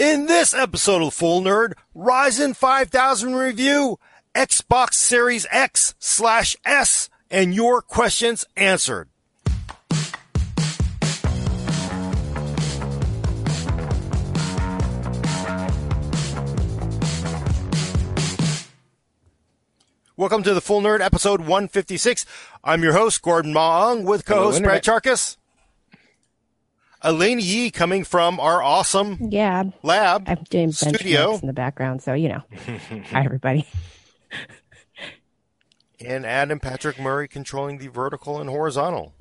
[0.00, 3.98] In this episode of Full Nerd, Ryzen 5000 review,
[4.34, 9.10] Xbox Series X slash S, and your questions answered.
[20.16, 22.24] Welcome to the Full Nerd episode 156.
[22.64, 25.36] I'm your host, Gordon Mah Ung, with co-host Brad Internet.
[27.02, 27.08] Chacos.
[27.14, 32.02] Alaina Yee coming from our awesome Yeah, lab I'm doing studio benchmarks in the background,
[32.02, 32.42] so you know.
[33.12, 33.66] Hi, everybody.
[36.04, 39.12] and Adam Patrick Murray controlling the vertical and horizontal.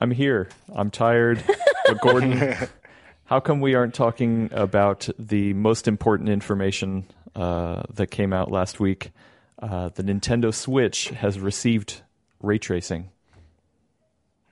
[0.00, 0.48] I'm here.
[0.72, 1.42] I'm tired.
[1.86, 2.54] But Gordon,
[3.24, 8.78] how come we aren't talking about the most important information uh, that came out last
[8.80, 9.10] week?
[9.60, 12.02] Uh, the Nintendo Switch has received
[12.40, 13.10] ray tracing.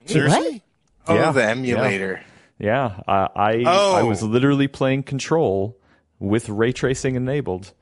[0.05, 0.63] Seriously?
[1.07, 1.31] Oh, Yeah.
[1.31, 2.19] the emulator.
[2.21, 2.27] Yeah,
[2.61, 3.95] I I, Oh.
[3.95, 5.77] I was literally playing Control
[6.19, 7.73] with ray tracing enabled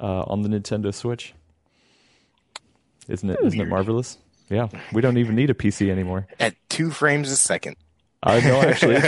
[0.00, 1.34] uh, on the Nintendo Switch.
[3.08, 3.38] Isn't it?
[3.42, 4.18] Isn't it marvelous?
[4.48, 6.26] Yeah, we don't even need a PC anymore.
[6.38, 7.76] At two frames a second.
[8.22, 9.00] I know actually.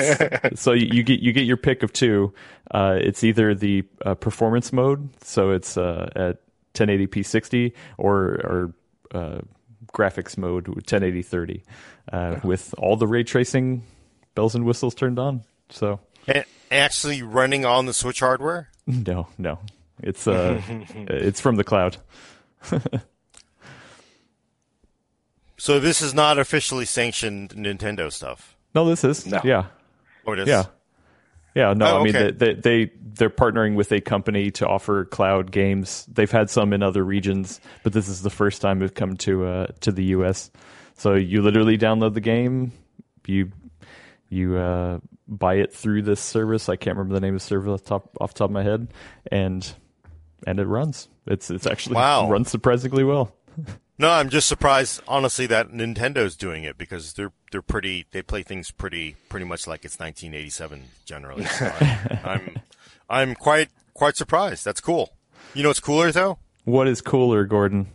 [0.56, 2.32] So you you get you get your pick of two.
[2.70, 6.38] Uh, it's either the uh, performance mode, so it's uh, at
[6.74, 8.74] 1080p 60, or or
[9.12, 9.40] uh,
[9.92, 11.62] graphics mode, 1080 30,
[12.12, 13.82] uh, with all the ray tracing
[14.34, 15.42] bells and whistles turned on.
[15.70, 18.68] So And actually running on the Switch hardware?
[18.86, 19.58] no, no,
[20.02, 21.96] it's uh, it's from the cloud.
[25.58, 28.56] So this is not officially sanctioned Nintendo stuff.
[28.74, 29.40] No, this is No.
[29.44, 29.66] yeah.
[30.26, 30.48] Oh, it is?
[30.48, 30.64] Yeah.
[31.54, 32.30] Yeah, no, Oh, I mean okay.
[32.32, 36.04] they, they they they're partnering with a company to offer cloud games.
[36.10, 39.46] They've had some in other regions, but this is the first time they've come to
[39.46, 40.50] uh to the US.
[40.96, 42.72] So you literally download the game,
[43.26, 43.52] you
[44.32, 46.68] you uh buy it through this service.
[46.68, 48.52] I can't remember the name of the service off the top off the top of
[48.52, 48.88] my head,
[49.30, 49.72] and
[50.46, 51.08] and it runs.
[51.26, 52.28] It's it's actually Wow.
[52.30, 53.34] runs surprisingly well.
[53.98, 58.06] No, I'm just surprised, honestly, that Nintendo's doing it because they're they're pretty.
[58.10, 61.44] They play things pretty pretty much like it's 1987 generally.
[61.44, 62.56] So I'm, I'm
[63.08, 64.64] I'm quite quite surprised.
[64.64, 65.10] That's cool.
[65.54, 66.38] You know what's cooler though?
[66.64, 67.88] What is cooler, Gordon?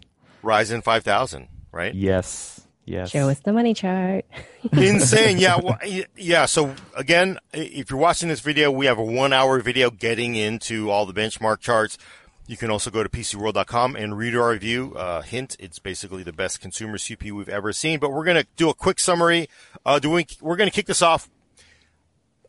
[0.44, 1.94] Ryzen 5000, right?
[1.94, 2.62] Yes.
[2.88, 3.12] Yes.
[3.12, 4.26] Show us the money chart.
[4.72, 5.38] Insane.
[5.38, 5.60] Yeah.
[5.68, 5.78] Well,
[6.16, 6.46] yeah.
[6.46, 10.90] So again, if you're watching this video, we have a one hour video getting into
[10.90, 11.98] all the benchmark charts.
[12.46, 14.94] You can also go to PCWorld.com and read our review.
[14.96, 18.00] Uh, hint, it's basically the best consumer CPU we've ever seen.
[18.00, 19.50] But we're going to do a quick summary.
[19.86, 21.30] Uh, doing, we're going to kick this off.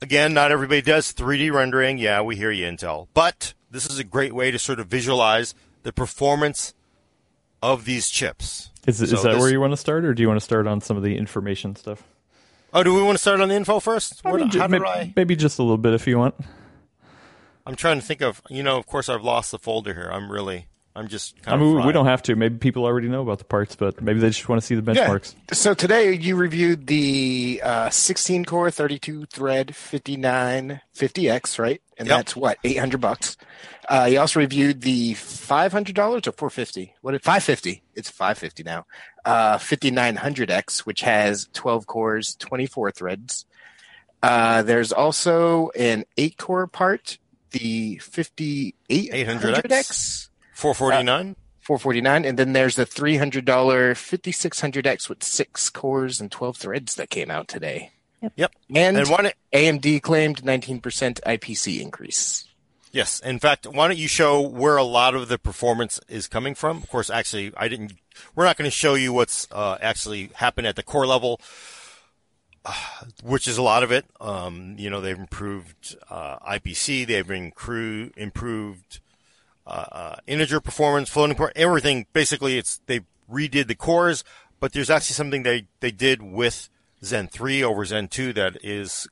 [0.01, 1.99] Again, not everybody does 3D rendering.
[1.99, 3.09] Yeah, we hear you, Intel.
[3.13, 6.75] But this is a great way to sort of visualize the performance
[7.61, 8.71] of these chips.
[8.89, 10.45] Is, is So that this- where you want to start, or do you want to
[10.45, 12.03] start on some of the information stuff?
[12.73, 14.21] Oh, do we want to start on the info first?
[14.25, 15.13] I mean, how maybe, I?
[15.15, 16.35] maybe just a little bit if you want.
[17.67, 20.09] I'm trying to think of, you know, of course I've lost the folder here.
[20.11, 20.67] I'm really,
[20.99, 21.81] I'm just kind I mean, of.
[21.83, 22.35] we- we don't have to.
[22.35, 24.93] Maybe people already know about the parts, but maybe they just want to see the
[24.93, 25.07] Yeah.
[25.07, 25.35] benchmarks.
[25.53, 31.81] So today you reviewed the uh, 16 core, 32 thread, 5950X, right?
[31.97, 32.17] And Yep.
[32.19, 33.37] that's what 800 bucks.
[33.89, 36.95] Uh, you also reviewed the $500 or 450.
[37.01, 37.15] What?
[37.15, 37.83] It 550.
[37.95, 38.85] It's 550 now.
[39.25, 43.47] Uh, 5900X, which has 12 cores, 24 threads.
[44.23, 47.19] Uh, there's also an eight core part,
[47.53, 50.28] the 5800X.
[50.59, 51.37] 449.
[51.61, 57.31] 449 and then there's the $300 5600X with 6 cores and 12 threads that came
[57.31, 57.93] out today.
[58.37, 58.53] yep.
[58.75, 62.49] And, And why AMD claimed 19% IPC increase.
[62.91, 63.21] yes.
[63.21, 66.79] In fact, why don't you show where a lot of the performance is coming from?
[66.79, 67.93] Of course, actually, I didn't,
[68.35, 71.41] we're not going to show you what's uh, actually happened at the core level.
[72.65, 72.73] uh,
[73.23, 74.07] Which is a lot of it.
[74.21, 77.07] Um, you know, they've improved uh, IPC.
[77.07, 79.01] They've incru- improved
[79.69, 82.07] uh, uh, integer performance, floating point, everything.
[82.13, 84.25] Basically, it's they redid the cores,
[84.61, 86.69] but there's actually something they they did with
[87.05, 89.07] Zen 3 over Zen 2 that is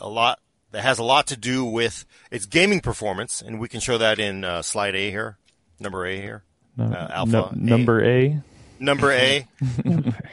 [0.00, 0.38] a lot
[0.70, 4.18] that has a lot to do with its gaming performance, and we can show that
[4.18, 5.38] in uh, slide A here,
[5.80, 6.44] number A here,
[6.76, 7.56] No, uh, alpha no- A.
[7.56, 8.40] number A.
[8.78, 9.46] number A.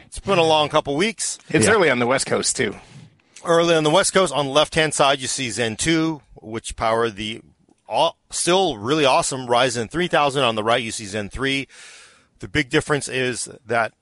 [0.05, 1.39] it's been a long couple weeks.
[1.49, 1.73] It's Yeah.
[1.73, 2.75] early on the West Coast too.
[3.45, 6.75] Early on the West Coast, on the left hand side, you see Zen 2, which
[6.75, 7.41] power the
[7.89, 10.43] all, still really awesome Ryzen 3000.
[10.43, 11.67] On the right, you see Zen 3.
[12.39, 13.93] The big difference is that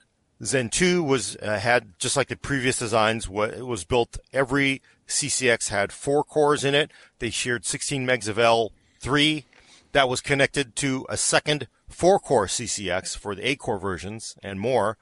[0.43, 3.27] Zen 2 was uh, had just like the previous designs.
[3.27, 6.91] What it was built every CCX had four cores in it.
[7.19, 9.45] They shared 16 megs of L3
[9.93, 14.59] that was connected to a second four core CCX for the eight core versions and
[14.59, 14.97] more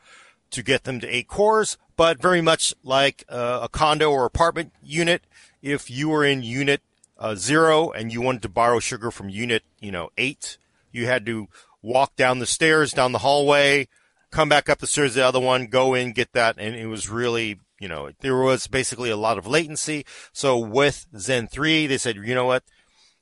[0.52, 1.78] to get them to eight cores.
[1.98, 5.24] But very much like uh, a condo or apartment unit,
[5.62, 6.82] if you were in unit
[7.18, 10.58] uh, zero and you wanted to borrow sugar from unit, you know, eight,
[10.92, 11.48] you had to
[11.82, 13.88] walk down the stairs, down the hallway,
[14.32, 16.56] come back up the stairs, the other one, go in, get that.
[16.58, 20.06] And it was really, you know, there was basically a lot of latency.
[20.34, 22.64] So with Zen 3, they said, you know what?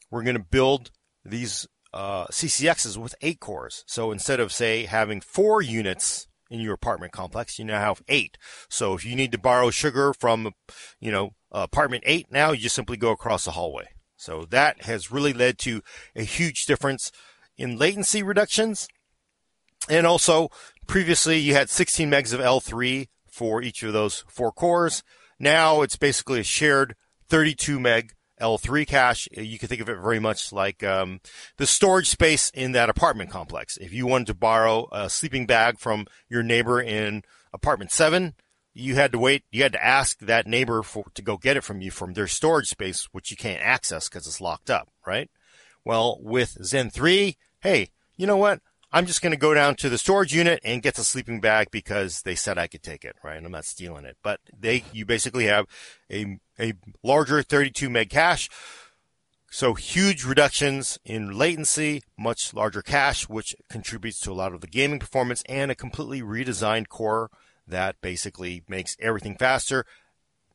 [0.10, 0.92] We're going to build
[1.26, 3.84] these uh, CCXs with eight cores.
[3.88, 8.38] So instead of, say, having four units in your apartment complex, you now have eight.
[8.70, 10.52] So if you need to borrow sugar from,
[11.00, 13.90] you know, apartment eight now, you just simply go across the hallway.
[14.16, 15.82] So that has really led to
[16.16, 17.12] a huge difference
[17.58, 18.88] in latency reductions.
[19.90, 20.50] And also,
[20.88, 25.04] previously you had 16 megs of L3 for each of those four cores.
[25.40, 26.96] Now it's basically a shared
[27.30, 29.28] 32 meg L3 cache.
[29.32, 31.20] You can think of it very much like um,
[31.58, 33.78] the storage space in that apartment complex.
[33.78, 37.24] If you wanted to borrow a sleeping bag from your neighbor in
[37.54, 38.36] apartment seven,
[38.74, 39.44] you had to wait.
[39.52, 42.28] You had to ask that neighbor for to go get it from you from their
[42.28, 45.30] storage space, which you can't access because it's locked up, right?
[45.86, 48.62] Well, with Zen 3, hey, you know what?
[48.92, 51.72] I'm just going to go down to the storage unit and get the sleeping bag
[51.72, 53.44] because they said I could take it, right?
[53.44, 55.66] I'm not stealing it, but they, you basically have
[56.12, 58.50] a, a larger 32 meg cache.
[59.50, 64.68] So huge reductions in latency, much larger cache, which contributes to a lot of the
[64.68, 67.30] gaming performance and a completely redesigned core
[67.68, 69.86] that basically makes everything faster.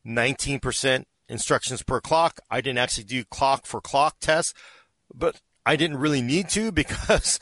[0.07, 2.41] 19% instructions per clock.
[2.51, 4.55] I didn't actually do clock for clock tests,
[5.15, 7.39] but I didn't really need to because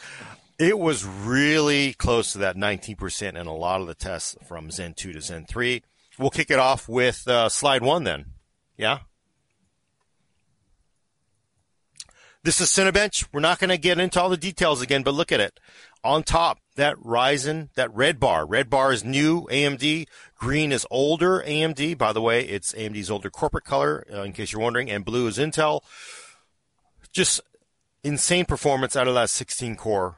[0.59, 4.95] it was really close to that 19% in a lot of the tests from Zen
[4.95, 5.83] 2 to Zen 3.
[6.19, 8.27] We'll kick it off with uh, slide one then.
[8.77, 9.01] Yeah?
[12.47, 13.27] This is Cinebench.
[13.33, 15.59] We're not going to get into all the details again, but look at it.
[16.05, 18.47] On top, that Ryzen, that red bar.
[18.47, 20.07] Red bar is new AMD.
[20.39, 21.99] Green is older AMD.
[21.99, 24.89] By the way, it's AMD's older corporate color, uh, in case you're wondering.
[24.89, 25.81] And blue is Intel.
[27.13, 27.41] Just
[28.05, 30.15] insane performance out of that 16 core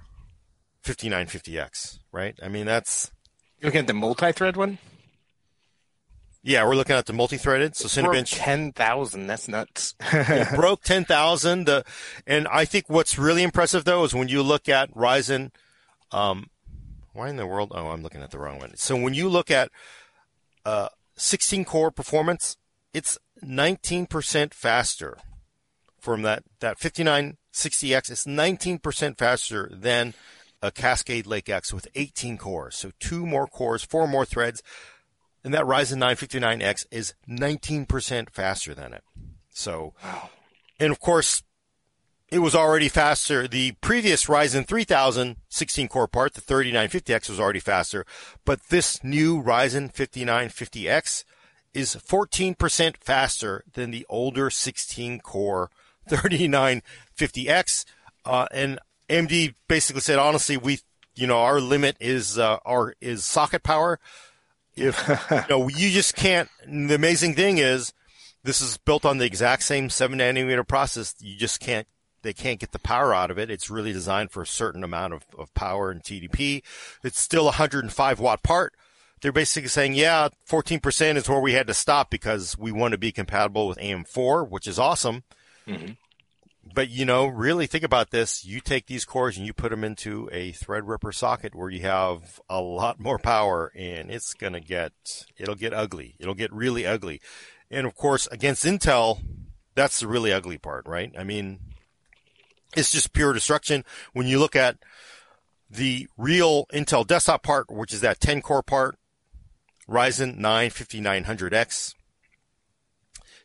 [0.84, 2.38] 5950X, right?
[2.42, 3.10] I mean, that's.
[3.58, 4.76] You're looking at the multi-thread one?
[6.49, 7.77] Yeah, we're looking at the multi-threaded.
[7.77, 9.27] So Cinebench ten thousand.
[9.27, 9.95] That's nuts.
[10.00, 11.69] it broke ten thousand.
[12.27, 15.50] And I think what's really impressive though is when you look at Ryzen.
[16.11, 16.49] Um,
[17.12, 17.73] why in the world?
[17.75, 18.75] Oh, I'm looking at the wrong one.
[18.77, 19.71] So when you look at
[20.65, 22.56] uh, 16 core performance,
[22.95, 25.19] it's 19% faster
[26.00, 28.11] from that that 5960X.
[28.11, 30.15] It's 19% faster than
[30.62, 32.77] a Cascade Lake X with 18 cores.
[32.77, 34.62] So two more cores, four more threads.
[35.49, 39.03] And that Ryzen 9 59X is 19% faster than it.
[39.49, 39.95] So,
[40.79, 41.43] and of course,
[42.31, 43.49] it was already faster.
[43.49, 48.05] The previous Ryzen 3000 16 core part, the 3950X was already faster,
[48.45, 51.25] but this new Ryzen 5950X
[51.73, 55.71] is 14% faster than the older 16 core
[56.11, 57.87] 3950X.
[58.27, 58.79] Uh, and
[59.09, 60.81] AMD basically said, honestly, we,
[61.15, 63.99] you know, our limit is, uh, our, is socket power.
[64.80, 67.92] If, you know, you just can't, the amazing thing is
[68.44, 71.14] this is built on the exact same seven nanometer process.
[71.20, 71.86] You just can't,
[72.22, 73.50] they can't get the power out of it.
[73.50, 76.62] It's really designed for a certain amount of, of power and TDP.
[77.04, 78.75] It's still a 105 watt part.
[79.20, 82.98] They're basically saying, yeah, 14% is where we had to stop because we want to
[82.98, 85.25] be compatible with AM4, which is awesome.
[85.66, 85.92] Mm-hmm
[86.75, 88.44] but you know, really think about this.
[88.44, 92.40] You take these cores and you put them into a Threadripper socket where you have
[92.49, 94.92] a lot more power and it's going to get,
[95.37, 96.14] it'll get ugly.
[96.19, 97.21] It'll get really ugly.
[97.71, 99.21] And of course, against Intel,
[99.75, 101.12] that's the really ugly part, right?
[101.19, 101.61] I mean,
[102.76, 103.85] it's just pure destruction.
[104.12, 104.78] When you look at
[105.71, 108.97] the real Intel desktop part, which is that 10 core part,
[109.88, 111.95] Ryzen 9 5900X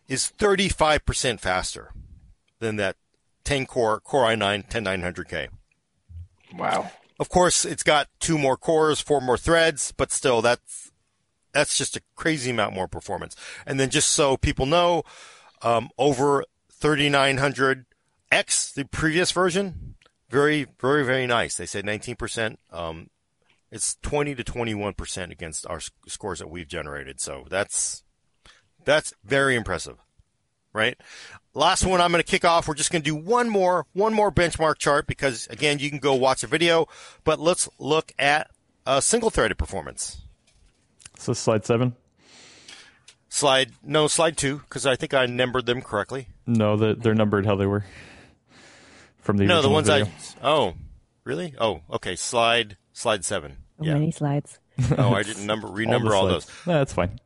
[0.07, 1.93] is 35% faster
[2.59, 2.97] than that
[3.43, 5.49] 10 core Core i9 10900K.
[6.55, 6.91] Wow.
[7.19, 10.91] Of course, it's got two more cores, four more threads, but still, that's
[11.53, 13.35] that's just a crazy amount more performance.
[13.65, 15.03] And then, just so people know,
[15.61, 16.43] um, over
[16.81, 19.95] 3900X, the previous version,
[20.29, 21.55] very, very, very nice.
[21.55, 22.57] They said 19%.
[22.71, 23.09] Um,
[23.71, 27.21] it's 20 to 21% against our scores that we've generated.
[27.21, 28.03] So that's
[28.85, 30.02] that's very impressive
[30.73, 30.97] right?
[31.53, 32.67] Last one I'm going to kick off.
[32.67, 35.99] We're just going to do one more, one more benchmark chart because again, you can
[35.99, 36.87] go watch a video,
[37.23, 38.49] but let's look at
[38.85, 40.21] a single threaded performance.
[41.17, 41.95] So slide seven.
[43.29, 46.27] Slide no slide two because I think I numbered them correctly.
[46.45, 47.85] No, the, they're numbered how they were
[49.21, 50.05] from the no the ones video.
[50.05, 50.73] I oh
[51.23, 54.59] really oh okay slide slide seven oh, So many slides.
[54.97, 57.19] oh I didn't number renumber all, all those No, that's fine.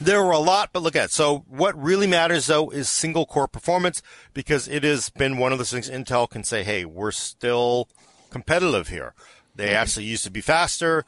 [0.00, 1.10] There were a lot, but look at it.
[1.10, 4.02] So what really matters though is single core performance
[4.34, 7.88] because it has been one of those things Intel can say, hey, we're still
[8.30, 9.14] competitive here.
[9.54, 11.04] They actually used to be faster.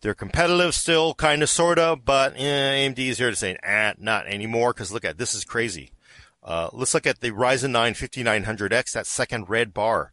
[0.00, 3.92] They're competitive still, kind of, sort of, but eh, AMD is here to say, ah,
[3.98, 4.72] not anymore.
[4.72, 5.92] Because look at this is crazy.
[6.42, 10.12] Uh, let's look at the Ryzen 9 5900X, that second red bar.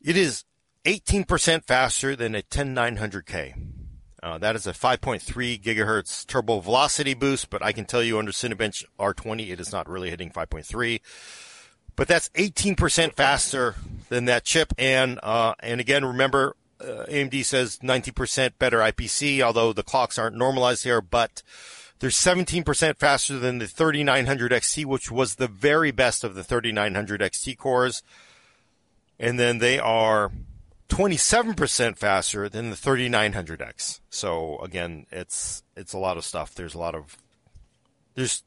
[0.00, 0.44] It is
[0.84, 3.79] 18% faster than a 10900K.
[4.22, 8.32] Uh, that is a 5.3 gigahertz turbo velocity boost, but I can tell you under
[8.32, 11.00] Cinebench R20, it is not really hitting 5.3.
[11.96, 13.74] But that's 18% faster
[14.08, 14.72] than that chip.
[14.78, 20.36] And, uh, and again, remember, uh, AMD says 90% better IPC, although the clocks aren't
[20.36, 21.42] normalized here, but
[21.98, 27.20] they're 17% faster than the 3900 XT, which was the very best of the 3900
[27.20, 28.02] XT cores.
[29.18, 30.32] And then they are
[30.90, 34.00] 27% faster than the 3900X.
[34.10, 36.54] So again, it's it's a lot of stuff.
[36.54, 37.16] There's a lot of
[38.14, 38.42] there's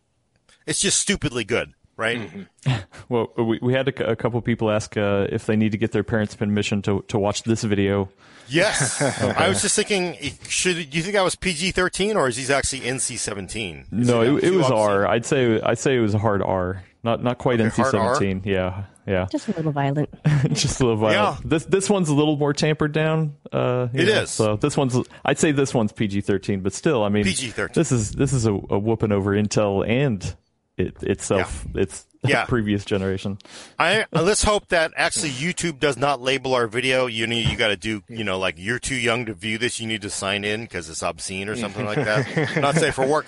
[0.68, 2.20] it's just stupidly good, right?
[2.20, 2.74] Mm-hmm.
[3.10, 5.92] well, we, we had a, a couple people ask uh, if they need to get
[5.92, 8.10] their parents' permission to to watch this video.
[8.50, 9.32] Yes, okay.
[9.32, 12.54] I was just thinking, should do you think I was PG thirteen or is he
[12.54, 13.86] actually NC seventeen?
[13.90, 15.08] No, it, it was R.
[15.08, 18.42] I'd say I'd say it was a hard R, not not quite okay, NC seventeen.
[18.46, 19.28] Yeah, yeah.
[19.32, 20.10] Just a little violent.
[20.54, 21.40] Just a little violent.
[21.40, 21.50] Yeah.
[21.50, 23.36] This this one's a little more tampered down.
[23.52, 24.32] Uh, it know, is.
[24.32, 27.74] So this one's I'd say this one's PG thirteen, but still, I mean, PG thirteen.
[27.74, 30.36] This is this is a, a whooping over Intel and
[30.78, 31.66] it itself.
[31.74, 31.82] Yeah.
[31.82, 32.46] It's yeah.
[32.46, 33.38] previous generation.
[33.78, 37.06] I let's hope that actually YouTube does not label our video.
[37.06, 38.02] You know, you got to do.
[38.08, 39.80] You know, like you're too young to view this.
[39.80, 42.56] You need to sign in because it's obscene or something like that.
[42.62, 43.26] not safe for work.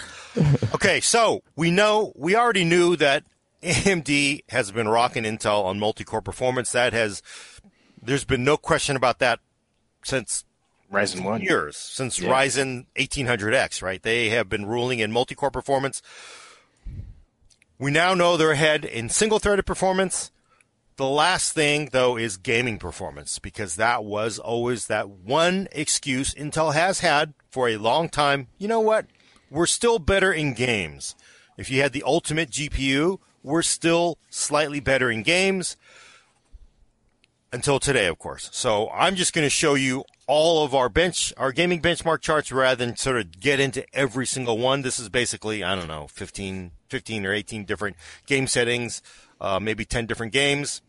[0.74, 3.24] Okay, so we know we already knew that
[3.66, 6.72] AMD has been rocking Intel on multi-core performance.
[6.72, 7.22] That has,
[8.02, 9.40] there's been no question about that
[10.04, 10.46] since
[10.92, 12.30] Ryzen one years, since yeah.
[12.30, 13.82] Ryzen 1800X.
[13.82, 16.02] Right, they have been ruling in multi-core performance.
[17.80, 20.32] We now know they're ahead in single-threaded performance.
[20.98, 26.74] The last thing, though, is gaming performance, because that was always that one excuse Intel
[26.74, 28.48] has had for a long time.
[28.58, 29.08] You know what?
[29.50, 31.16] We're still better in games.
[31.58, 35.78] If you had the ultimate GPU, we're still slightly better in games
[37.54, 38.50] until today, of course.
[38.52, 42.52] So I'm just going to show you all of our bench, our gaming benchmark charts
[42.52, 44.82] rather than sort of get into every single one.
[44.82, 49.02] This is basically, I don't know, 15, 15 or 18 different game settings,
[49.40, 50.82] uh, maybe 10 different games.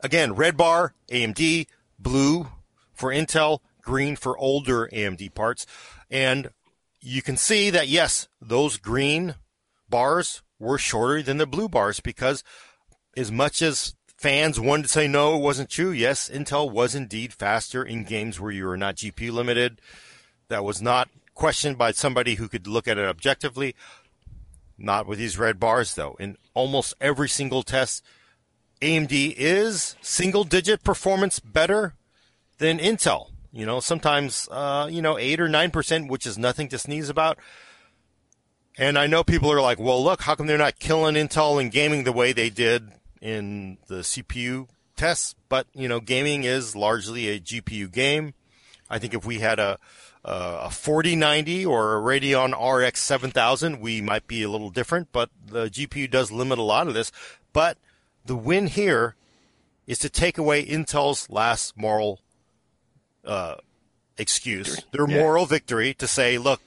[0.00, 1.66] Again, red bar, AMD,
[1.98, 2.48] blue
[2.92, 5.66] for Intel, green for older AMD parts.
[6.10, 6.50] And
[7.00, 9.36] you can see that yes, those green
[9.88, 12.42] bars were shorter than the blue bars because
[13.16, 15.90] as much as fans wanted to say no, it wasn't true.
[15.90, 19.80] Yes, Intel was indeed faster in games where you were not GPU limited.
[20.48, 23.74] That was not questioned by somebody who could look at it objectively.
[24.78, 26.16] Not with these red bars though.
[26.18, 28.04] In almost every single test,
[28.80, 31.94] AMD is single digit performance better
[32.58, 33.30] than Intel.
[33.52, 37.08] You know, sometimes, uh, you know, eight or nine percent, which is nothing to sneeze
[37.08, 37.38] about.
[38.78, 41.70] And I know people are like, well, look, how come they're not killing Intel in
[41.70, 42.90] gaming the way they did
[43.22, 45.34] in the CPU tests?
[45.48, 48.34] But, you know, gaming is largely a GPU game.
[48.90, 49.78] I think if we had a,
[50.24, 55.66] a 4090 or a Radeon RX 7000, we might be a little different, but the
[55.66, 57.10] GPU does limit a lot of this.
[57.54, 57.78] But
[58.26, 59.16] the win here
[59.86, 62.20] is to take away Intel's last moral
[63.24, 63.56] uh,
[64.18, 65.18] excuse, their yeah.
[65.18, 66.60] moral victory to say, look,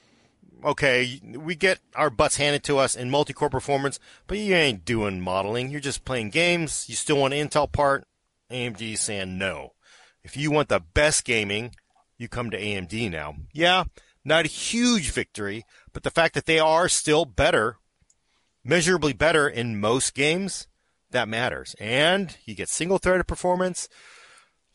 [0.64, 5.20] okay, we get our butts handed to us in multi-core performance, but you ain't doing
[5.20, 5.70] modeling.
[5.70, 6.86] You're just playing games.
[6.88, 8.04] You still want an Intel part.
[8.50, 9.74] AMD saying no.
[10.22, 11.72] If you want the best gaming,
[12.18, 13.36] you come to AMD now.
[13.52, 13.84] Yeah,
[14.24, 17.78] not a huge victory, but the fact that they are still better,
[18.64, 20.66] measurably better in most games,
[21.10, 21.74] that matters.
[21.80, 23.88] And you get single-threaded performance,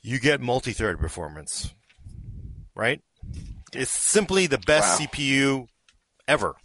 [0.01, 1.73] you get multi-threaded performance,
[2.75, 3.01] right?
[3.73, 5.05] It's simply the best wow.
[5.05, 5.67] CPU
[6.27, 6.55] ever.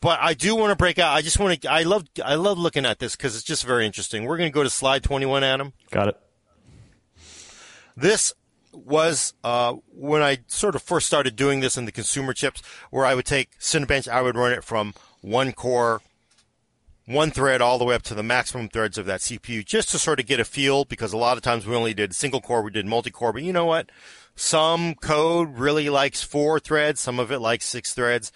[0.00, 1.14] But I do want to break out.
[1.14, 1.70] I just want to.
[1.70, 2.04] I love.
[2.24, 4.24] I love looking at this because it's just very interesting.
[4.24, 5.72] We're going to go to slide twenty-one, Adam.
[5.90, 6.20] Got it.
[7.96, 8.34] This
[8.72, 13.06] was uh, when I sort of first started doing this in the consumer chips, where
[13.06, 14.06] I would take Cinebench.
[14.06, 14.92] I would run it from
[15.22, 16.02] one core,
[17.06, 19.98] one thread, all the way up to the maximum threads of that CPU, just to
[19.98, 20.84] sort of get a feel.
[20.84, 23.32] Because a lot of times we only did single core, we did multi core.
[23.32, 23.90] But you know what?
[24.34, 27.00] Some code really likes four threads.
[27.00, 28.30] Some of it likes six threads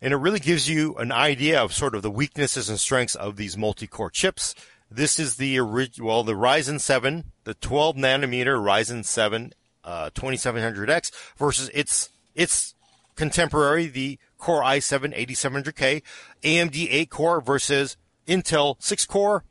[0.00, 3.36] and it really gives you an idea of sort of the weaknesses and strengths of
[3.36, 4.54] these multi-core chips.
[4.90, 9.52] This is the original, well, the Ryzen 7, the 12 nanometer Ryzen 7
[9.84, 12.74] uh, 2700X versus its its
[13.16, 16.02] contemporary, the Core i7 8700K,
[16.42, 19.44] AMD 8 core versus Intel 6 core.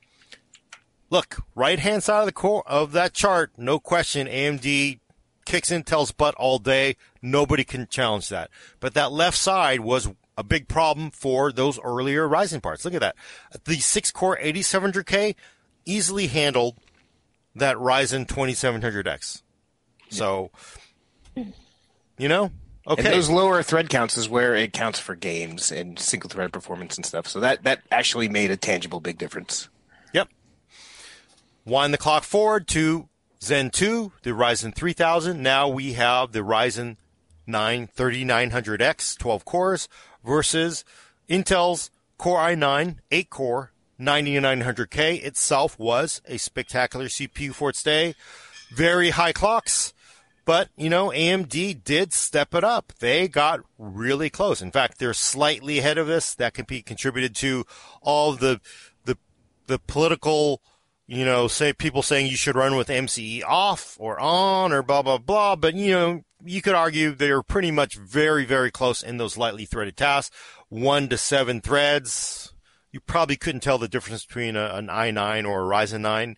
[1.12, 5.00] Look, right hand side of the core of that chart, no question, AMD
[5.46, 6.96] kicks Intel's butt all day.
[7.22, 8.50] Nobody can challenge that.
[8.79, 12.86] But that left side was a big problem for those earlier Ryzen parts.
[12.86, 13.17] Look at that.
[13.65, 15.36] The 6 core 8700K
[15.86, 16.77] easily handled
[17.53, 19.41] that Ryzen 2700X.
[20.10, 20.50] So,
[21.36, 22.51] you know,
[22.88, 23.03] okay.
[23.03, 26.96] And those lower thread counts is where it counts for games and single thread performance
[26.96, 27.27] and stuff.
[27.27, 29.67] So that, that actually made a tangible big difference.
[30.13, 30.29] Yep.
[31.65, 33.10] Wind the clock forward to
[33.43, 35.43] Zen 2, the Ryzen 3000.
[35.43, 36.96] Now we have the Ryzen
[37.46, 39.89] 9 3900X, 12 cores,
[40.24, 40.84] versus
[41.30, 48.14] Intel's Core i9, 8 core, 9900K itself was a spectacular CPU for its day.
[48.72, 49.94] Very high clocks,
[50.46, 52.94] but you know, AMD did step it up.
[53.00, 54.62] They got really close.
[54.62, 56.36] In fact, they're slightly ahead of us.
[56.36, 57.66] That can be contributed to
[58.02, 58.60] all the
[59.06, 59.18] the
[59.68, 60.62] the political,
[61.08, 65.02] you know, say people saying you should run with MCE off or on or blah
[65.02, 65.56] blah blah.
[65.56, 69.65] But you know, you could argue they're pretty much very very close in those lightly
[69.65, 70.36] threaded tasks.
[70.69, 72.53] One to seven threads
[72.91, 76.38] you probably couldn't tell the difference between a, an i9 or a Ryzen 9.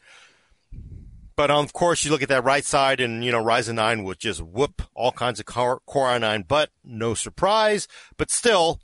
[1.36, 4.03] But um, of course, you look at that right side, and you know Ryzen 9
[4.03, 7.88] would just whoop all kinds of Core, Core i9, but no surprise.
[8.17, 8.79] But still,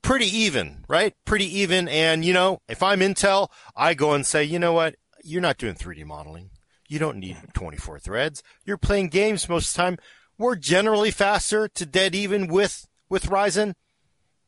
[0.00, 1.14] pretty even, right?
[1.24, 1.88] Pretty even.
[1.88, 4.96] And you know, if I'm Intel, I go and say, you know what?
[5.22, 6.50] You're not doing 3D modeling.
[6.88, 8.44] You don't need 24 threads.
[8.64, 9.98] You're playing games most of the time.
[10.38, 13.74] We're generally faster to dead even with with Ryzen.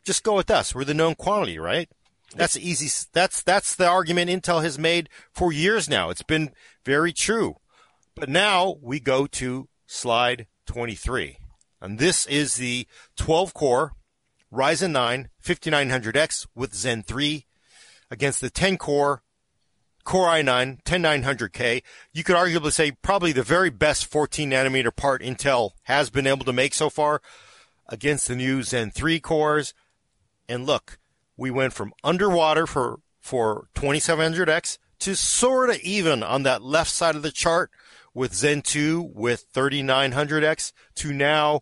[0.05, 0.75] Just go with us.
[0.75, 1.89] We're the known quantity, right?
[2.35, 3.07] That's the easy.
[3.13, 6.11] That's that's the argument Intel has made for years now.
[6.11, 6.51] It's been
[6.85, 7.57] very true.
[8.15, 11.39] But now we go to slide 23.
[11.81, 13.93] And this is the 12 core
[14.53, 17.47] Ryzen 9 5900X with Zen 3
[18.11, 19.23] against the 10 core
[20.09, 21.83] Core i9 10900K.
[22.15, 26.47] You could arguably say probably the very best 14 nanometer part Intel has been able
[26.47, 27.21] to make so far
[27.91, 29.75] against the new Zen 3 cores.
[30.49, 30.99] And look,
[31.37, 37.15] we went from underwater for for 2700X to sort of even on that left side
[37.15, 37.71] of the chart
[38.15, 41.61] with Zen 2 with 3900X to now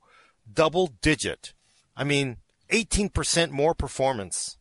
[0.48, 1.52] double digit.
[1.96, 2.36] I mean,
[2.70, 4.56] 18% more performance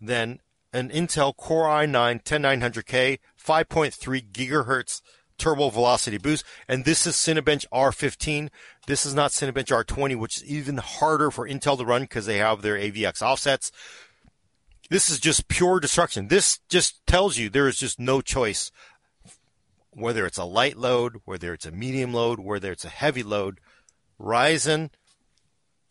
[0.00, 0.38] than
[0.72, 5.02] an Intel Core i9 10900K 5.3 gigahertz
[5.40, 6.44] turbo velocity boost.
[6.68, 8.50] And this is Cinebench R15.
[8.86, 12.38] This is not Cinebench R20, which is even harder for Intel to run because they
[12.38, 13.72] have their AVX offsets.
[14.90, 16.28] This is just pure destruction.
[16.28, 18.70] This just tells you there is just no choice.
[19.92, 23.58] Whether it's a light load, whether it's a medium load, whether it's a heavy load,
[24.20, 24.90] Ryzen,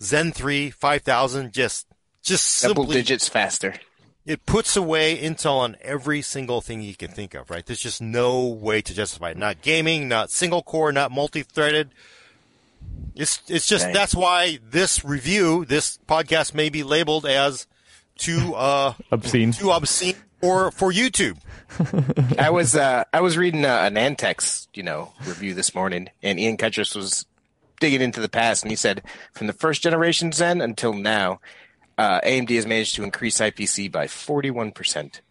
[0.01, 1.87] Zen 3, 5000, just,
[2.23, 2.83] just simply.
[2.83, 3.73] Double digits faster.
[4.25, 7.65] It puts away Intel on every single thing you can think of, right?
[7.65, 9.37] There's just no way to justify it.
[9.37, 11.89] Not gaming, not single core, not multi-threaded.
[13.15, 13.93] It's, it's just, Dang.
[13.93, 17.65] that's why this review, this podcast may be labeled as
[18.19, 21.37] too uh, obscene, too obscene for for YouTube.
[22.39, 26.39] I was uh, I was reading uh, an AnandTech you know review this morning, and
[26.39, 27.25] Ian Cutress was
[27.79, 29.01] digging into the past, and he said
[29.33, 31.39] from the first generation Zen until now,
[31.99, 35.21] uh, AMD has managed to increase IPC by forty one percent,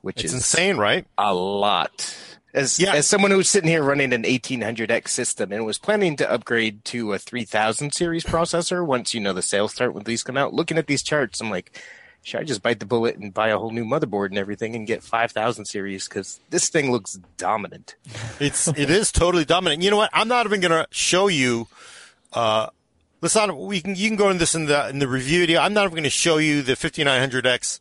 [0.00, 1.06] which it's is insane, right?
[1.18, 2.16] A lot.
[2.52, 2.94] As yeah.
[2.94, 7.12] as someone who's sitting here running an 1800X system and was planning to upgrade to
[7.12, 10.76] a 3000 series processor once you know the sales start when these come out, looking
[10.76, 11.80] at these charts, I'm like,
[12.22, 14.86] should I just bite the bullet and buy a whole new motherboard and everything and
[14.86, 17.94] get 5000 series because this thing looks dominant.
[18.40, 19.82] It's it is totally dominant.
[19.82, 20.10] You know what?
[20.12, 21.68] I'm not even going to show you.
[22.32, 22.68] Uh,
[23.20, 23.36] let's.
[23.52, 25.60] We can you can go into this in the in the review video.
[25.60, 27.80] I'm not even going to show you the 5900X.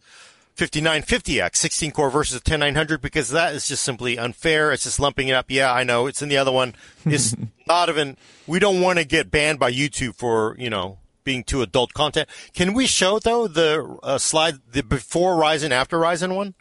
[0.57, 4.73] 5950X 16 core versus the 10900 because that is just simply unfair.
[4.73, 5.45] It's just lumping it up.
[5.47, 6.75] Yeah, I know it's in the other one.
[7.05, 7.33] It's
[7.67, 8.17] not even.
[8.45, 12.27] We don't want to get banned by YouTube for you know being too adult content.
[12.53, 16.55] Can we show though the uh, slide the before Ryzen after Ryzen one?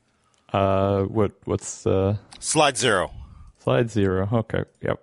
[0.53, 3.11] Uh, what what's uh slide zero?
[3.59, 4.29] Slide zero.
[4.33, 4.65] Okay.
[4.81, 5.03] Yep.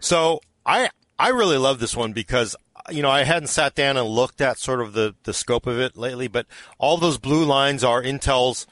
[0.00, 0.88] So I
[1.22, 2.56] I really love this one because
[2.90, 5.78] you know I hadn't sat down and looked at sort of the the scope of
[5.78, 6.46] it lately, but
[6.78, 8.66] all those blue lines are Intel's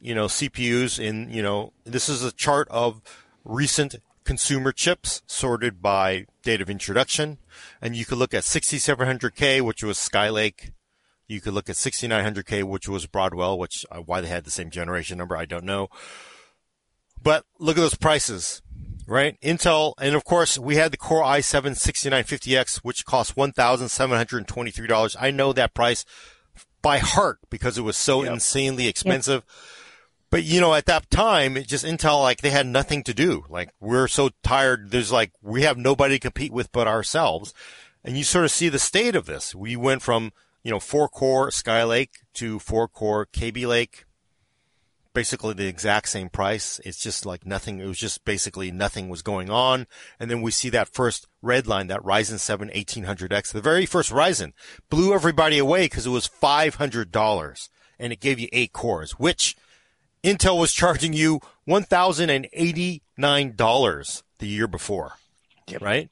[0.00, 3.00] you know CPUs in you know this is a chart of
[3.44, 7.38] recent consumer chips sorted by date of introduction
[7.80, 10.72] and you could look at 6700K, which was Skylake.
[11.28, 14.70] You could look at 6900K, which was Broadwell, which uh, why they had the same
[14.70, 15.88] generation number, I don't know.
[17.22, 18.60] But look at those prices.
[19.12, 19.38] Right?
[19.42, 25.16] Intel, and of course, we had the Core i7 6950X, which cost $1,723.
[25.20, 26.06] I know that price
[26.80, 28.32] by heart because it was so Yep.
[28.32, 29.42] insanely expensive.
[30.30, 33.44] But you know, at that time, it just Intel, like they had nothing to do.
[33.50, 34.90] Like we're so tired.
[34.90, 37.52] There's like, we have nobody to compete with but ourselves.
[38.02, 39.54] And you sort of see the state of this.
[39.54, 44.06] We went from, you know, four core Skylake to four core Kaby Lake
[45.14, 46.80] basically the exact same price.
[46.84, 47.80] It's just like nothing.
[47.80, 49.88] It was just basically nothing was going on.
[50.18, 54.10] And then we see that first red line, that Ryzen 7 1800X, the very first
[54.10, 54.52] Ryzen
[54.90, 59.56] blew everybody away because it was $500 and it gave you eight cores, which
[60.24, 65.12] Intel was charging you $1,089 the year before.
[65.68, 65.82] Yep.
[65.82, 66.08] Right.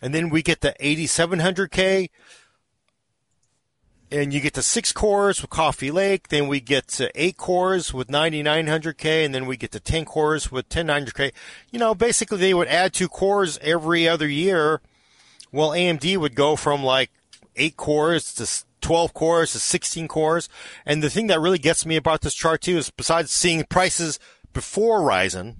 [0.00, 2.08] And then we get the 8700K
[4.12, 6.28] and you get to six cores with Coffee Lake.
[6.28, 10.52] Then we get to eight cores with 9900K, and then we get to 10 cores
[10.52, 11.32] with 10900K.
[11.70, 14.82] You know, basically they would add two cores every other year.
[15.50, 17.10] Well, AMD would go from like
[17.56, 20.48] eight cores to 12 cores to 16 cores.
[20.84, 24.18] And the thing that really gets me about this chart too is besides seeing prices
[24.52, 25.56] before Ryzen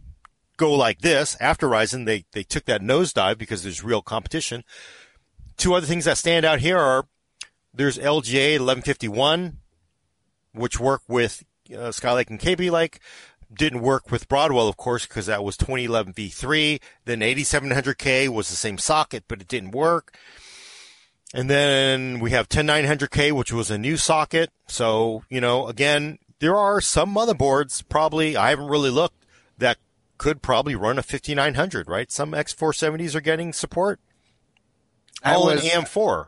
[0.59, 4.62] go like this, after Ryzen, they, they took that nosedive because there's real competition.
[5.57, 7.07] Two other things that stand out here are
[7.75, 9.59] there's LGA 1151,
[10.53, 13.01] which work with uh, Skylake and Kaby Lake.
[13.53, 16.81] Didn't work with Broadwell, of course, because that was 2011 V3.
[17.05, 20.17] Then 8700K was the same socket, but it didn't work.
[21.35, 24.51] And then we have 10900K, which was a new socket.
[24.69, 29.27] So, you know, again, there are some motherboards probably, I haven't really looked,
[29.59, 29.79] that
[30.19, 32.11] could probably run a 5900, right?
[32.11, 34.01] Some X470s are getting support.
[35.25, 36.27] All was- in AM4.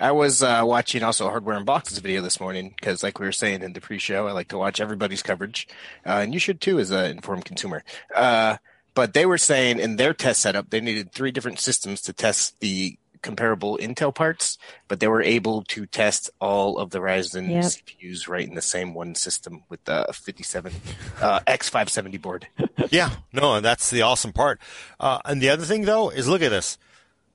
[0.00, 3.32] I was uh, watching also a Hardware Unboxed video this morning because, like we were
[3.32, 5.66] saying in the pre-show, I like to watch everybody's coverage,
[6.06, 7.82] uh, and you should too as an informed consumer.
[8.14, 8.58] Uh,
[8.94, 12.60] but they were saying in their test setup they needed three different systems to test
[12.60, 14.56] the comparable Intel parts,
[14.86, 17.64] but they were able to test all of the Ryzen Yep.
[17.64, 20.72] CPUs right in the same one system with the 57
[21.20, 22.46] uh, X570 board.
[22.90, 24.60] Yeah, no, and that's the awesome part.
[24.98, 26.78] Uh, and the other thing though is look at this.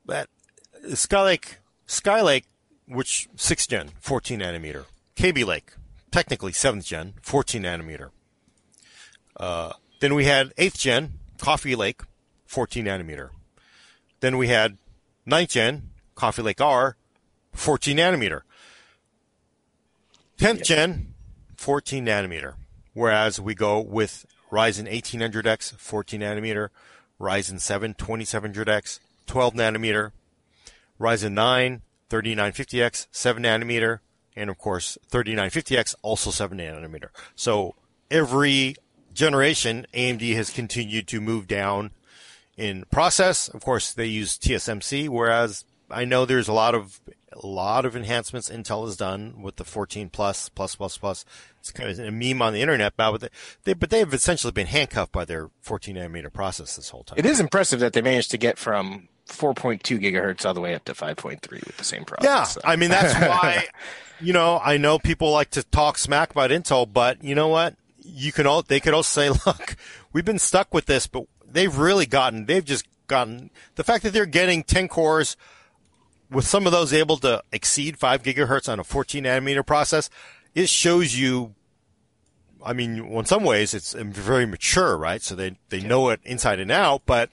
[0.07, 0.27] That
[0.87, 2.45] Skylake, Skylake,
[2.87, 4.85] which sixth gen, 14 nanometer.
[5.15, 5.73] Kaby Lake,
[6.11, 8.09] technically seventh gen, 14 nanometer.
[9.37, 12.01] Uh, then we had eighth gen, Coffee Lake,
[12.45, 13.29] 14 nanometer.
[14.19, 14.77] Then we had
[15.25, 16.95] ninth gen, Coffee Lake R,
[17.53, 18.41] 14 nanometer.
[20.37, 21.13] 10th gen,
[21.57, 22.55] 14 nanometer.
[22.93, 26.69] Whereas we go with Ryzen 1800X, 14 nanometer,
[27.19, 30.11] Ryzen 7, 2700X, 12 nanometer,
[30.99, 33.99] Ryzen 9, 3950X, 7 nanometer,
[34.35, 37.09] and of course 3950X, also 7 nanometer.
[37.35, 37.75] So
[38.09, 38.75] every
[39.13, 41.91] generation, AMD has continued to move down
[42.57, 43.47] in process.
[43.47, 46.99] Of course, they use TSMC, whereas I know there's a lot of
[47.31, 51.25] a lot of enhancements Intel has done with the 14 plus plus plus plus.
[51.59, 53.31] It's kind of a meme on the internet it.
[53.63, 57.17] They, but they've essentially been handcuffed by their 14 nanometer process this whole time.
[57.17, 60.85] It is impressive that they managed to get from 4.2 gigahertz all the way up
[60.85, 62.25] to 5.3 with the same process.
[62.25, 63.65] Yeah, So- I mean that's why.
[64.19, 67.75] You know, I know people like to talk smack about Intel, but you know what?
[68.05, 69.75] You can all they could all say, look,
[70.13, 72.45] we've been stuck with this, but they've really gotten.
[72.45, 75.35] They've just gotten the fact that they're getting 10 cores
[76.29, 80.09] with some of those able to exceed five gigahertz on a 14 nanometer process.
[80.55, 81.53] It shows you.
[82.65, 85.21] I mean, in some ways, it's very mature, right?
[85.21, 87.29] So they they know it inside and out, but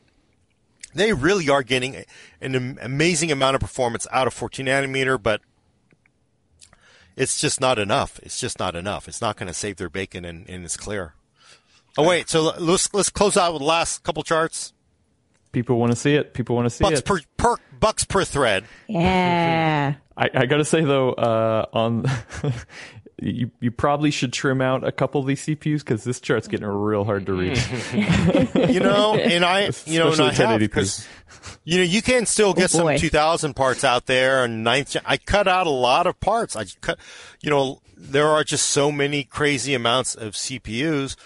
[0.95, 2.05] they really are getting
[2.41, 5.41] an amazing amount of performance out of 14 nanometer, but
[7.17, 8.19] it's just not enough.
[8.23, 9.09] It's just not enough.
[9.09, 11.15] It's not going to save their bacon, and, and it's clear.
[11.99, 14.73] Oh wait, so let's let's close out with the last couple charts.
[15.53, 16.35] People want to see it.
[16.35, 17.05] People want to see Bucks it.
[17.05, 18.65] per, per bucks per thread.
[18.89, 19.95] Yeah.
[20.17, 22.05] I, I gotta say though, uh, on
[23.23, 26.67] you you probably should trim out a couple of these CPUs because this chart's getting
[26.67, 27.59] real hard to read.
[28.71, 31.07] You know, and I you know, and I Especially have because
[31.65, 34.97] you know you can still oh, get Oh, some 2000 parts out there and ninth.
[35.05, 36.57] I cut out a lot of parts.
[36.57, 36.99] I cut,
[37.41, 41.17] you know, there are just so many crazy amounts of CPUs,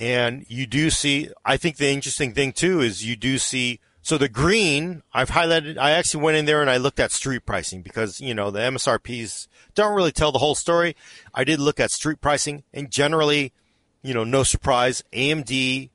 [0.00, 1.28] and you do see.
[1.44, 3.80] I think the interesting thing too is you do see.
[4.04, 5.78] So the green, I've highlighted.
[5.78, 8.58] I actually went in there and I looked at street pricing because you know the
[8.58, 10.94] MSRPs don't really tell the whole story.
[11.32, 13.54] I did look at street pricing, and generally,
[14.02, 15.88] you know, no surprise, AMD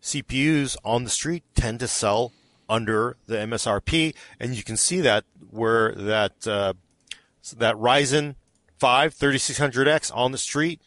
[0.00, 2.30] CPUs on the street tend to sell
[2.68, 6.74] under the MSRP, and you can see that where that uh,
[7.56, 8.36] that Ryzen
[8.78, 10.80] 5 3600X on the street,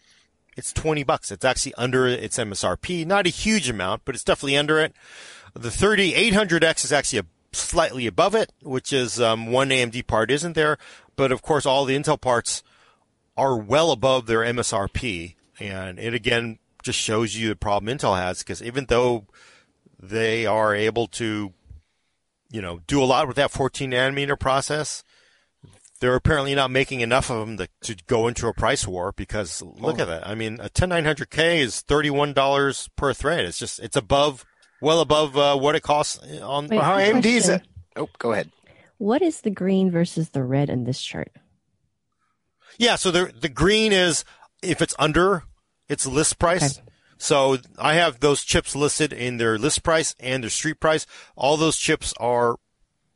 [0.55, 1.31] it's 20 bucks.
[1.31, 3.05] It's actually under its MSRP.
[3.05, 4.95] Not a huge amount, but it's definitely under it.
[5.55, 10.53] The 3800X is actually a, slightly above it, which is um, one AMD part isn't
[10.53, 10.77] there.
[11.15, 12.61] But of course, all the Intel parts
[13.37, 15.35] are well above their MSRP.
[15.59, 19.25] And it again just shows you the problem Intel has because even though
[19.99, 21.53] they are able to,
[22.51, 25.03] you know, do a lot with that 14 nanometer process,
[25.99, 29.61] they're apparently not making enough of them to, to go into a price war because
[29.61, 30.27] look at that.
[30.27, 33.45] I mean, a 10900K is $31 per thread.
[33.45, 34.45] It's just, it's above,
[34.81, 36.67] well above uh, what it costs on.
[36.67, 37.61] Wait, how AMD's question.
[37.95, 38.51] Oh, go ahead.
[38.97, 41.31] What is the green versus the red in this chart?
[42.77, 44.23] Yeah, so the the green is
[44.61, 45.43] if it's under
[45.87, 46.79] its list price.
[46.79, 46.87] Okay.
[47.17, 51.05] So I have those chips listed in their list price and their street price.
[51.35, 52.57] All those chips are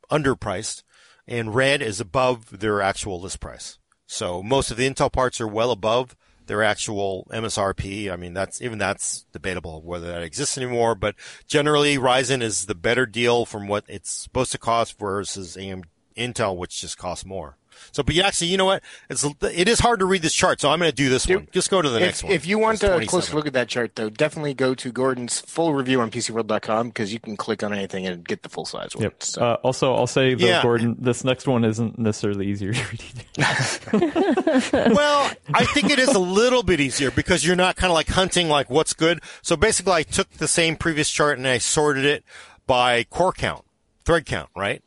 [0.10, 0.84] underpriced,
[1.28, 3.78] and red is above their actual list price.
[4.08, 6.16] So most of the Intel parts are well above
[6.50, 8.12] their actual MSRP.
[8.12, 10.96] I mean, that's even that's debatable whether that exists anymore.
[10.96, 11.16] But
[11.48, 15.84] generally, Ryzen is the better deal from what it's supposed to cost versus AM
[16.18, 17.59] Intel, which just costs more.
[17.92, 18.84] So, but you actually, you know what?
[19.10, 21.36] It's it is hard to read this chart, so I'm going to do this Dude,
[21.38, 21.48] one.
[21.52, 22.34] Just go to the next If, one.
[22.34, 23.08] if you want a 27.
[23.08, 27.12] closer look at that chart, though, definitely go to Gordon's full review on PCWorld.com because
[27.14, 29.04] you can click on anything and get the full size one.
[29.04, 29.24] Yep.
[29.24, 30.62] So, Uh, also, I'll say though, Yeah.
[30.64, 33.04] Gordon, this next one isn't necessarily easier to read.
[34.90, 38.08] Well, I think it is a little bit easier because you're not kind of like
[38.10, 39.22] hunting like what's good.
[39.42, 42.24] So basically, I took the same previous chart and I sorted it
[42.68, 43.66] by core count,
[44.06, 44.82] thread count, right?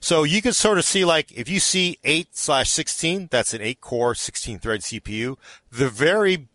[0.00, 3.60] So you can sort of see like if you see eight slash sixteen, that's an
[3.60, 5.36] eight core, sixteen thread CPU.
[5.70, 6.48] The very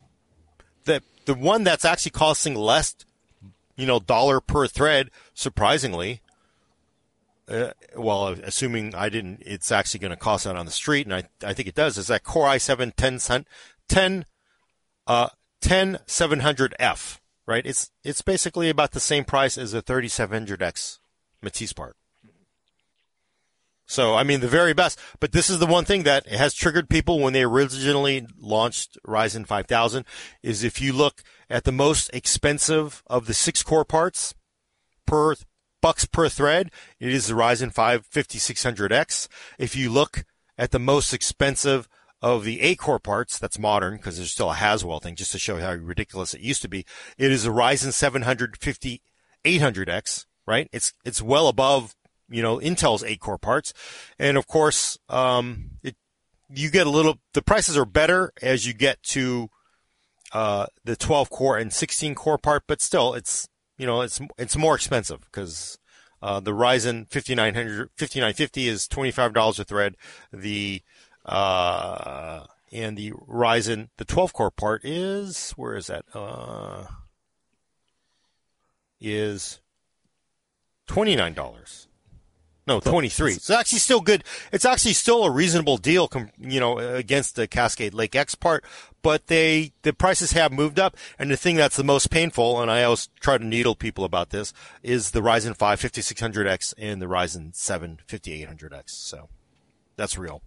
[0.85, 2.95] the the one that's actually costing less,
[3.75, 6.21] you know, dollar per thread, surprisingly.
[7.47, 11.13] Uh, well, assuming I didn't, it's actually going to cost that on the street, and
[11.13, 11.97] I, I think it does.
[11.97, 13.47] Is that Core i7 10, cent-
[13.89, 14.25] 10,
[15.07, 15.27] uh,
[15.61, 17.65] 10700F, right?
[17.65, 20.99] It's it's basically about the same price as a 3700X
[21.41, 21.97] Matisse part.
[23.93, 24.99] So, I mean, the very best.
[25.19, 29.45] But this is the one thing that has triggered people when they originally launched Ryzen
[29.45, 30.03] 5000
[30.41, 34.33] is if you look at the most expensive of the six core parts
[35.05, 35.35] per
[35.79, 39.27] bucks per thread, it is the Ryzen 5 5600X.
[39.59, 40.25] If you look
[40.57, 41.87] at the most expensive
[42.19, 45.37] of the eight core parts, that's modern because there's still a Haswell thing just to
[45.37, 46.83] show how ridiculous it used to be.
[47.19, 50.67] It is a Ryzen 700 5800X, right?
[50.71, 51.93] It's, it's well above
[52.29, 53.73] you know, Intel's eight core parts.
[54.19, 55.95] And of course, um, it,
[56.49, 59.49] you get a little, the prices are better as you get to,
[60.33, 64.55] uh, the 12 core and 16 core part, but still it's, you know, it's, it's
[64.55, 65.77] more expensive because,
[66.21, 69.95] uh, the Ryzen 5900, 5950 is $25 a thread.
[70.31, 70.81] The,
[71.25, 76.05] uh, and the Ryzen, the 12 core part is, where is that?
[76.13, 76.85] Uh,
[78.99, 79.59] is
[80.87, 81.87] $29.
[82.65, 83.33] No, 23.
[83.33, 84.23] It's actually still good.
[84.53, 88.63] It's actually still a reasonable deal, com- you know, against the Cascade Lake X part,
[89.01, 90.95] but they, the prices have moved up.
[91.19, 94.29] And the thing that's the most painful, and I always try to needle people about
[94.29, 98.83] this, is the Ryzen 5 5600X and the Ryzen 7 5800X.
[98.91, 99.27] So
[99.97, 100.41] that's real.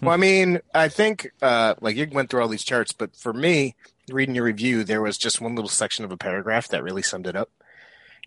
[0.00, 3.34] well, I mean, I think, uh, like you went through all these charts, but for
[3.34, 3.74] me,
[4.10, 7.26] reading your review, there was just one little section of a paragraph that really summed
[7.26, 7.50] it up.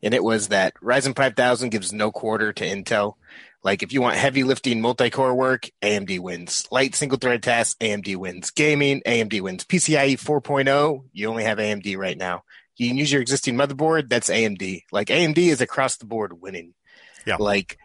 [0.01, 3.15] And it was that Ryzen 5000 gives no quarter to Intel.
[3.63, 6.67] Like if you want heavy lifting multi-core work, AMD wins.
[6.71, 8.51] Light single thread tasks, AMD wins.
[8.51, 9.65] Gaming, AMD wins.
[9.65, 12.43] PCIe 4.0, oh, you only have AMD right now.
[12.77, 14.83] You can use your existing motherboard, that's AMD.
[14.91, 16.73] Like AMD is across the board winning.
[17.25, 17.35] Yeah.
[17.37, 17.77] Like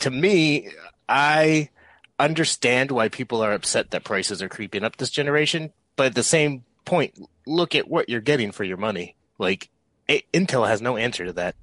[0.00, 0.70] to me,
[1.08, 1.68] I
[2.18, 6.22] understand why people are upset that prices are creeping up this generation, but at the
[6.22, 9.16] same point, look at what you're getting for your money.
[9.38, 9.70] Like
[10.10, 11.54] A- Intel has no answer to that.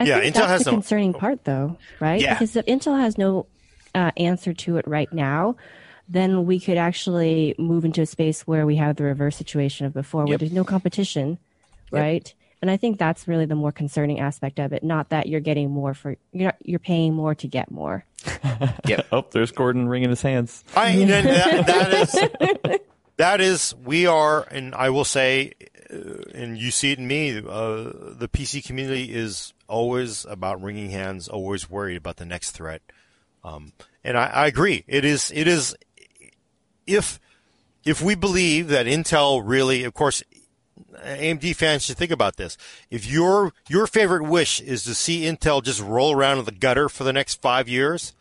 [0.00, 2.20] I Yeah, think Intel that's has the no- concerning part, though, right?
[2.20, 2.34] Yeah.
[2.34, 3.46] Because if Intel has no
[3.94, 5.56] uh, answer to it right now,
[6.08, 9.94] then we could actually move into a space where we have the reverse situation of
[9.94, 10.40] before, where Yep.
[10.40, 11.38] there's no competition,
[11.92, 12.02] Yep.
[12.02, 12.34] right?
[12.60, 14.82] And I think that's really the more concerning aspect of it.
[14.82, 18.04] Not that you're getting more for you're not, you're paying more to get more.
[19.12, 20.64] oh, there's Gordon wringing his hands.
[20.74, 21.92] I, and that, that
[22.72, 22.78] is,
[23.16, 25.52] that is, we are, and I will say,
[25.92, 30.90] uh, and you see it in me, uh, the PC community is always about wringing
[30.90, 32.82] hands, always worried about the next threat.
[33.44, 33.72] Um,
[34.02, 34.84] and I, I agree.
[34.86, 35.76] It is, it is,
[36.86, 37.20] if,
[37.84, 40.22] if we believe that Intel really, of course,
[40.94, 42.56] AMD fans should think about this.
[42.90, 46.88] If your your favorite wish is to see Intel just roll around in the gutter
[46.88, 48.14] for the next five years,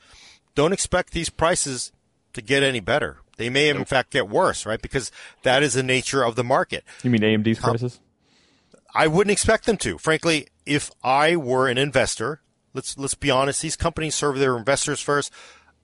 [0.56, 1.92] don't expect these prices
[2.34, 3.18] to get any better.
[3.38, 4.82] They may, in fact, get worse, right?
[4.82, 6.84] Because that is the nature of the market.
[7.02, 8.00] You mean AMD's prices?
[8.94, 9.98] I wouldn't expect them to.
[9.98, 12.42] Frankly, if I were an investor,
[12.74, 15.32] let's let's be honest, these companies serve their investors first.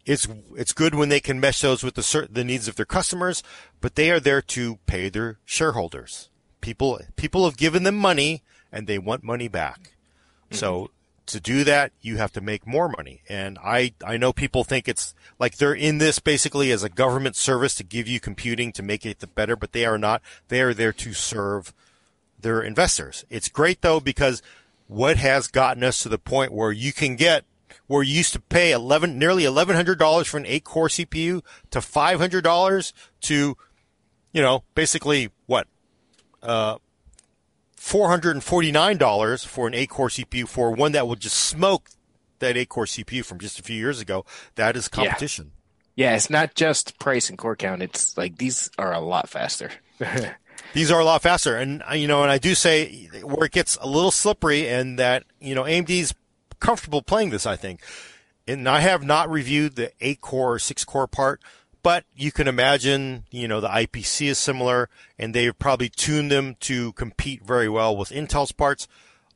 [0.06, 3.44] It's it's good when they can mesh those with the the needs of their customers,
[3.82, 6.30] but they are there to pay their shareholders.
[6.62, 9.80] People people have given them money and they want money back.
[9.80, 10.56] Mm-hmm.
[10.56, 10.92] So
[11.30, 13.22] to do that, you have to make more money.
[13.30, 17.36] And I, I know people think it's like they're in this basically as a government
[17.36, 20.22] service to give you computing to make it the better, but they are not.
[20.48, 21.74] They are there to serve
[22.40, 23.26] their investors.
[23.30, 24.42] It's great though because
[24.88, 27.46] what has gotten us to the point where you can get
[27.88, 32.94] where you used to pay 11 nearly $1100 for an 8 core CPU to $500
[33.22, 33.58] to
[34.32, 35.68] you know basically what
[36.42, 36.78] uh
[37.80, 41.90] $449 for an 8 core CPU for one that will just smoke
[42.40, 44.26] that 8 core CPU from just a few years ago.
[44.56, 45.52] That is competition.
[45.96, 46.12] Yeah.
[46.12, 47.82] yeah, it's not just price and core count.
[47.82, 49.72] It's like these are a lot faster.
[50.74, 51.56] these are a lot faster.
[51.56, 55.00] And, uh, you know, and I do say where it gets a little slippery and
[55.00, 56.14] that, you know, AMD's
[56.60, 57.82] comfortable playing this, I think.
[58.46, 61.42] And I have not reviewed the 8 core or 6 core part.
[61.82, 66.56] But you can imagine, you know, the IPC is similar and they've probably tuned them
[66.62, 68.88] to compete very well with Intel's parts.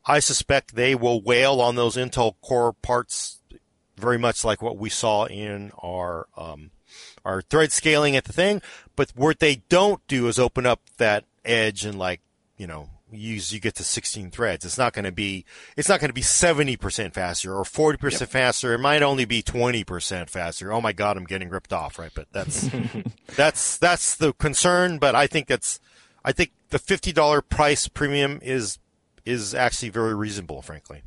[0.06, 3.39] I suspect they will wail on those Intel core parts
[3.95, 6.71] very much like what we saw in our, um,
[7.23, 8.62] our thread scaling at the thing.
[8.95, 12.19] But what they don't do is open up that edge and like,
[12.58, 14.65] you know, use you get to 16 threads.
[14.65, 15.45] It's not going to be
[15.78, 18.30] it's not going to be 70% faster or 40% yep.
[18.30, 18.73] faster.
[18.73, 20.71] It might only be 20% faster.
[20.71, 22.12] Oh my god, I'm getting ripped off, right?
[22.13, 22.69] But that's
[23.36, 25.80] that's that's the concern, but I think that's
[26.26, 28.80] I think the $50 price premium is
[29.26, 31.02] is actually very reasonable, frankly.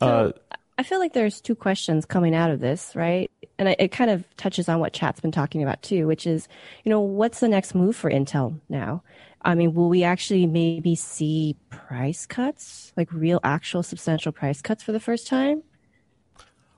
[0.00, 0.32] Uh,
[0.80, 3.30] I feel like there's two questions coming out of this, right?
[3.58, 6.48] And it, it kind of touches on what chat's been talking about too, which is,
[6.84, 9.02] you know, what's the next move for Intel now?
[9.42, 14.82] I mean, will we actually maybe see price cuts, like real, actual, substantial price cuts
[14.82, 15.62] for the first time?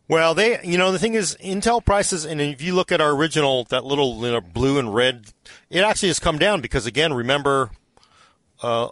[0.09, 3.12] Well, they, you know, the thing is, Intel prices, and if you look at our
[3.12, 5.33] original, that little you know, blue and red,
[5.70, 7.70] it actually has come down because, again, remember,
[8.62, 8.88] uh,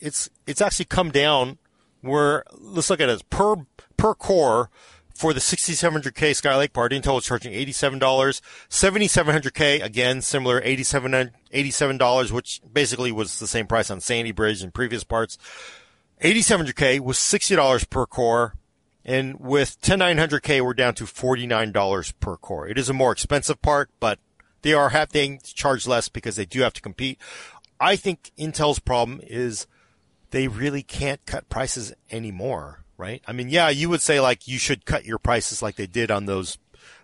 [0.00, 1.58] it's it's actually come down.
[2.00, 3.56] Where let's look at it per
[3.96, 4.70] per core
[5.14, 8.00] for the 6700K Skylake part, Intel was charging $87.
[8.68, 14.74] 7700K, again, similar, $87, dollars which basically was the same price on Sandy Bridge and
[14.74, 15.38] previous parts.
[16.22, 18.54] 8700K was $60 per core.
[19.04, 22.68] And with 10900K, we're down to $49 per core.
[22.68, 24.20] It is a more expensive part, but
[24.62, 27.18] they are having to charge less because they do have to compete.
[27.80, 29.66] I think Intel's problem is
[30.30, 33.22] they really can't cut prices anymore right?
[33.26, 36.10] I mean, yeah, you would say like you should cut your prices like they did
[36.10, 36.58] on those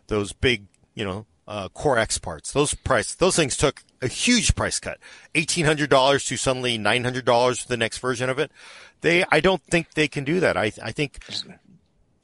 [0.09, 2.53] those big, you know, uh, Core X parts.
[2.53, 4.99] Those price those things took a huge price cut,
[5.35, 8.53] eighteen hundred dollars to suddenly nine hundred dollars for the next version of it.
[9.01, 10.57] They, I don't think they can do that.
[10.57, 11.19] I, I think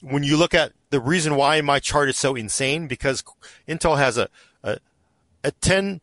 [0.03, 3.23] when you look at the reason why my chart is so insane because
[3.69, 4.29] Intel has a
[4.63, 4.79] a,
[5.43, 6.01] a ten.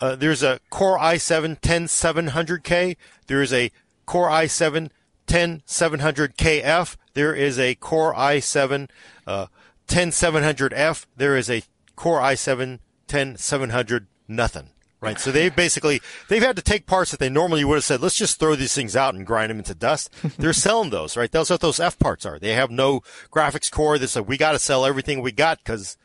[0.00, 2.96] Uh, there's a Core i7 10700K.
[3.28, 3.70] There is a
[4.04, 4.90] Core i7
[5.26, 6.96] 10700KF.
[7.14, 8.88] There is a Core i7
[9.26, 9.46] uh,
[9.88, 11.06] 10700F.
[11.16, 11.62] There is a
[11.96, 14.70] Core i7 10700 nothing.
[15.00, 15.18] Right.
[15.18, 18.14] So they've basically, they've had to take parts that they normally would have said, let's
[18.14, 20.14] just throw these things out and grind them into dust.
[20.38, 21.30] They're selling those, right?
[21.30, 22.38] That's what those F parts are.
[22.38, 23.98] They have no graphics core.
[23.98, 25.96] They said, we got to sell everything we got because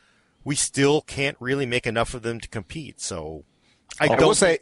[0.43, 2.99] we still can't really make enough of them to compete.
[2.99, 3.43] So
[3.99, 4.59] I, don't say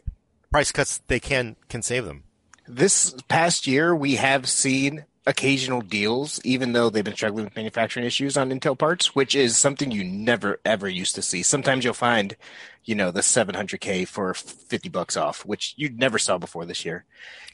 [0.50, 2.24] price cuts, they can, can save them
[2.68, 8.06] this past year, we have seen occasional deals, even though they've been struggling with manufacturing
[8.06, 11.42] issues on Intel parts, which is something you never ever used to see.
[11.42, 12.36] Sometimes you'll find,
[12.84, 17.04] you know, the 700K for 50 bucks off, which you never saw before this year.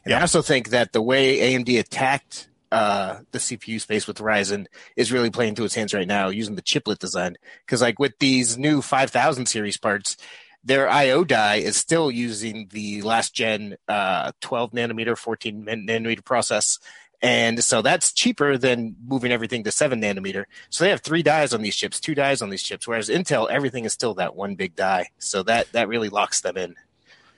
[0.05, 0.19] And yeah.
[0.19, 5.13] I also think that the way AMD attacked uh, the CPU space with Ryzen is
[5.13, 7.37] really playing to its hands right now using the chiplet design.
[7.65, 10.17] Because like with these new 5000 series parts,
[10.65, 16.79] their IO die is still using the last gen uh, 12 nanometer, 14 nanometer process.
[17.21, 20.45] And so that's cheaper than moving everything to seven nanometer.
[20.71, 23.49] So they have three dies on these chips, two dies on these chips, whereas Intel,
[23.49, 25.11] everything is still that one big die.
[25.19, 26.75] So that, that really locks them in.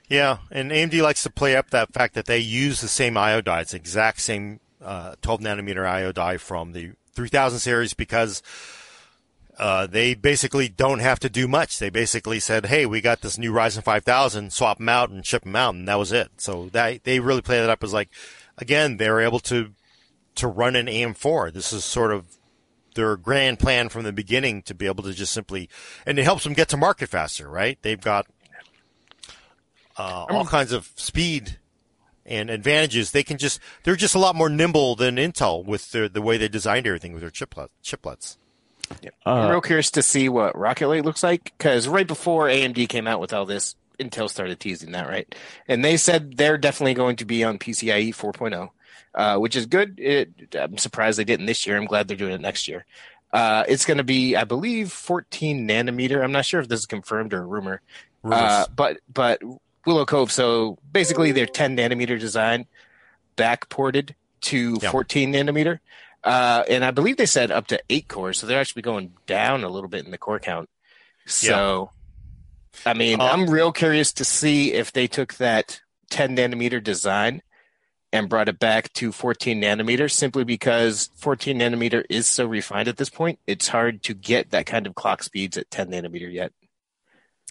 [0.09, 3.41] Yeah, and AMD likes to play up that fact that they use the same IO
[3.41, 3.61] die.
[3.61, 8.43] It's exact same uh, 12 nanometer IO die from the 3000 series because
[9.57, 11.79] uh, they basically don't have to do much.
[11.79, 15.43] They basically said, "Hey, we got this new Ryzen 5000, swap them out and ship
[15.43, 16.29] them out," and that was it.
[16.37, 18.09] So that they really played it up as like,
[18.57, 19.71] again, they were able to
[20.35, 21.53] to run an AM4.
[21.53, 22.37] This is sort of
[22.95, 25.69] their grand plan from the beginning to be able to just simply,
[26.05, 27.77] and it helps them get to market faster, right?
[27.81, 28.27] They've got
[29.97, 31.59] uh, all kinds of speed
[32.25, 33.11] and advantages.
[33.11, 36.37] They can just they're just a lot more nimble than Intel with the the way
[36.37, 38.37] they designed everything with their chiplet, chiplets.
[39.01, 39.09] Yeah.
[39.25, 42.87] Uh, I'm real curious to see what Rocket Lake looks like because right before AMD
[42.89, 45.33] came out with all this, Intel started teasing that, right?
[45.67, 48.69] And they said they're definitely going to be on PCIe 4.0,
[49.13, 49.99] uh, which is good.
[49.99, 51.77] It, I'm surprised they didn't this year.
[51.77, 52.85] I'm glad they're doing it next year.
[53.31, 56.23] Uh, it's going to be, I believe, 14 nanometer.
[56.23, 57.81] I'm not sure if this is confirmed or a rumor,
[58.23, 59.41] uh, but but
[59.85, 60.31] Willow Cove.
[60.31, 62.65] So basically, their 10 nanometer design
[63.35, 64.91] backported to yep.
[64.91, 65.79] 14 nanometer.
[66.25, 69.63] Uh, and I believe they said up to eight cores, so they're actually going down
[69.63, 70.67] a little bit in the core count.
[71.27, 71.91] So,
[72.83, 77.43] I mean, um, I'm real curious to see if they took that 10 nanometer design
[78.11, 82.97] and brought it back to 14 nanometer simply because 14 nanometer is so refined at
[82.97, 83.39] this point.
[83.45, 86.53] It's hard to get that kind of clock speeds at 10 nanometer yet.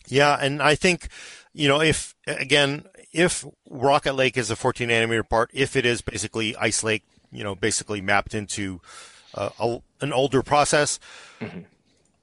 [0.08, 1.08] Yeah, and I think,
[1.52, 6.02] you know, if again, if Rocket Lake is a 14 nanometer part, if it is
[6.02, 7.04] basically Ice Lake
[7.34, 8.80] you know, basically mapped into
[9.34, 10.98] uh, a, an older process.
[11.40, 11.60] Mm-hmm.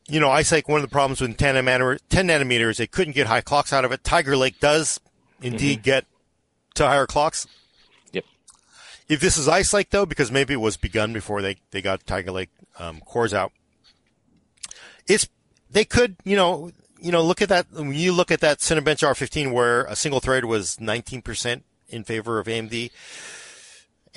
[0.07, 3.14] You know, Ice Lake, one of the problems with 10 nanometer, 10 nanometers, they couldn't
[3.14, 4.03] get high clocks out of it.
[4.03, 4.99] Tiger Lake does
[5.41, 5.84] indeed mm-hmm.
[5.84, 6.05] get
[6.76, 7.47] to higher clocks.
[8.12, 8.26] Yep.
[9.07, 12.05] If this is Ice Lake though, because maybe it was begun before they, they got
[12.05, 12.49] Tiger Lake
[12.80, 13.51] um, cores out,
[15.07, 15.28] it's
[15.70, 19.05] they could you know you know look at that when you look at that Cinebench
[19.07, 22.91] R15 where a single thread was 19% in favor of AMD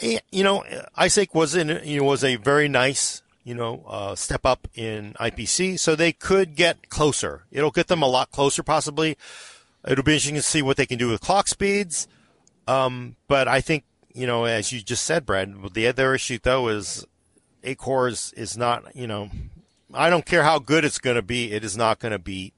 [0.02, 0.64] you know,
[0.98, 5.14] Lake was in, you know, was a very nice, you know, uh, step up in
[5.20, 7.44] IPC, so they could get closer.
[7.52, 9.16] It'll get them a lot closer, possibly.
[9.86, 12.08] It'll be interesting to see what they can do with clock speeds.
[12.66, 13.84] Um, but I think,
[14.14, 17.04] you know, as you just said, Brad, the other issue though is
[17.62, 19.30] eight cores is not, you know,
[19.92, 22.54] I don't care how good it's going to be, it is not going to beat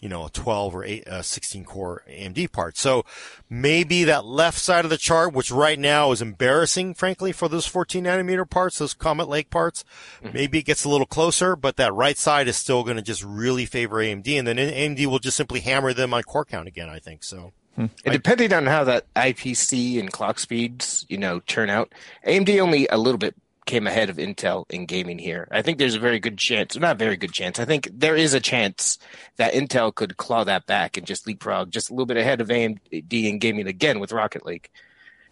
[0.00, 2.76] you know, a 12 or 8, uh, 16 core AMD part.
[2.76, 3.04] So
[3.48, 7.66] maybe that left side of the chart, which right now is embarrassing, frankly, for those
[7.66, 9.84] 14 nanometer parts, those Comet Lake parts,
[10.22, 10.34] mm-hmm.
[10.34, 13.24] maybe it gets a little closer, but that right side is still going to just
[13.24, 14.38] really favor AMD.
[14.38, 17.24] And then AMD will just simply hammer them on core count again, I think.
[17.24, 17.52] So.
[17.74, 17.86] Hmm.
[18.06, 21.92] And depending on how that IPC and clock speeds, you know, turn out,
[22.26, 23.34] AMD only a little bit
[23.66, 25.48] came ahead of Intel in gaming here.
[25.50, 27.58] I think there's a very good chance, not very good chance.
[27.58, 28.98] I think there is a chance
[29.36, 32.48] that Intel could claw that back and just leapfrog just a little bit ahead of
[32.48, 32.80] AMD
[33.12, 34.70] in gaming again with Rocket Lake.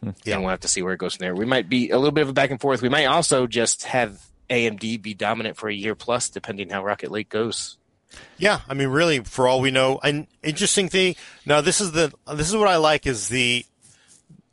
[0.03, 0.11] Hmm.
[0.25, 1.35] Yeah, and we'll have to see where it goes from there.
[1.35, 2.83] We might be a little bit of a back and forth.
[2.83, 4.21] We might also just have
[4.51, 7.79] AMD be dominant for a year plus, depending how Rocket Lake goes.
[8.39, 11.17] Yeah, I mean, really, for all we know, an interesting thing.
[11.47, 13.65] Now, this is the this is what I like is the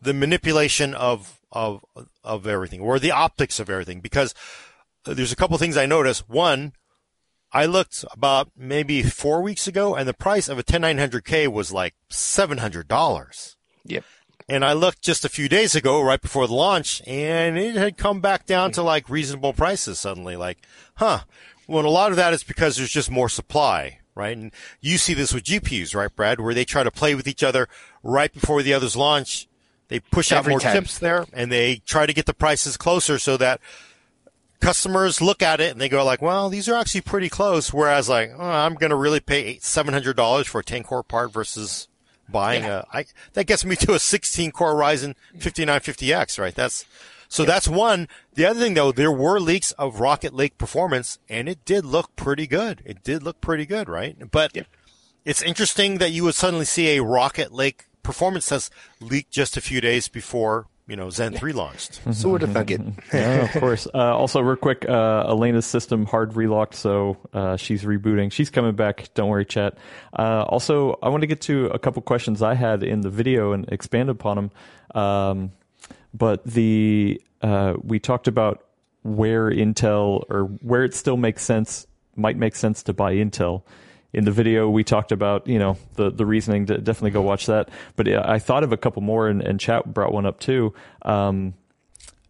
[0.01, 1.83] the manipulation of of
[2.23, 4.33] of everything or the optics of everything because
[5.05, 6.29] there's a couple things I noticed.
[6.29, 6.73] One,
[7.51, 11.95] I looked about maybe four weeks ago and the price of a 10900K was like
[12.09, 13.55] $700.
[13.85, 14.05] Yep.
[14.47, 17.97] And I looked just a few days ago, right before the launch, and it had
[17.97, 20.35] come back down to like reasonable prices suddenly.
[20.35, 20.57] Like,
[20.95, 21.21] huh.
[21.67, 24.35] Well, a lot of that is because there's just more supply, right?
[24.35, 27.43] And you see this with GPUs, right, Brad, where they try to play with each
[27.43, 27.69] other
[28.03, 29.47] right before the others launch
[29.91, 30.73] they push Every out more time.
[30.73, 33.59] chips there and they try to get the prices closer so that
[34.61, 37.73] customers look at it and they go like, well, these are actually pretty close.
[37.73, 41.89] Whereas like, oh, I'm going to really pay $700 for a 10 core part versus
[42.29, 42.83] buying yeah.
[42.93, 46.55] a, I, that gets me to a 16 core Ryzen 5950X, right?
[46.55, 46.85] That's,
[47.27, 48.07] so that's one.
[48.35, 52.15] The other thing though, there were leaks of Rocket Lake performance and it did look
[52.15, 52.81] pretty good.
[52.85, 54.31] It did look pretty good, right?
[54.31, 54.55] But
[55.25, 59.61] it's interesting that you would suddenly see a Rocket Lake performance test leaked just a
[59.61, 62.01] few days before you know Zen three launched.
[62.13, 62.81] so would have thunk it.
[63.13, 63.87] yeah, of course.
[63.93, 68.31] Uh, also, real quick, uh, Alaina's system hard relocked, so uh, she's rebooting.
[68.31, 69.13] She's coming back.
[69.13, 69.77] Don't worry, chat.
[70.17, 73.53] Uh, also, I want to get to a couple questions I had in the video
[73.53, 75.01] and expand upon them.
[75.01, 75.51] Um,
[76.13, 78.65] but the uh, we talked about
[79.03, 83.63] where Intel or where it still makes sense might make sense to buy Intel
[84.13, 87.45] in the video we talked about you know the the reasoning to definitely go watch
[87.47, 87.69] that.
[87.95, 90.73] But i thought of a couple more and, and chat brought one up too.
[91.03, 91.53] Um,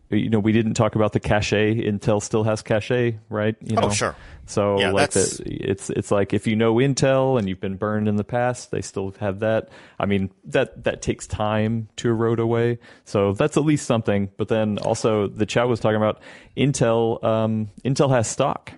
[0.09, 3.55] you know we didn't talk about the cache intel still has cache right?
[3.61, 3.88] You oh, know?
[3.88, 4.15] oh sure.
[4.45, 8.09] So yeah, like the, it's it's like if you know intel and you've been burned
[8.09, 9.69] in the past they still have that.
[9.97, 12.79] I mean that that takes time to erode away.
[13.05, 14.29] So that's at least something.
[14.38, 16.21] But then also the chat was talking about
[16.57, 18.73] intel um, intel has stock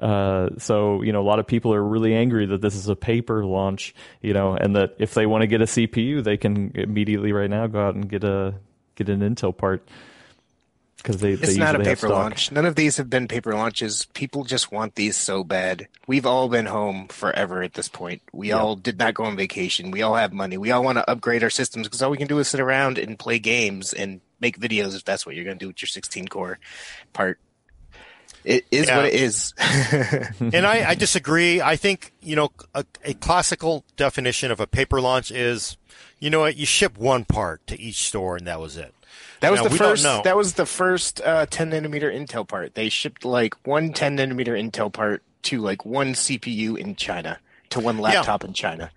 [0.00, 2.96] uh, so you know, a lot of people are really angry that this is a
[2.96, 6.72] paper launch, you know, and that if they want to get a CPU, they can
[6.74, 8.54] immediately right now go out and get a
[8.94, 9.86] get an Intel part.
[10.98, 12.50] because they, it's they not a paper launch.
[12.50, 14.06] None of these have been paper launches.
[14.14, 15.86] People just want these so bad.
[16.06, 18.22] We've all been home forever at this point.
[18.32, 18.58] We Yeah.
[18.58, 19.90] all did not go on vacation.
[19.90, 20.56] We all have money.
[20.58, 22.98] We all want to upgrade our systems because all we can do is sit around
[22.98, 25.88] and play games and make videos if that's what you're going to do with your
[25.88, 26.58] 16 core
[27.12, 27.38] part.
[28.46, 28.96] It is Yeah.
[28.98, 29.52] what it is.
[30.40, 31.60] and I, I disagree.
[31.60, 35.76] I think you know a, a classical definition of a paper launch is,
[36.20, 38.94] you know what, you ship one part to each store and that was it.
[39.40, 40.24] That was Now, the we don't first.
[40.24, 42.74] That was the first uh, 10 nanometer Intel part.
[42.74, 47.38] They shipped like one 10 nanometer Intel part to like one CPU in China
[47.70, 48.90] to one laptop in China.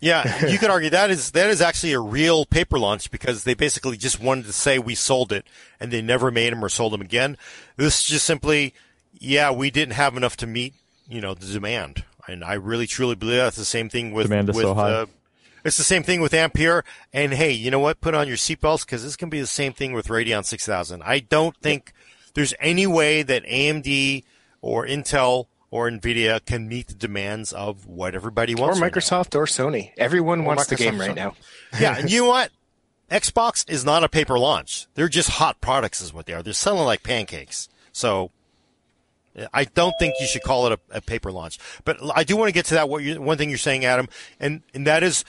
[0.00, 3.54] Yeah, you could argue that is that is actually a real paper launch because they
[3.54, 5.46] basically just wanted to say we sold it
[5.78, 7.36] and they never made them or sold them again.
[7.76, 8.74] This is just simply,
[9.24, 10.74] yeah, we didn't have enough to meet
[11.08, 14.48] you know the demand, and I really truly believe that's the same thing with Demand
[14.50, 14.90] is with so high.
[14.92, 15.06] Uh,
[15.64, 16.84] it's the same thing with Ampere.
[17.12, 18.00] And hey, you know what?
[18.02, 21.02] Put on your seatbelts because this can be the same thing with Radeon 6000.
[21.02, 21.92] I don't think
[22.34, 24.24] there's any way that AMD
[24.60, 28.78] or Intel or Nvidia can meet the demands of what everybody Or wants.
[28.80, 28.92] right.
[28.92, 29.92] Microsoft or Sony.
[29.96, 31.34] Everyone wants the game right now.
[31.80, 32.50] yeah, and you know what?
[33.10, 34.86] Xbox is not a paper launch.
[34.94, 36.42] They're just hot products, is what they are.
[36.42, 37.68] They're selling like pancakes.
[37.92, 38.30] So
[39.52, 41.58] I don't think you should call it a, a paper launch.
[41.84, 42.88] But I do want to get to that.
[42.88, 44.08] What you, one thing you're saying, Adam,
[44.38, 45.24] and and that is,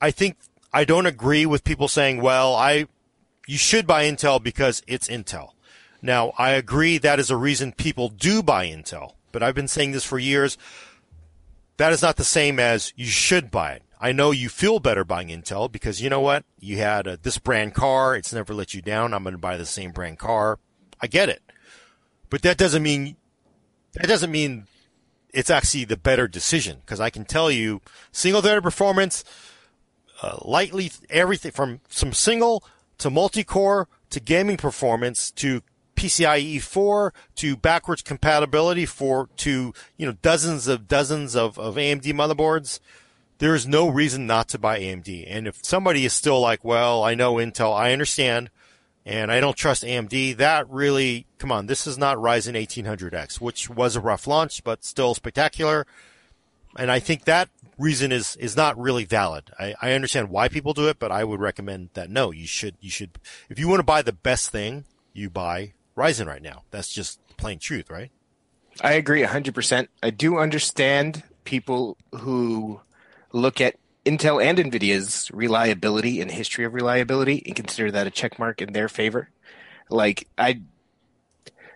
[0.00, 0.36] I think
[0.72, 2.86] I don't agree with people saying, well, I
[3.46, 5.50] you should buy Intel because it's Intel.
[6.00, 9.92] Now, I agree that is a reason people do buy Intel, but I've been saying
[9.92, 10.56] this for years.
[11.78, 13.82] That is not the same as you should buy it.
[14.00, 16.44] I know you feel better buying Intel because you know what?
[16.60, 18.14] You had a, this brand car.
[18.14, 19.12] It's never let you down.
[19.12, 20.58] I'm going to buy the same brand car.
[21.00, 21.42] I get it.
[22.30, 23.16] But that doesn't mean,
[23.94, 24.66] that doesn't mean
[25.32, 27.80] it's actually the better decision because I can tell you
[28.12, 29.24] single threaded performance,
[30.22, 32.64] uh, lightly everything from some single
[32.98, 35.62] to multi-core to gaming performance to
[35.96, 42.04] PCIe 4 to backwards compatibility for to you know dozens of dozens of, of AMD
[42.14, 42.80] motherboards.
[43.38, 45.24] There is no reason not to buy AMD.
[45.28, 48.50] And if somebody is still like, well, I know Intel, I understand,
[49.08, 53.70] and I don't trust AMD, that really, come on, this is not Ryzen 1800X, which
[53.70, 55.86] was a rough launch, but still spectacular.
[56.76, 57.48] And I think that
[57.78, 59.50] reason is, is not really valid.
[59.58, 62.76] I, I understand why people do it, but I would recommend that no, you should,
[62.80, 63.12] you should,
[63.48, 64.84] if you want to buy the best thing,
[65.14, 66.64] you buy Ryzen right now.
[66.70, 68.10] That's just plain truth, right?
[68.82, 69.88] I agree 100%.
[70.02, 72.82] I do understand people who
[73.32, 73.76] look at
[74.08, 78.72] Intel and NVIDIA's reliability and history of reliability and consider that a check mark in
[78.72, 79.28] their favor.
[79.90, 80.62] Like, I,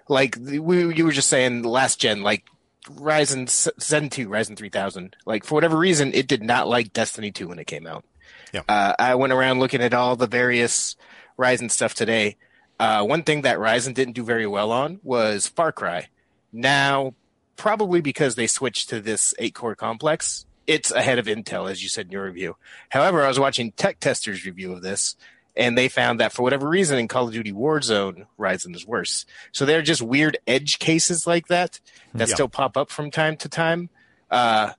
[0.09, 2.45] like, we, you were just saying last gen, like,
[2.89, 3.49] Ryzen
[3.81, 7.59] Zen 2, Ryzen 3000, like, for whatever reason, it did not like Destiny 2 when
[7.59, 8.05] it came out.
[8.53, 8.63] Yeah.
[8.69, 10.97] Uh, I went around looking at all the various
[11.39, 12.37] Ryzen stuff today.
[12.81, 16.09] Uh, one thing that Ryzen didn't do very well on was Far Cry.
[16.53, 17.15] Now,
[17.57, 21.89] probably because they switched to this eight core complex, it's ahead of Intel, as you
[21.89, 22.57] said in your review.
[22.91, 25.17] However, I was watching Tech Tester's review of this,
[25.57, 29.27] and they found that for whatever reason in Call of Duty Warzone, Ryzen is worse.
[29.53, 31.81] So there are just weird edge cases like that
[32.15, 32.35] that Yeah.
[32.35, 33.91] still pop up from time to time
[34.31, 34.73] uh,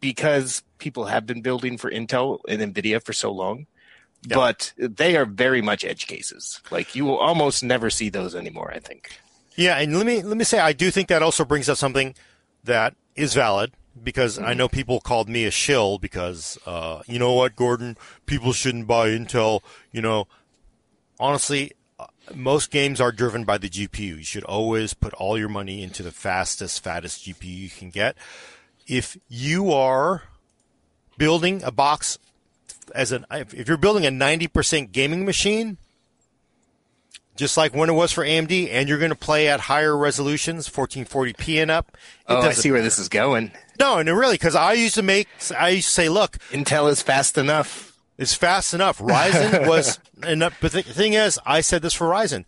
[0.00, 3.66] because people have been building for Intel and NVIDIA for so long.
[4.26, 4.36] Yeah.
[4.36, 6.60] But they are very much edge cases.
[6.70, 9.10] Like you will almost never see those anymore, I think.
[9.56, 12.14] Yeah, and let me let me say I do think that also brings up something
[12.64, 17.32] that is valid because I know people called me a shill because uh, you know
[17.32, 19.60] what, Gordon, people shouldn't buy Intel.
[19.92, 20.26] You know,
[21.18, 24.18] honestly, uh, most games are driven by the GPU.
[24.18, 28.16] You should always put all your money into the fastest, fattest GPU you can get.
[28.86, 30.24] If you are
[31.18, 32.18] building a box
[32.94, 35.76] as an if you're building a 90% gaming machine
[37.40, 40.68] just like when it was for AMD, and you're going to play at higher resolutions,
[40.68, 41.96] 1440p and up.
[42.28, 43.50] It Oh, I see where this is going.
[43.80, 45.26] No, and really, because I used to make,
[45.58, 47.96] I used to say, look, Intel is fast enough.
[48.18, 48.98] it's fast enough.
[48.98, 52.44] Ryzen was, the but the thing is, I said this for Ryzen.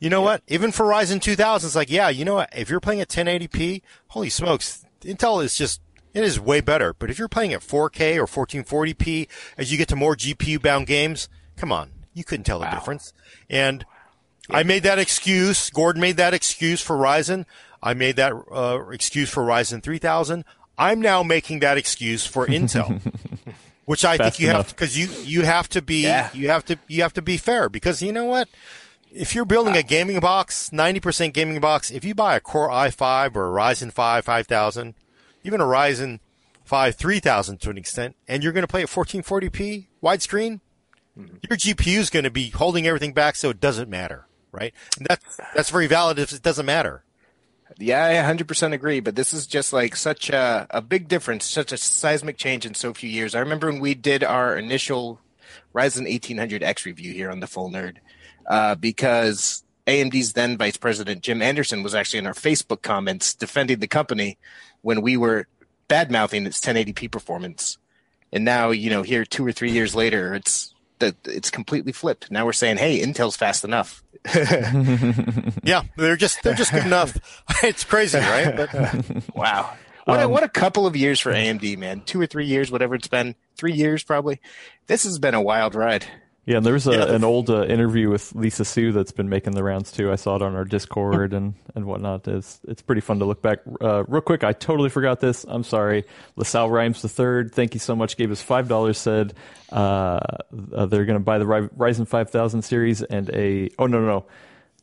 [0.00, 0.42] You know what?
[0.48, 2.50] Even for Ryzen 2000, it's like, yeah, you know what?
[2.52, 5.80] If you're playing at 1080p, holy smokes, Intel is just,
[6.12, 6.92] it is way better.
[6.92, 10.88] But if you're playing at 4K or 1440p, as you get to more GPU bound
[10.88, 13.12] games, come on, you couldn't tell the difference.
[13.48, 13.86] And
[14.50, 15.70] I made that excuse.
[15.70, 17.44] Gordon made that excuse for Ryzen.
[17.80, 20.44] I made that uh, excuse for Ryzen 3000.
[20.78, 23.00] I'm now making that excuse for Intel,
[23.84, 24.68] which I Fast think you have enough.
[24.74, 26.30] because you you have to be Yeah.
[26.32, 28.48] you have to you have to be fair because you know what
[29.12, 32.68] if you're building a uh, gaming box 90% gaming box if you buy a Core
[32.68, 34.94] i5 or a Ryzen 5 5000
[35.44, 36.18] even a Ryzen
[36.64, 40.60] 5 3000 to an extent and you're going to play at 1440p widescreen
[41.16, 41.36] mm-hmm.
[41.48, 44.72] your GPU is going to be holding everything back so it doesn't matter right?
[44.98, 47.03] And that's that's very valid if it doesn't matter.
[47.78, 49.00] Yeah, I 100% agree.
[49.00, 52.74] But this is just like such a, a big difference, such a seismic change in
[52.74, 53.34] so few years.
[53.34, 55.20] I remember when we did our initial
[55.74, 57.96] Ryzen 1800X review here on the Full Nerd,
[58.48, 63.80] uh, because AMD's then Vice President Jim Anderson was actually in our Facebook comments defending
[63.80, 64.38] the company
[64.82, 65.46] when we were
[65.88, 67.78] bad mouthing its 1080p performance.
[68.32, 70.73] And now, you know, here two or three years later, it's
[71.04, 72.30] that it's completely flipped.
[72.30, 74.02] Now we're saying, hey, Intel's fast enough.
[75.62, 77.16] yeah, they're just they're just good enough.
[77.62, 78.56] it's crazy, right?
[78.56, 78.74] But,
[79.34, 79.74] wow.
[80.06, 82.02] What a, um, what a couple of years for AMD, man.
[82.02, 83.34] Two or three years, whatever it's been.
[83.56, 84.40] Three years, probably.
[84.86, 86.06] This has been a wild ride.
[86.46, 89.54] Yeah, and there's a, yeah, an old uh, interview with Lisa Su that's been making
[89.54, 90.12] the rounds too.
[90.12, 92.28] I saw it on our Discord and, and whatnot.
[92.28, 93.60] It's it's pretty fun to look back.
[93.80, 95.44] Uh, real quick, I totally forgot this.
[95.48, 96.04] I'm sorry.
[96.36, 97.54] LaSalle Rhymes the third.
[97.54, 98.18] Thank you so much.
[98.18, 98.98] Gave us five dollars.
[98.98, 99.32] Said
[99.72, 100.20] uh,
[100.74, 103.70] uh they're going to buy the Ryzen 5000 series and a.
[103.78, 104.26] Oh no no no.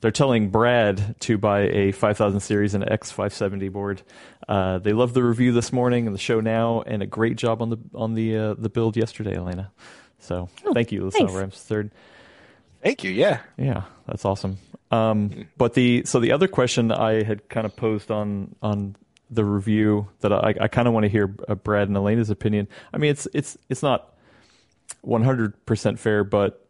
[0.02, 4.02] They're telling Brad to buy a 5000 series and an X570 board.
[4.50, 7.62] Uh, they love the review this morning and the show now, and a great job
[7.62, 9.72] on the on the uh, the build yesterday, Alaina.
[10.22, 11.92] So oh, thank you, LaSalle Rams third.
[12.82, 13.12] Thank you.
[13.12, 13.42] Yeah.
[13.58, 14.58] Yeah, that's awesome.
[14.90, 18.96] Um, but the so the other question I had kind of posed on on
[19.30, 22.68] the review that I, I kind of want to hear uh, Brad and Alaina's opinion.
[22.94, 24.14] I mean, it's it's it's not
[25.06, 26.68] 100% fair, but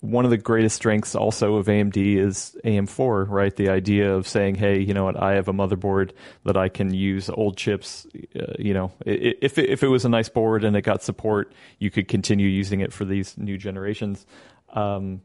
[0.00, 3.54] one of the greatest strengths also of AMD is AM4, right?
[3.54, 6.12] The idea of saying, hey, you know what, I have a motherboard
[6.44, 8.06] that I can use old chips.
[8.34, 11.52] Uh, you know, if it, if it was a nice board and it got support,
[11.78, 14.24] you could continue using it for these new generations.
[14.72, 15.20] Um,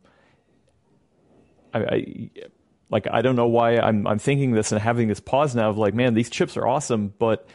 [1.74, 2.30] I, I
[2.90, 5.78] like I don't know why I'm I'm thinking this and having this pause now of
[5.78, 7.48] like, man, these chips are awesome, but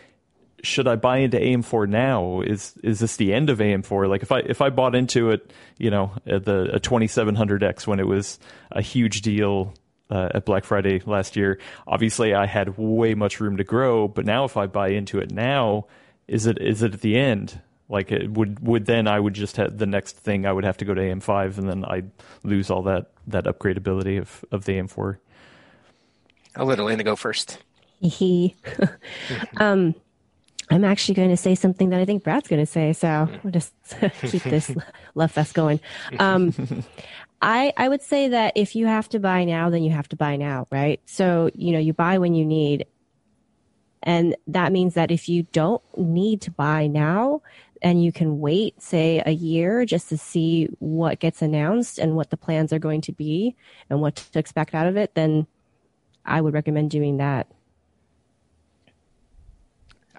[0.63, 2.41] should I buy into AM4 now?
[2.41, 4.09] Is is this the end of AM4?
[4.09, 8.01] Like if I if I bought into it, you know, at the a 2700X when
[8.01, 8.39] it was
[8.71, 9.75] a huge deal
[10.11, 14.09] uh, at Black Friday last year, obviously I had way much room to grow.
[14.09, 15.87] But now if I buy into it now,
[16.29, 17.61] is it is it at the end?
[17.89, 20.77] Like it would would then I would just have the next thing I would have
[20.79, 22.11] to go to AM5 and then I'd
[22.45, 25.19] lose all that that upgradability of of the AM4.
[26.57, 27.59] I'll let Alaina go first.
[28.01, 28.57] He,
[29.59, 29.95] um,
[30.71, 32.93] I'm actually going to say something that I think Brad's going to say.
[32.93, 33.73] So we'll just
[34.23, 34.71] keep this
[35.15, 35.81] love fest going.
[36.19, 36.55] Um,
[37.43, 40.17] I, I would say that if you have to buy now, then you have to
[40.17, 41.01] buy now, right?
[41.07, 42.87] So, you know, you buy when you need.
[44.03, 47.43] And that means that if you don't need to buy now
[47.83, 52.31] and you can wait, say, a year just to see what gets announced and what
[52.31, 53.57] the plans are going to be
[53.89, 55.47] and what to expect out of it, then
[56.25, 57.47] I would recommend doing that.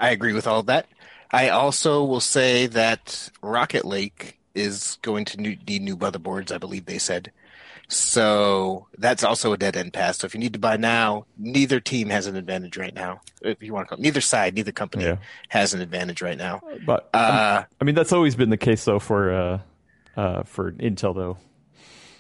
[0.02, 0.88] I agree with all of that.
[1.32, 6.86] I also will say that Rocket Lake is going to need new motherboards, I believe
[6.86, 7.32] they said.
[7.88, 10.18] So that's also a dead end pass.
[10.18, 13.22] So if you need to buy now, neither team has an advantage right now.
[13.42, 15.18] If you want to call neither side, neither company yeah.
[15.50, 16.62] has an advantage right now.
[16.86, 19.60] But uh, I mean, that's always been the case though for uh,
[20.16, 21.38] uh, for Intel though.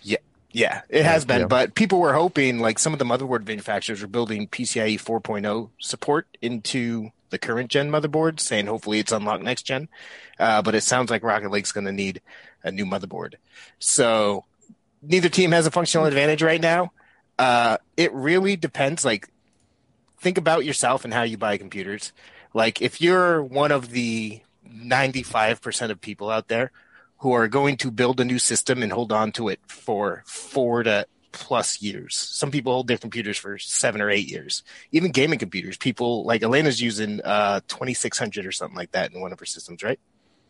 [0.03, 0.17] Yeah,
[0.51, 1.41] yeah, it has been.
[1.41, 1.47] Yeah.
[1.47, 6.27] But people were hoping, like some of the motherboard manufacturers were building PCIe 4.0 support
[6.41, 9.89] into the current gen motherboard, saying hopefully it's unlocked next gen.
[10.39, 12.21] Uh, but it sounds like Rocket Lake's going to need
[12.63, 13.35] a new motherboard.
[13.79, 14.45] So
[15.01, 16.91] neither team has a functional advantage right now.
[17.39, 19.03] Uh, it really depends.
[19.03, 19.29] Like,
[20.19, 22.13] think about yourself and how you buy computers.
[22.53, 26.71] Like, if you're one of the 95% of people out there
[27.19, 30.83] who are going to build a new system and hold on to it for four
[30.83, 32.15] to plus years.
[32.17, 34.63] Some people hold their computers for seven or eight years.
[34.91, 39.31] Even gaming computers, people like Alaina's using uh, 2600 or something like that in one
[39.31, 39.99] of her systems, right?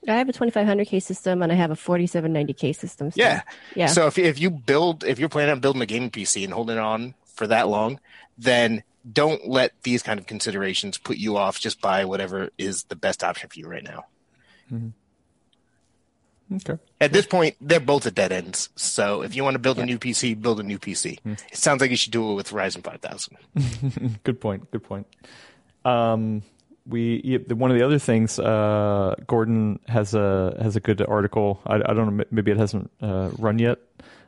[0.07, 3.11] I have a 2500K system and I have a 4790K system.
[3.11, 3.41] So, yeah.
[3.75, 3.85] Yeah.
[3.85, 6.79] So if, if you build, if you're planning on building a gaming PC and holding
[6.79, 7.99] on for that long,
[8.37, 11.59] then don't let these kind of considerations put you off.
[11.59, 14.05] Just buy whatever is the best option for you right now.
[14.71, 14.89] Mm-hmm.
[16.53, 16.77] Okay.
[16.99, 18.69] At this point, they're both at dead ends.
[18.75, 21.19] So if you want to build a new PC, build a new PC.
[21.21, 21.33] Hmm.
[21.33, 24.19] It sounds like you should do it with Ryzen 5000.
[24.23, 24.69] good point.
[24.71, 25.07] Good point.
[25.85, 26.43] Um,
[26.85, 31.61] we one of the other things uh, Gordon has a has a good article.
[31.65, 32.23] I, I don't know.
[32.31, 33.79] Maybe it hasn't uh, run yet.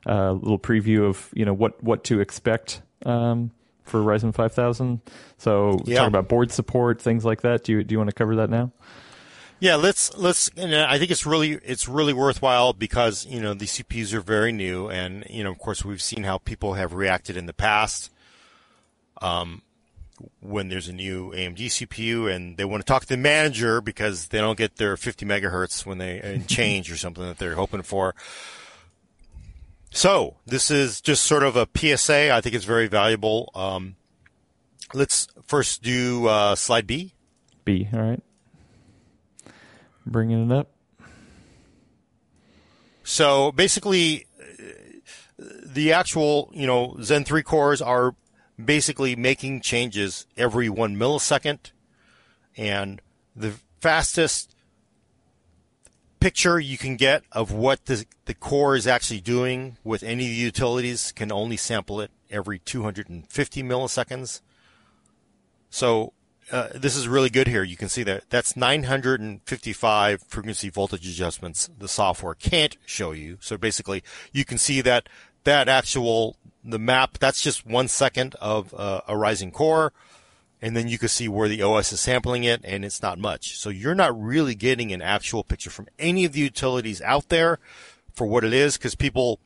[0.05, 3.51] Uh, a uh, little preview of you know what what to expect um,
[3.83, 5.01] for Ryzen 5000.
[5.37, 5.99] So yeah.
[5.99, 7.63] talk about board support, things like that.
[7.63, 8.71] Do you do you want to cover that now?
[9.59, 10.49] Yeah, let's let's.
[10.57, 14.51] And I think it's really it's really worthwhile because you know the CPUs are very
[14.51, 18.09] new, and you know of course we've seen how people have reacted in the past.
[19.21, 19.61] Um,
[20.39, 24.27] when there's a new AMD CPU and they want to talk to the manager because
[24.27, 28.15] they don't get their 50 megahertz when they change or something that they're hoping for.
[29.91, 32.33] So this is just sort of a PSA.
[32.33, 33.51] I think it's very valuable.
[33.53, 33.95] Um,
[34.93, 37.13] let's first do uh, slide B.
[37.63, 37.87] B.
[37.93, 38.23] All right.
[40.05, 40.69] Bringing it up.
[43.03, 44.27] So basically,
[45.37, 48.15] the actual, you know, Zen 3 cores are
[48.63, 51.71] basically making changes every one millisecond.
[52.55, 53.01] And
[53.35, 54.55] the fastest
[56.19, 60.29] picture you can get of what the, the core is actually doing with any of
[60.29, 64.41] the utilities can only sample it every 250 milliseconds.
[65.69, 66.13] So
[66.51, 67.63] uh, this is really good here.
[67.63, 73.37] You can see that that's 955 frequency voltage adjustments the software can't show you.
[73.41, 75.07] So basically, you can see that
[75.43, 79.93] that actual the map that's just one second of uh, a Ryzen core,
[80.61, 83.57] and then you can see where the OS is sampling it, and it's not much.
[83.57, 87.59] So you're not really getting an actual picture from any of the utilities out there
[88.13, 89.39] for what it is, because people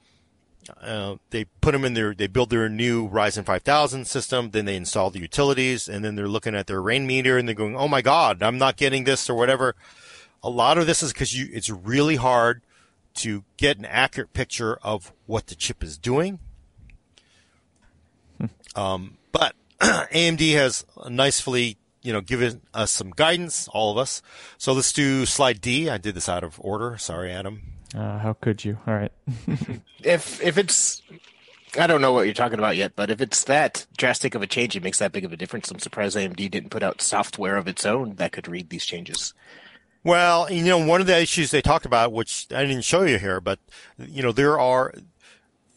[0.81, 4.75] uh, they put them in their, they build their new Ryzen 5000 system, then they
[4.75, 8.01] install the utilities, and then they're looking at their Rainmeter and they're going, "Oh my
[8.01, 9.75] God, I'm not getting this or whatever."
[10.43, 12.61] A lot of this is because you, it's really hard
[13.15, 16.39] to get an accurate picture of what the chip is doing.
[18.75, 24.21] um, but AMD has nicely, you know, given us some guidance, all of us.
[24.57, 25.89] So let's do slide D.
[25.89, 26.97] I did this out of order.
[26.97, 27.76] Sorry, Adam.
[27.95, 28.77] Uh, how could you?
[28.85, 29.11] All right.
[30.03, 31.01] if if it's
[31.77, 34.47] I don't know what you're talking about yet, but if it's that drastic of a
[34.47, 35.69] change, it makes that big of a difference.
[35.69, 39.33] I'm surprised AMD didn't put out software of its own that could read these changes.
[40.03, 43.19] Well, you know, one of the issues they talked about, which I didn't show you
[43.19, 43.59] here, but
[43.97, 44.93] you know, there are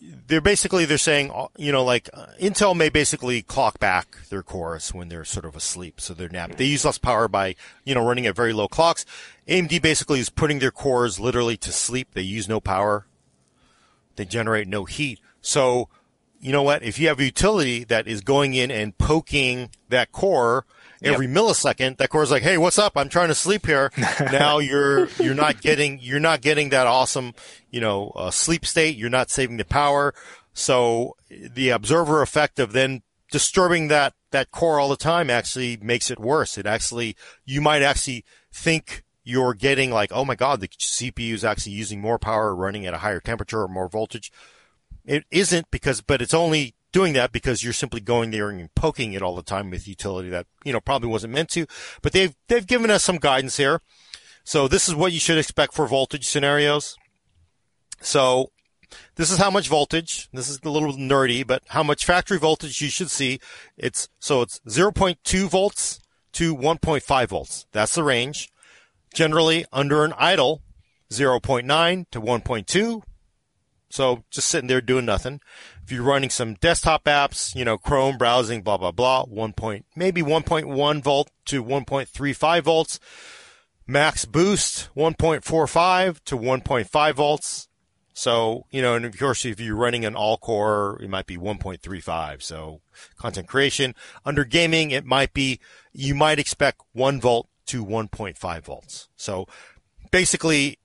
[0.00, 4.94] they're basically they're saying you know like uh, Intel may basically clock back their cores
[4.94, 6.56] when they're sort of asleep, so they're nap.
[6.56, 9.04] They use less power by you know running at very low clocks.
[9.48, 12.08] AMD basically is putting their cores literally to sleep.
[12.14, 13.06] They use no power.
[14.16, 15.20] They generate no heat.
[15.40, 15.88] So
[16.40, 16.82] you know what?
[16.82, 20.64] If you have a utility that is going in and poking that core
[21.02, 21.36] every yep.
[21.36, 22.92] millisecond, that core is like, "Hey, what's up?
[22.96, 23.90] I'm trying to sleep here."
[24.20, 27.34] now you're you're not getting you're not getting that awesome,
[27.70, 28.96] you know, uh, sleep state.
[28.96, 30.14] You're not saving the power.
[30.52, 36.10] So the observer effect of then disturbing that that core all the time actually makes
[36.10, 36.58] it worse.
[36.58, 41.44] It actually you might actually think you're getting like, "Oh my god, the CPU is
[41.44, 44.32] actually using more power, running at a higher temperature or more voltage."
[45.06, 49.12] It isn't because, but it's only doing that because you're simply going there and poking
[49.12, 51.66] it all the time with utility that, you know, probably wasn't meant to.
[52.02, 53.80] But they've, they've given us some guidance here.
[54.44, 56.96] So this is what you should expect for voltage scenarios.
[58.00, 58.50] So
[59.16, 60.28] this is how much voltage.
[60.32, 63.40] This is a little nerdy, but how much factory voltage you should see.
[63.76, 66.00] It's, so it's 0.2 volts
[66.32, 67.66] to 1.5 volts.
[67.72, 68.50] That's the range.
[69.12, 70.62] Generally under an idle,
[71.10, 73.02] 0.9 to 1.2.
[73.90, 75.40] So just sitting there doing nothing.
[75.90, 79.86] If you're running some desktop apps, you know, Chrome browsing, blah, blah, blah, one point,
[79.96, 83.00] maybe 1.1 volt to 1.35 volts.
[83.88, 87.68] Max boost 1.45 to 1.5 volts.
[88.12, 91.36] So, you know, and of course, if you're running an all core, it might be
[91.36, 92.40] 1.35.
[92.40, 92.82] So
[93.16, 95.58] content creation under gaming, it might be,
[95.92, 99.08] you might expect one volt to 1.5 volts.
[99.16, 99.48] So
[100.12, 100.78] basically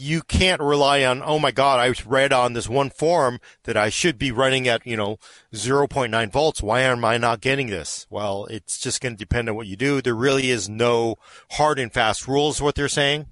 [0.00, 3.88] you can't rely on, oh my God, I read on this one form that I
[3.88, 5.18] should be running at, you know,
[5.52, 6.62] 0.9 volts.
[6.62, 8.06] Why am I not getting this?
[8.08, 10.00] Well, it's just going to depend on what you do.
[10.00, 11.16] There really is no
[11.52, 13.26] hard and fast rules, what they're saying.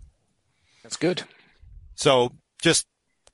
[0.82, 1.22] That's good.
[1.94, 2.86] So just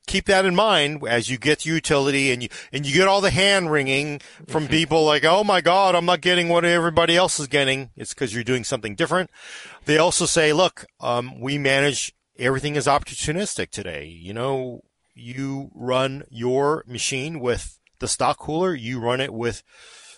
[0.05, 3.31] keep that in mind as you get utility and you, and you get all the
[3.31, 4.71] hand wringing from mm-hmm.
[4.71, 7.89] people like, oh my God, I'm not getting what everybody else is getting.
[7.95, 9.29] It's because you're doing something different.
[9.85, 14.05] They also say, look, um, we manage everything is opportunistic today.
[14.05, 14.81] You know,
[15.13, 19.63] you run your machine with the stock cooler, you run it with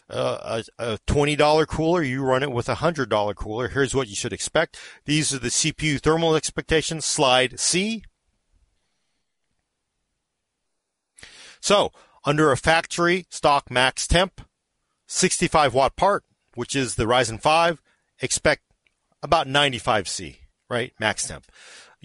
[0.10, 3.68] uh, a, a $20 cooler, you run it with a $100 cooler.
[3.70, 4.78] Here's what you should expect.
[5.06, 7.06] These are the CPU thermal expectations.
[7.06, 8.04] Slide C.
[11.60, 11.92] So,
[12.24, 14.42] under a factory stock max temp,
[15.08, 17.82] 65 watt part, which is the Ryzen 5,
[18.20, 18.62] expect
[19.24, 20.40] about 95 C,
[20.70, 20.94] right?
[21.00, 21.46] Max temp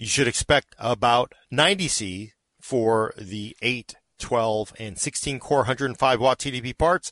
[0.01, 6.75] you should expect about 90C for the 8, 12, and 16 core 105 watt TDP
[6.75, 7.11] parts.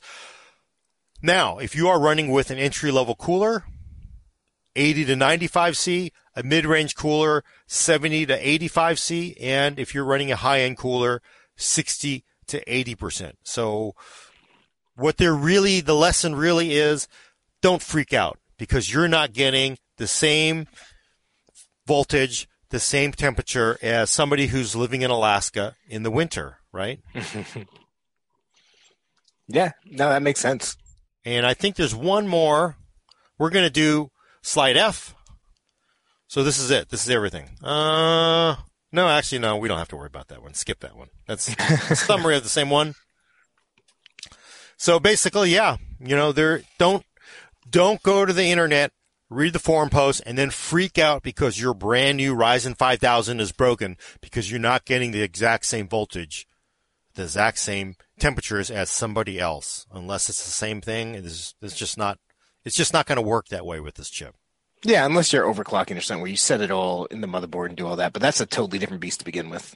[1.22, 3.62] Now, if you are running with an entry level cooler,
[4.74, 10.36] 80 to 95C, a mid range cooler, 70 to 85C, and if you're running a
[10.36, 11.22] high end cooler,
[11.56, 13.34] 60 to 80%.
[13.44, 13.94] So
[14.96, 17.06] what they're really, the lesson really is
[17.62, 20.66] don't freak out because you're not getting the same
[21.86, 27.00] voltage the same temperature as somebody who's living in Alaska in the winter, right?
[29.48, 30.76] yeah, no, that makes sense.
[31.24, 32.76] And I think there's one more.
[33.38, 34.10] We're going to do
[34.42, 35.14] slide F.
[36.28, 36.88] So this is it.
[36.90, 37.50] This is everything.
[37.62, 38.56] Uh,
[38.92, 40.54] no, actually, no, we don't have to worry about that one.
[40.54, 41.08] Skip that one.
[41.26, 41.48] That's
[41.90, 42.94] a summary of the same one.
[44.76, 47.04] So basically, yeah, you know, there don't
[47.68, 48.92] don't go to the internet,
[49.30, 53.52] read the forum post, and then freak out because your brand new Ryzen 5000 is
[53.52, 56.46] broken because you're not getting the exact same voltage,
[57.14, 59.86] the exact same temperatures as somebody else.
[59.92, 62.18] Unless it's the same thing, it's, it's just not.
[62.62, 64.34] It's just not going to work that way with this chip.
[64.82, 67.76] Yeah, unless you're overclocking or something where you set it all in the motherboard and
[67.76, 69.74] do all that, but that's a totally different beast to begin with.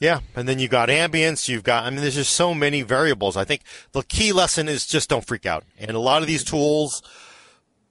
[0.00, 1.48] Yeah, and then you've got ambience.
[1.48, 1.84] You've got.
[1.84, 3.36] I mean, there's just so many variables.
[3.36, 5.64] I think the key lesson is just don't freak out.
[5.78, 7.02] And a lot of these tools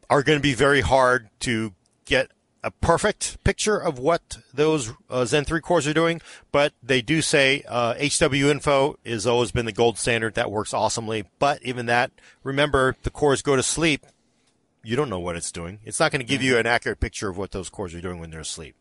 [0.09, 1.73] are going to be very hard to
[2.05, 2.29] get
[2.63, 7.21] a perfect picture of what those uh, Zen 3 cores are doing, but they do
[7.21, 10.35] say uh, HWiNFO has always been the gold standard.
[10.35, 11.25] That works awesomely.
[11.39, 14.05] But even that, remember, the cores go to sleep.
[14.81, 15.79] You don't know what it's doing.
[15.83, 18.19] It's not going to give you an accurate picture of what those cores are doing
[18.19, 18.75] when they're asleep.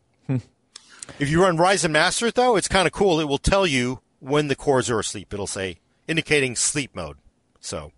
[1.19, 3.19] If you run Ryzen Master, though, it's kind of cool.
[3.19, 5.33] It will tell you when the cores are asleep.
[5.33, 7.17] It'll say indicating sleep mode.
[7.59, 7.91] So,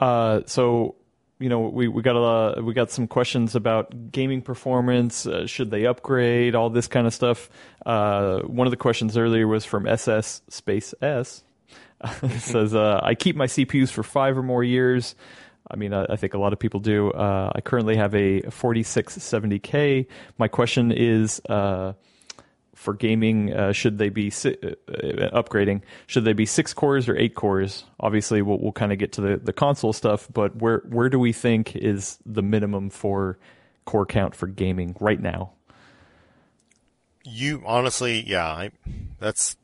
[0.00, 0.96] uh, so
[1.44, 5.26] you know, we, we got a we got some questions about gaming performance.
[5.26, 6.54] Uh, should they upgrade?
[6.54, 7.50] All this kind of stuff.
[7.84, 11.44] Uh, one of the questions earlier was from SS Space S.
[12.22, 15.14] it says, uh, "I keep my CPUs for five or more years."
[15.70, 17.10] I mean, I, I think a lot of people do.
[17.10, 20.06] Uh, I currently have a 4670K.
[20.38, 21.92] My question is uh,
[22.84, 24.74] for gaming, uh, should they be si- uh,
[25.32, 25.80] upgrading?
[26.06, 27.84] Should they be six cores or eight cores?
[27.98, 31.18] Obviously, we'll, we'll kind of get to the, the console stuff, but where where do
[31.18, 33.38] we think is the minimum for
[33.86, 35.52] core count for gaming right now?
[37.24, 38.70] You honestly, yeah, I,
[39.18, 39.56] that's.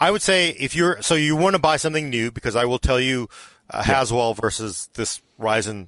[0.00, 2.80] I would say if you're so you want to buy something new because I will
[2.80, 3.28] tell you,
[3.70, 5.86] uh, Haswell versus this Ryzen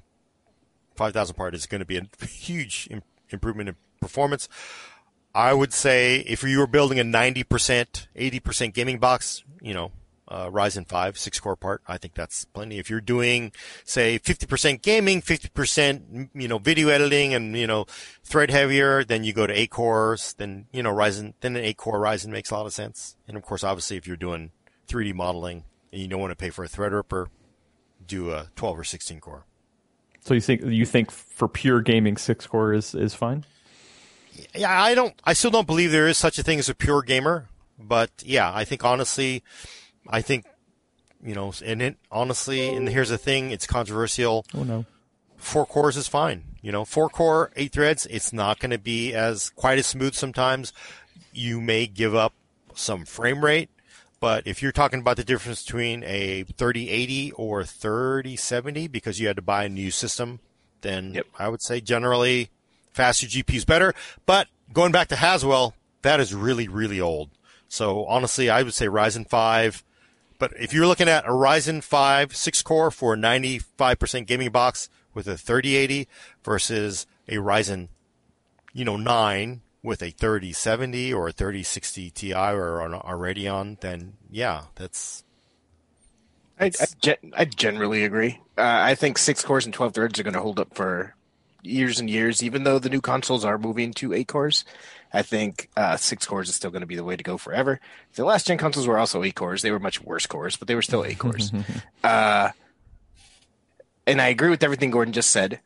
[0.95, 4.47] 5000 part is going to be a huge Im- improvement in performance.
[5.33, 7.45] I would say if you were building a 90%,
[8.15, 9.91] 80% gaming box, you know,
[10.27, 12.79] uh, Ryzen 5 six core part, I think that's plenty.
[12.79, 13.51] If you're doing,
[13.83, 17.85] say, 50% gaming, 50%, you know, video editing and, you know,
[18.23, 21.77] thread heavier, then you go to eight cores, then, you know, Ryzen, then an eight
[21.77, 23.17] core Ryzen makes a lot of sense.
[23.27, 24.51] And of course, obviously, if you're doing
[24.87, 27.27] 3D modeling and you don't want to pay for a Threadripper,
[28.05, 29.45] do a 12 or 16 core.
[30.21, 33.43] So you think you think for pure gaming, six core is is fine?
[34.55, 35.13] Yeah, I don't.
[35.23, 37.47] I still don't believe there is such a thing as a pure gamer.
[37.79, 39.43] But yeah, I think honestly,
[40.07, 40.45] I think
[41.23, 44.45] you know, and it honestly, and here's the thing: it's controversial.
[44.53, 44.85] Oh no,
[45.37, 46.43] four cores is fine.
[46.61, 48.05] You know, four core, eight threads.
[48.09, 50.13] It's not going to be as quite as smooth.
[50.13, 50.73] Sometimes
[51.33, 52.33] you may give up
[52.75, 53.69] some frame rate,
[54.19, 59.35] but if you're talking about the difference between a 3080 or 3070 because you had
[59.35, 60.39] to buy a new system,
[60.81, 61.25] then Yep.
[61.39, 62.49] I would say generally
[62.91, 63.93] faster GPU is better.
[64.25, 67.29] But going back to Haswell, that is really, really old.
[67.67, 69.83] So honestly, I would say Ryzen 5.
[70.39, 74.89] But if you're looking at a Ryzen 5 6 core for a 95% gaming box
[75.13, 76.07] with a 3080
[76.43, 77.89] versus a Ryzen,
[78.73, 84.65] you know, 9 with a 3070 or a 3060 Ti or a Radeon, then yeah,
[84.75, 85.23] that's
[86.59, 88.39] I, I, gen- I generally agree.
[88.57, 91.15] Uh, I think six cores and 12 threads are going to hold up for
[91.63, 94.65] years and years, even though the new consoles are moving to eight cores.
[95.13, 97.79] I think uh, six cores is still going to be the way to go forever.
[98.15, 99.61] The last gen consoles were also eight cores.
[99.61, 101.51] They were much worse cores, but they were still eight cores.
[102.03, 102.49] Uh,
[104.07, 105.59] and I agree with everything Gordon just said.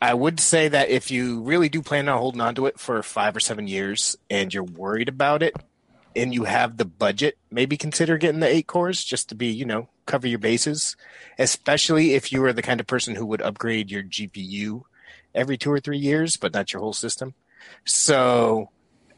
[0.00, 3.02] I would say that if you really do plan on holding on to it for
[3.02, 5.56] five or seven years and you're worried about it
[6.14, 9.64] and you have the budget, maybe consider getting the eight cores just to be, you
[9.64, 10.96] know, cover your bases,
[11.38, 14.82] especially if you are the kind of person who would upgrade your GPU
[15.34, 17.34] every two or three years, but not your whole system.
[17.84, 18.70] So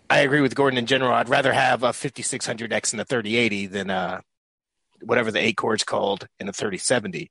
[0.08, 1.12] I agree with Gordon in general.
[1.12, 4.20] I'd rather have a 5600X and a 3080 than uh,
[5.02, 7.30] whatever the eight core is called in a 3070.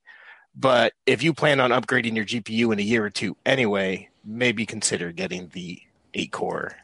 [0.56, 4.66] But if you plan on upgrading your GPU in a year or two anyway, maybe
[4.66, 5.82] consider getting the
[6.14, 6.76] eight core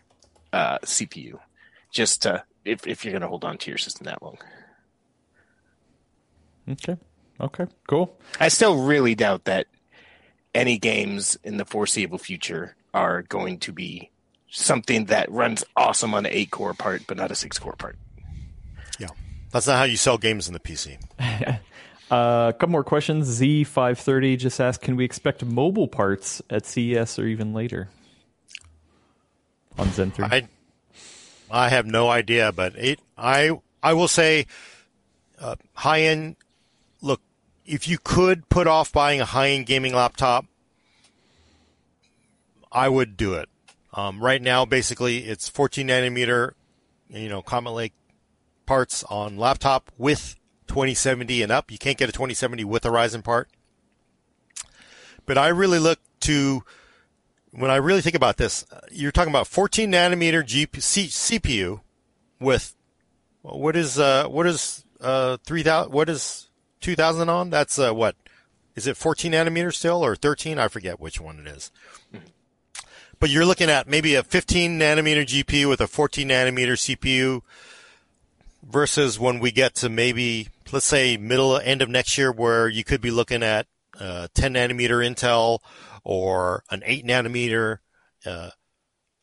[0.53, 1.39] uh, CPU
[1.91, 4.37] just to, if, if you're going to hold on to your system that long.
[6.69, 6.97] Okay,
[7.39, 8.17] okay, cool.
[8.39, 9.67] I still really doubt that
[10.55, 14.09] any games in the foreseeable future are going to be
[14.49, 17.97] something that runs awesome on an eight core part, but not a six core part.
[18.97, 19.09] yeah,
[19.51, 20.97] that's not how you sell games in the PC.
[22.11, 23.39] Uh, a couple more questions.
[23.41, 27.89] Z530 just asked, can we expect mobile parts at CES or even later
[29.79, 30.25] on Zen 3?
[30.25, 30.47] I
[31.49, 34.45] I have no idea, but it I I will say,
[35.39, 36.35] uh, high end.
[37.01, 37.21] Look,
[37.65, 40.45] if you could put off buying a high end gaming laptop,
[42.71, 43.49] I would do it.
[43.93, 46.51] Um, right now, basically, it's 14 nanometer,
[47.09, 47.93] you know, Comet Lake
[48.65, 50.35] parts on laptop with
[50.67, 51.71] 2070 and up.
[51.71, 53.49] You can't get a 2070 with a Ryzen part.
[55.25, 56.63] But I really look to,
[57.51, 61.81] when I really think about this, uh, you're talking about 14 nanometer GP, C, CPU
[62.39, 62.75] with,
[63.41, 66.44] what is, uh, what is, uh, 3000, what is
[66.85, 67.49] 2000 on?
[67.49, 68.15] That's, uh, what?
[68.75, 70.59] Is it 14 nanometer still or 13?
[70.59, 71.71] I forget which one it is.
[73.19, 77.41] But you're looking at maybe a 15 nanometer GPU with a 14 nanometer CPU
[78.61, 82.83] versus when we get to maybe, let's say middle end of next year where you
[82.83, 83.67] could be looking at
[83.99, 85.59] uh, 10 nanometer Intel
[86.03, 87.79] or an 8 nanometer
[88.25, 88.49] uh,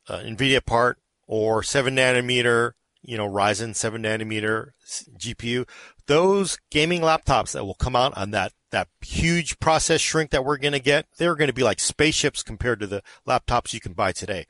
[0.08, 4.70] uh, NVIDIA part or 7 nanometer, you know, Ryzen 7 nanometer
[5.18, 5.68] GPU.
[6.06, 10.56] Those gaming laptops that will come out on that, that huge process shrink that we're
[10.56, 13.92] going to get, they're going to be like spaceships compared to the laptops you can
[13.92, 14.46] buy today.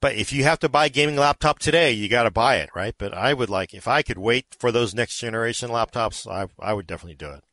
[0.00, 2.70] But if you have to buy a gaming laptop today, you got to buy it,
[2.74, 2.94] right?
[2.98, 6.72] But I would like, if I could wait for those next generation laptops, I, I
[6.72, 7.44] would definitely do it.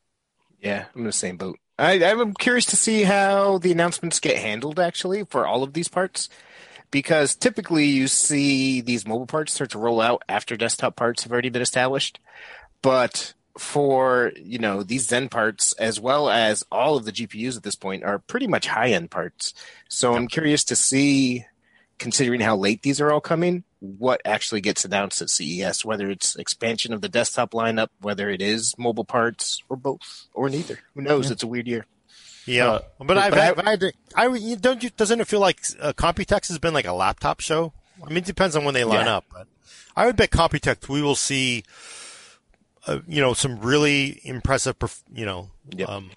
[0.60, 1.58] Yeah, I'm in the same boat.
[1.78, 5.88] I, I'm curious to see how the announcements get handled actually for all of these
[5.88, 6.28] parts.
[6.90, 11.30] Because typically you see these mobile parts start to roll out after desktop parts have
[11.30, 12.18] already been established.
[12.82, 17.62] But for, you know, these Zen parts as well as all of the GPUs at
[17.62, 19.52] this point are pretty much high end parts.
[19.88, 21.44] So I'm curious to see
[21.98, 26.34] considering how late these are all coming, what actually gets announced at CES, whether it's
[26.36, 30.78] expansion of the desktop lineup, whether it is mobile parts, or both, or neither.
[30.94, 31.26] Who knows?
[31.26, 31.32] Yeah.
[31.32, 31.86] It's a weird year.
[32.46, 33.82] Yeah, uh, but, I've, I've, I've,
[34.16, 37.40] I, I, don't you, doesn't it feel like uh, Computex has been like a laptop
[37.40, 37.72] show?
[38.02, 39.18] I mean, it depends on when they line yeah.
[39.18, 39.46] up, but
[39.94, 41.64] I would bet Computex we will see,
[42.86, 44.76] uh, you know, some really impressive,
[45.12, 45.88] you know, yep.
[45.88, 46.10] um,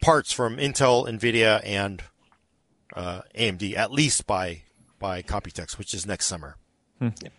[0.00, 2.02] parts from Intel, Nvidia, and
[2.94, 4.62] uh, AMD at least by
[4.98, 6.56] by Computex, which is next summer.
[6.98, 7.08] Hmm.
[7.22, 7.32] Yep.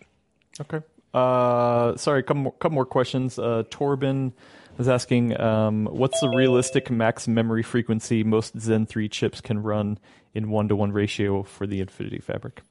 [0.60, 0.80] Okay.
[1.12, 3.38] Uh, sorry, a couple more, couple more questions.
[3.38, 4.32] Uh, Torben
[4.78, 9.98] is asking, um, what's the realistic max memory frequency most Zen 3 chips can run
[10.34, 12.62] in one to one ratio for the Infinity Fabric?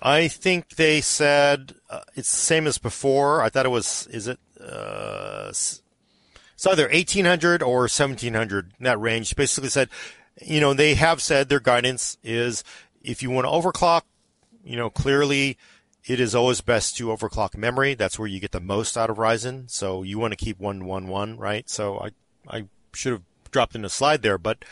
[0.00, 3.42] I think they said uh, it's the same as before.
[3.42, 9.36] I thought it was, is it, uh, it's either 1800 or 1700 in that range.
[9.36, 9.88] Basically said,
[10.40, 12.64] you know, they have said their guidance is
[13.02, 14.02] if you want to overclock,
[14.64, 15.58] you know, clearly
[16.06, 17.94] it is always best to overclock memory.
[17.94, 19.70] That's where you get the most out of Ryzen.
[19.70, 21.68] So you want to keep 111, right?
[21.68, 22.10] So I,
[22.48, 24.64] I should have dropped in a slide there, but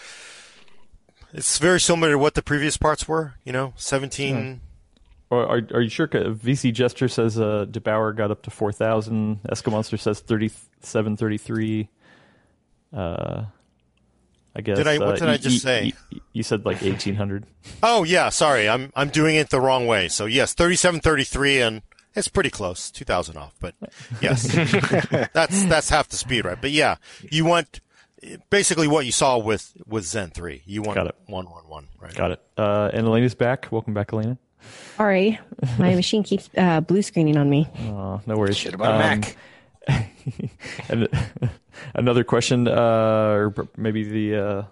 [1.33, 4.37] it's very similar to what the previous parts were, you know, 17.
[4.37, 4.72] Hmm.
[5.33, 6.09] Are, are you sure?
[6.09, 9.41] VC Gesture says uh, der8auer got up to 4,000.
[9.49, 11.89] Escamonster says 3733.
[12.93, 13.45] Uh,
[14.55, 14.77] I guess.
[14.77, 14.99] Did I?
[14.99, 15.95] What uh, did I just say?
[16.33, 17.47] You said like eighteen hundred.
[17.83, 20.09] oh yeah, sorry, I'm I'm doing it the wrong way.
[20.09, 21.81] So yes, thirty seven thirty three, and
[22.15, 23.55] it's pretty close, two thousand off.
[23.61, 23.75] But
[24.21, 24.43] yes,
[25.33, 26.61] that's that's half the speed, right?
[26.61, 26.97] But yeah,
[27.31, 27.81] you want
[28.51, 30.63] basically what you saw with with Zen three.
[30.67, 31.17] You want Got it.
[31.27, 32.15] one one one, right?
[32.15, 32.43] Got it.
[32.59, 33.69] Uh, and Alaina's back.
[33.71, 34.37] Welcome back, Elena.
[34.97, 35.39] Sorry,
[35.79, 37.69] my machine keeps uh, blue screening on me.
[37.81, 38.57] Oh, no worries.
[38.57, 39.37] Shit about um, Mac.
[40.89, 41.09] and
[41.95, 44.45] another question, uh, or maybe the.
[44.45, 44.63] Uh,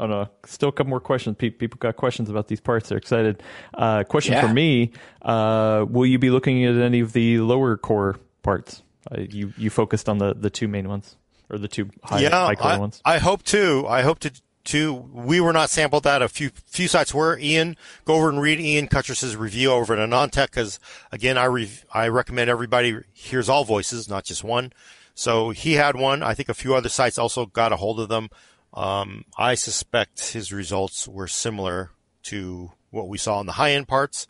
[0.00, 1.36] Oh no, still a couple more questions.
[1.36, 2.88] People got questions about these parts.
[2.88, 3.42] They're excited.
[3.74, 4.46] Uh, question yeah.
[4.46, 4.92] for me:
[5.22, 8.84] uh, Will you be looking at any of the lower core parts?
[9.10, 11.16] Uh, you you focused on the, the two main ones
[11.50, 13.02] or the two high, yeah, high core I, ones.
[13.04, 13.86] I hope to.
[13.88, 14.30] I hope to.
[14.68, 16.20] To we were not sampled that.
[16.20, 17.38] A few few sites were.
[17.38, 20.78] Ian, go over and read Ian Cutress's review over at AnandTech because
[21.10, 24.74] again, I re- I recommend everybody hears all voices, not just one.
[25.14, 26.22] So he had one.
[26.22, 28.28] I think a few other sites also got a hold of them.
[28.74, 31.92] Um, I suspect his results were similar
[32.24, 34.28] to what we saw in the high end parts.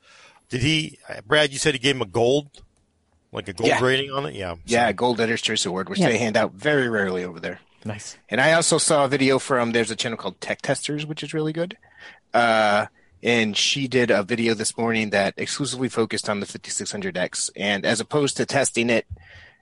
[0.48, 1.52] Did he, Brad?
[1.52, 2.62] You said he gave him a gold,
[3.32, 3.84] like a gold yeah.
[3.84, 4.34] rating on it.
[4.34, 4.54] Yeah.
[4.54, 4.60] So.
[4.66, 6.08] Yeah, gold Editor's Choice Award, which yeah.
[6.08, 7.58] they hand out very rarely over there.
[7.84, 8.18] Nice.
[8.28, 11.32] And I also saw a video from there's a channel called Tech Testers, which is
[11.32, 11.76] really good.
[12.34, 12.86] Uh,
[13.22, 17.50] and she did a video this morning that exclusively focused on the 5600X.
[17.56, 19.06] And as opposed to testing it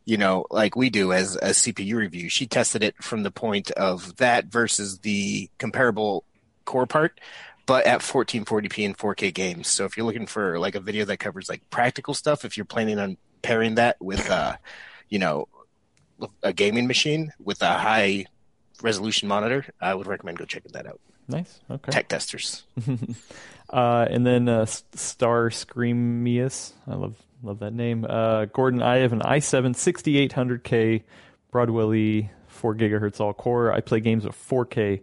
[0.06, 2.30] you know, like we do as a CPU review.
[2.30, 6.24] She tested it from the point of that versus the comparable
[6.64, 7.20] core part,
[7.66, 9.66] but at 1440p and 4K games.
[9.66, 12.64] So if you're looking for like a video that covers like practical stuff, if you're
[12.64, 14.56] planning on pairing that with, uh,
[15.08, 15.48] you know,
[16.42, 18.26] a gaming machine with a high
[18.82, 21.00] resolution monitor, I would recommend go checking that out.
[21.28, 21.60] Nice.
[21.70, 21.92] Okay.
[21.92, 22.64] Tech testers.
[23.68, 28.06] Uh, and then uh, Star Screamius, I love love that name.
[28.08, 31.02] Uh, Gordon, I have an i7 6800K
[31.50, 33.72] Broadwell E 4 gigahertz all core.
[33.72, 35.02] I play games at 4K.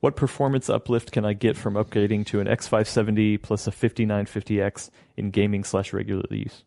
[0.00, 5.30] What performance uplift can I get from upgrading to an X570 plus a 5950X in
[5.30, 6.62] gaming slash regular use?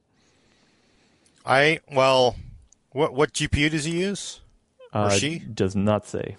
[1.46, 2.36] I well,
[2.98, 4.42] what what GPU does he use?
[4.92, 5.38] Uh, she?
[5.38, 6.36] does not say.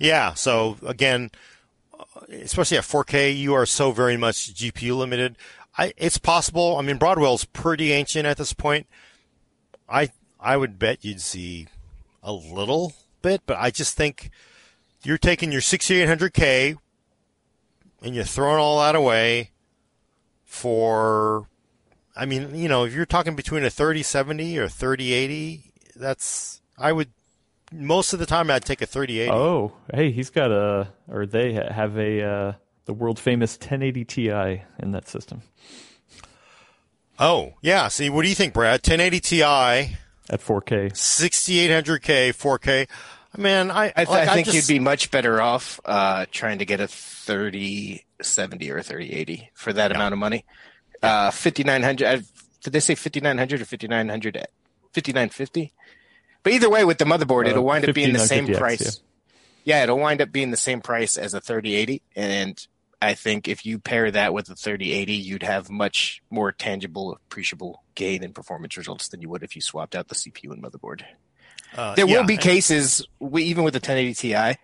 [0.00, 0.34] Yeah.
[0.34, 1.30] So again,
[2.28, 5.36] especially at 4K, you are so very much GPU limited.
[5.78, 6.76] I, it's possible.
[6.78, 8.88] I mean, Broadwell's pretty ancient at this point.
[9.88, 11.68] I I would bet you'd see
[12.24, 12.92] a little
[13.22, 14.30] bit, but I just think
[15.04, 16.76] you're taking your 6800K
[18.02, 19.50] and you're throwing all that away
[20.44, 21.46] for.
[22.16, 25.63] I mean, you know, if you're talking between a 3070 or 3080,
[25.94, 27.08] that's I would
[27.72, 29.30] most of the time I'd take a 3080.
[29.32, 32.52] Oh, hey, he's got a, or they have a, uh,
[32.84, 35.42] the world famous 1080 Ti in that system
[37.18, 37.88] Oh, yeah.
[37.88, 38.80] See, what do you think, Brad?
[38.86, 40.90] 1080 Ti, at 4K.
[40.92, 42.88] 6800K, 4K.
[43.36, 46.58] Man, I, I, th- like, I think just- you'd be much better off uh, trying
[46.58, 50.44] to get a 3070 or a 3080 for that amount of money.
[51.02, 52.06] Uh, 5900.
[52.06, 52.20] uh,
[52.62, 54.46] Did they say 5900 or 5900?
[54.94, 55.72] 5950?
[56.42, 59.00] But either way, with the motherboard, Uh, it'll wind up being the same price.
[59.64, 59.82] Yeah.
[59.82, 62.02] it'll wind up being the same price as a 3080.
[62.14, 62.66] And
[63.00, 67.82] I think if you pair that with a 3080, you'd have much more tangible, appreciable
[67.94, 71.02] gain in performance results than you would if you swapped out the CPU and motherboard.
[71.76, 74.58] uh, There yeah, will be cases, we, even with the 1080 Ti,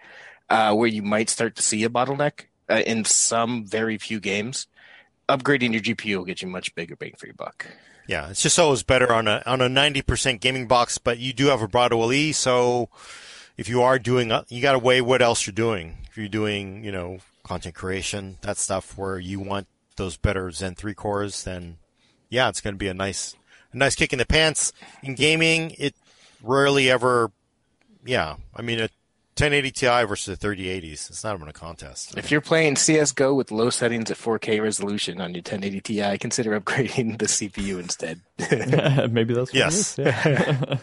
[0.50, 4.66] uh, where you might start to see a bottleneck uh, in some very few games.
[5.28, 7.66] Upgrading your GPU will get you much bigger bang for your buck.
[8.10, 11.46] Yeah, it's just always better on a on a 90% gaming box, but you do
[11.46, 12.88] have a Broadwell E, so
[13.56, 15.98] if you are doing, uh, you got to weigh what else you're doing.
[16.08, 20.74] If you're doing, you know, content creation, that stuff where you want those better Zen
[20.74, 21.76] 3 cores, then
[22.30, 23.36] yeah, it's going to be a nice,
[23.72, 24.72] a nice kick in the pants.
[25.04, 25.94] In gaming, it
[26.42, 27.30] rarely ever,
[28.04, 28.88] yeah, I mean, a
[29.40, 32.16] 1080 Ti versus the 3080s, it's not even a contest.
[32.18, 36.60] If you're playing CSGO with low settings at 4K resolution on your 1080 Ti, consider
[36.60, 38.20] upgrading the CPU instead.
[39.10, 39.98] Maybe that's what Yes.
[39.98, 40.14] It is.
[40.14, 40.76] Yeah.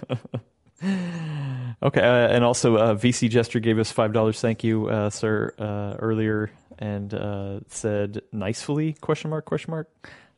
[1.83, 4.39] okay, uh, and also uh, VC Jester gave us five dollars.
[4.41, 9.89] Thank you, uh, sir, uh, earlier, and uh, said nicely question mark question mark.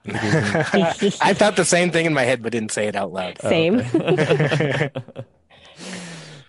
[0.06, 3.40] I thought the same thing in my head, but didn't say it out loud.
[3.42, 3.82] Same.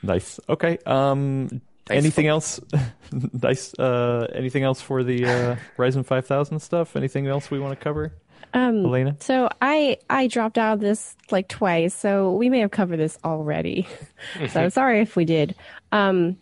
[0.03, 0.41] Nice.
[0.49, 0.79] Okay.
[0.87, 2.61] Um, anything else?
[3.13, 3.75] nice.
[3.75, 6.97] Uh, anything else for the uh, Ryzen five thousand stuff?
[6.97, 8.13] Anything else we want to cover?
[8.53, 9.17] Um, Alaina?
[9.21, 13.19] So I I dropped out of this like twice, so we may have covered this
[13.25, 13.87] already.
[14.51, 15.55] so sorry if we did.
[15.93, 16.37] Um,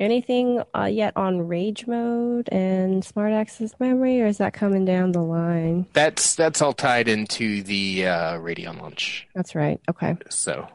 [0.00, 5.12] anything uh, yet on rage mode and smart access memory, or is that coming down
[5.12, 5.86] the line?
[5.92, 9.28] That's that's all tied into the uh, Radeon launch.
[9.34, 9.80] That's right.
[9.88, 10.16] Okay.
[10.30, 10.68] So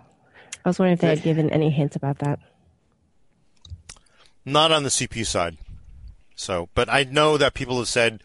[0.64, 2.40] I was wondering if they had given any hints about that.
[4.46, 5.58] Not on the CPU side.
[6.36, 8.24] So, but I know that people have said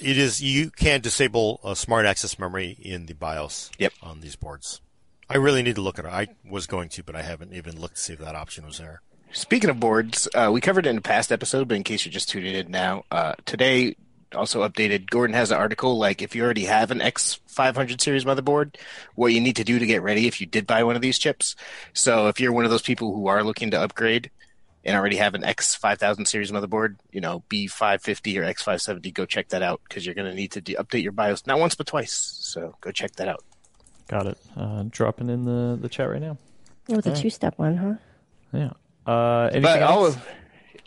[0.00, 3.70] it is you can disable a smart access memory in the BIOS.
[3.78, 3.92] Yep.
[4.02, 4.80] On these boards,
[5.28, 6.12] I really need to look at it.
[6.12, 8.78] I was going to, but I haven't even looked to see if that option was
[8.78, 9.02] there.
[9.32, 12.12] Speaking of boards, uh, we covered it in a past episode, but in case you're
[12.12, 13.94] just tuning in now, uh, today
[14.34, 15.08] also updated.
[15.10, 18.76] Gordon has an article like if you already have an X500 series motherboard,
[19.14, 21.18] what you need to do to get ready if you did buy one of these
[21.18, 21.56] chips.
[21.92, 24.30] So if you're one of those people who are looking to upgrade
[24.84, 29.62] and already have an X5000 series motherboard, you know B550 or X570, go check that
[29.62, 32.12] out because you're going to need to de- update your BIOS not once but twice.
[32.12, 33.44] So go check that out.
[34.08, 34.38] Got it.
[34.56, 36.38] Uh, dropping in the the chat right now.
[36.88, 37.94] It was a two step one, huh?
[38.52, 38.70] Yeah.
[39.06, 40.16] Uh, anything But all else?
[40.16, 40.26] of,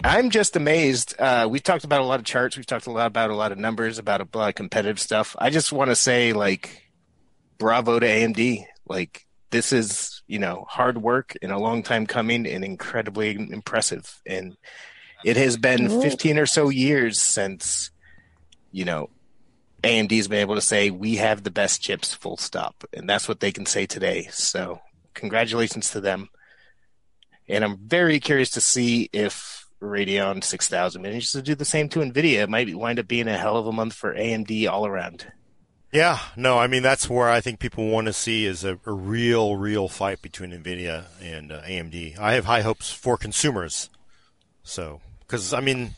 [0.03, 1.15] I'm just amazed.
[1.19, 2.57] Uh, we've talked about a lot of charts.
[2.57, 5.35] We've talked a lot about a lot of numbers, about a lot of competitive stuff.
[5.37, 6.89] I just want to say, like,
[7.59, 8.65] bravo to AMD.
[8.87, 14.21] Like, this is, you know, hard work and a long time coming and incredibly impressive.
[14.25, 14.57] And
[15.23, 17.91] it has been 15 or so years since,
[18.71, 19.09] you know,
[19.83, 22.83] AMD's been able to say, we have the best chips, full stop.
[22.93, 24.29] And that's what they can say today.
[24.31, 24.81] So,
[25.13, 26.29] congratulations to them.
[27.47, 31.99] And I'm very curious to see if Radeon 6000 manages to do the same to
[31.99, 32.43] NVIDIA.
[32.43, 35.31] It might wind up being a hell of a month for AMD all around.
[35.91, 38.93] Yeah, no, I mean that's where I think people want to see is a, a
[38.93, 42.17] real, real fight between Nvidia and uh, AMD.
[42.17, 43.89] I have high hopes for consumers.
[44.63, 45.95] So, because I mean,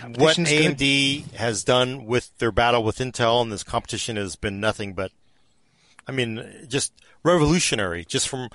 [0.00, 0.78] what Competition's good.
[0.78, 5.12] AMD has done with their battle with Intel and this competition has been nothing but,
[6.06, 6.92] I mean, just
[7.22, 8.04] revolutionary.
[8.04, 8.48] Just from,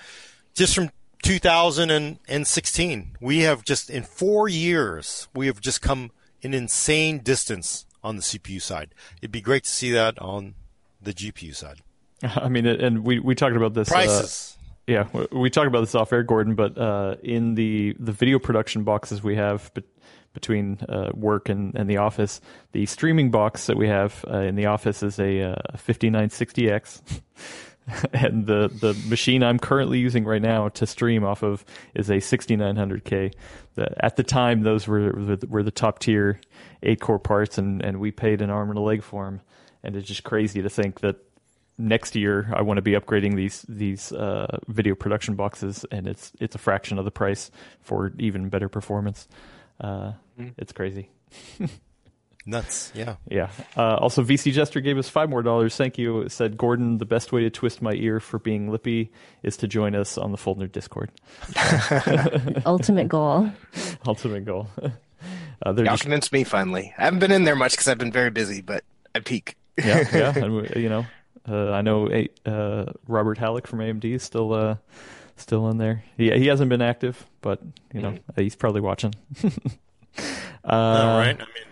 [0.55, 0.89] just from
[1.23, 6.11] 2016, we have just in four years we have just come
[6.43, 8.93] an insane distance on the CPU side.
[9.21, 10.55] It'd be great to see that on
[11.01, 11.81] the GPU side.
[12.23, 13.89] I mean, and we we talked about this.
[13.91, 14.57] uh, Prices.
[14.87, 16.55] yeah, we- talked about this off air, Gordon.
[16.55, 19.83] But uh, in the the video production boxes we have be-
[20.33, 22.41] between uh, work and, and the office,
[22.71, 27.01] the streaming box that we have uh, in the office is a uh, 5960X.
[28.13, 31.63] And the, the machine I'm currently using right now to stream off of
[31.95, 33.33] is a 6900K.
[33.75, 35.13] The, at the time, those were
[35.47, 36.39] were the- top tier
[36.83, 39.41] eight core parts, and, and we paid an arm and a leg for them.
[39.83, 41.15] And it's just crazy to think that
[41.77, 46.33] next year I want to be upgrading these these uh, video production boxes, and it's
[46.41, 47.51] it's a fraction of the price
[47.81, 49.27] for even better performance.
[49.79, 50.13] Uh,
[50.57, 51.09] It's crazy.
[52.47, 52.91] Nuts.
[52.95, 53.17] Yeah.
[53.29, 53.49] Yeah.
[53.75, 55.75] Uh, also, VC Jester gave us five more dollars.
[55.75, 56.21] Thank you.
[56.21, 59.11] It said Gordon, the best way to twist my ear for being lippy
[59.43, 61.11] is to join us on the Full Nerd Discord.
[62.65, 63.51] Ultimate goal.
[64.07, 64.67] Ultimate goal.
[65.65, 66.93] Uh, Y'all just, convinced me finally.
[66.99, 68.83] I haven't been in there much because I've been very busy, but
[69.15, 69.55] I peek.
[69.75, 70.37] yeah, yeah.
[70.37, 71.07] And, you know,
[71.49, 72.07] uh, I know
[72.45, 74.75] uh, Robert Hallock from AMD is still uh,
[75.35, 76.03] still in there.
[76.15, 77.59] He he hasn't been active, but
[77.91, 79.15] you know he's probably watching.
[79.43, 79.49] uh,
[80.63, 81.35] All right.
[81.35, 81.65] I mean,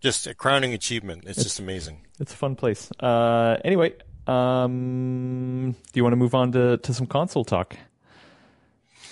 [0.00, 1.24] just a crowning achievement.
[1.26, 2.06] It's just amazing.
[2.18, 2.90] It's a fun place.
[3.00, 3.94] Uh, anyway,
[4.26, 7.76] um, do you want to move on to, to some console talk?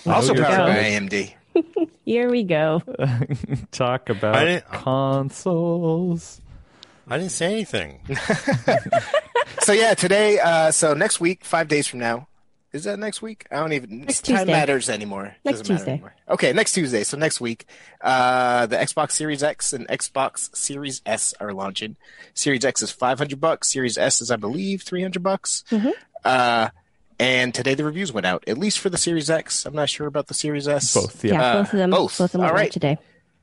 [0.05, 0.83] Also you're powered by.
[0.83, 1.33] AMD.
[2.05, 2.81] Here we go.
[3.71, 6.39] Talk about didn't- consoles.
[7.07, 7.99] I didn't say anything.
[9.61, 10.39] So yeah, today.
[10.39, 12.27] Uh, so next week, five days from now.
[12.71, 13.47] Is that next week?
[13.51, 14.01] I don't even.
[14.01, 14.51] Next time Tuesday.
[14.51, 15.35] matters anymore.
[15.43, 15.91] Next Doesn't matter Tuesday.
[15.93, 16.15] anymore.
[16.29, 17.03] Okay, next Tuesday.
[17.03, 17.65] So next week,
[18.01, 21.95] uh, the Xbox Series X and Xbox Series S are launching.
[22.35, 23.71] Series X is five hundred bucks.
[23.71, 25.63] Series S is, I believe, three hundred bucks.
[25.71, 25.89] Mm-hmm.
[26.23, 26.69] Uh,
[27.17, 28.43] and today the reviews went out.
[28.47, 29.65] At least for the Series X.
[29.65, 30.93] I'm not sure about the Series S.
[30.93, 31.33] Both, yeah.
[31.33, 31.89] Yeah, Uh, both of them.
[31.89, 32.17] both.
[32.17, 32.71] Both of them All went out right.
[32.71, 32.97] today.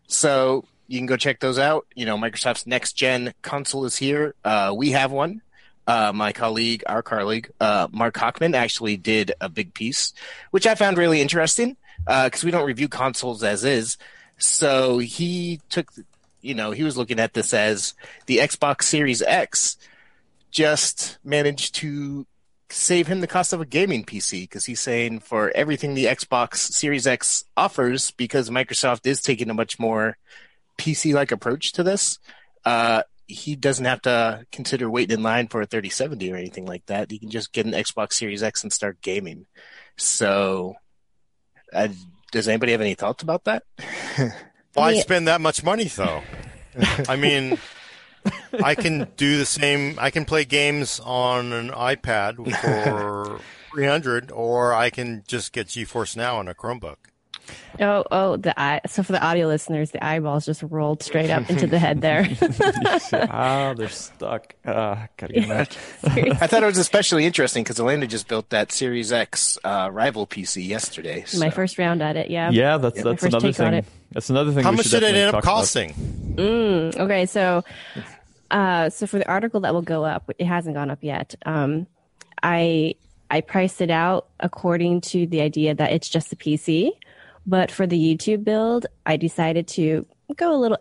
[0.06, 1.86] So you can go check those out.
[1.96, 4.34] You know, Microsoft's next gen console is here.
[4.44, 5.42] Uh, we have one.
[5.86, 10.12] Uh, my colleague, our colleague, uh, Mark Hachman actually did a big piece,
[10.50, 11.76] which I found really interesting
[12.06, 13.96] because we don't review consoles as is.
[14.38, 15.92] So he took,
[16.42, 17.94] you know, he was looking at this as
[18.26, 19.76] the Xbox Series X
[20.50, 22.26] just managed to
[22.68, 26.56] save him the cost of a gaming PC because he's saying for everything the Xbox
[26.56, 30.16] Series X offers, because Microsoft is taking a much more
[30.78, 32.18] PC like approach to this,
[32.64, 36.86] uh, he doesn't have to consider waiting in line for a 3070 or anything like
[36.86, 37.10] that.
[37.10, 39.46] He can just get an Xbox Series X and start gaming.
[39.96, 40.74] So,
[41.72, 41.88] uh,
[42.32, 43.64] does anybody have any thoughts about that?
[44.74, 45.00] Why Yeah.
[45.00, 46.22] spend that much money though?
[47.08, 47.58] I mean,
[48.62, 49.98] I can do the same.
[49.98, 53.40] I can play games on an iPad for
[53.72, 56.96] 300 or I can just get GeForce Now on a Chromebook.
[57.80, 58.80] Oh, oh, the eye.
[58.86, 62.26] So for the audio listeners, the eyeballs just rolled straight up into the head there.
[63.30, 64.54] ah, they're stuck.
[64.64, 65.76] Ah, gotta get them out.
[66.40, 70.26] I thought it was especially interesting because Alaina just built that Series X uh, rival
[70.26, 71.24] PC yesterday.
[71.38, 72.50] My first round at it, yeah.
[72.50, 73.84] Yeah, that's My that's another thing.
[74.12, 74.64] That's another thing.
[74.64, 75.54] How we much did it end up talk about.
[75.56, 76.34] costing?
[76.38, 77.64] Okay, so
[78.50, 81.34] uh, so for the article that will go up, it hasn't gone up yet.
[81.44, 81.86] Um,
[82.42, 82.94] I
[83.30, 86.90] I priced it out according to the idea that it's just a PC,
[87.46, 90.06] but for the YouTube build, I decided to
[90.36, 90.78] go a little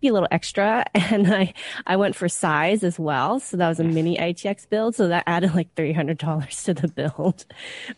[0.00, 1.54] be a little extra and I
[1.86, 3.40] I went for size as well.
[3.40, 7.46] So that was a mini ITX build, so that added like $300 to the build.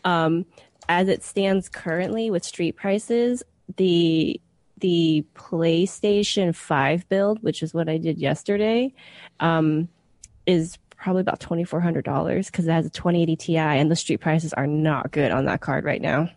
[0.03, 0.45] Um,
[0.87, 3.43] as it stands currently with street prices,
[3.77, 4.39] the
[4.77, 8.93] the PlayStation 5 build, which is what I did yesterday,
[9.39, 9.87] um,
[10.45, 14.67] is probably about $2,400 because it has a 2080 Ti and the street prices are
[14.67, 16.29] not good on that card right now.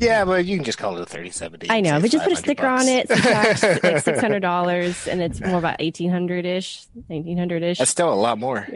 [0.00, 1.70] Yeah, but you can just call it a 3070.
[1.70, 2.82] I know, but just put a sticker bucks.
[2.84, 7.78] on it, subtract like $600, and it's more about 1800 ish, 1900 ish.
[7.78, 8.66] That's still a lot more.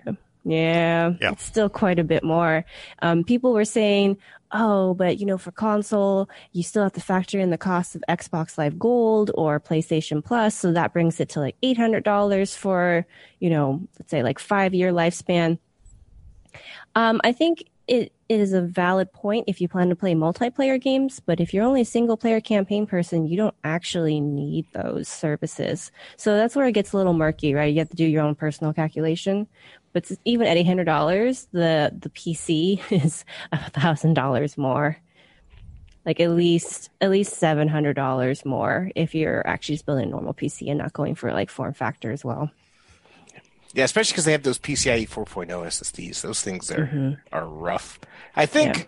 [0.44, 1.32] Yeah, Yeah.
[1.32, 2.66] it's still quite a bit more.
[3.00, 4.18] Um, people were saying,
[4.52, 8.04] oh, but you know, for console, you still have to factor in the cost of
[8.08, 10.54] Xbox Live Gold or PlayStation Plus.
[10.54, 13.06] So that brings it to like $800 for,
[13.40, 15.58] you know, let's say like five year lifespan.
[16.94, 21.20] Um, I think it, is a valid point if you plan to play multiplayer games,
[21.20, 25.92] but if you're only a single player campaign person, you don't actually need those services.
[26.16, 27.72] So that's where it gets a little murky, right?
[27.72, 29.46] You have to do your own personal calculation.
[29.92, 34.96] But even at eight hundred dollars, the the PC is a thousand dollars more.
[36.04, 40.10] Like at least at least seven hundred dollars more if you're actually just building a
[40.10, 42.50] normal PC and not going for like form factor as well.
[43.74, 46.22] Yeah, especially because they have those PCIe 4.0 SSDs.
[46.22, 47.98] Those things are are rough.
[48.36, 48.84] I think Yeah.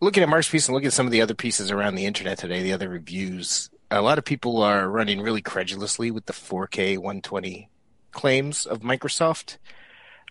[0.00, 2.38] looking at Mark's piece and looking at some of the other pieces around the internet
[2.38, 6.96] today, the other reviews, a lot of people are running really credulously with the 4K
[6.98, 7.68] 120
[8.12, 9.56] claims of Microsoft.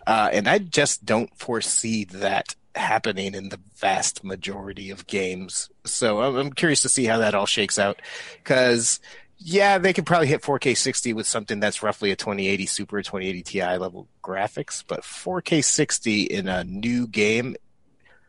[0.06, 5.68] Uh, and I just don't foresee that happening in the vast majority of games.
[5.84, 8.00] So I'm, I'm curious to see how that all shakes out.
[8.38, 9.00] Because,
[9.42, 13.42] yeah, they could probably hit 4K 60 with something that's roughly a 2080 Super 2080
[13.42, 17.56] Ti level graphics, but 4K 60 in a new game,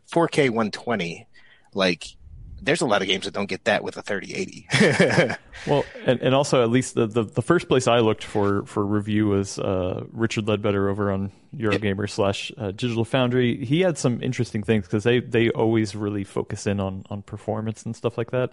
[0.09, 1.27] 4K 120,
[1.73, 2.15] like
[2.61, 5.35] there's a lot of games that don't get that with a 3080.
[5.67, 8.85] well, and, and also at least the, the, the, first place I looked for for
[8.85, 13.65] review was uh, Richard Leadbetter over on Eurogamer slash uh, Digital Foundry.
[13.65, 17.83] He had some interesting things because they, they always really focus in on, on performance
[17.83, 18.51] and stuff like that.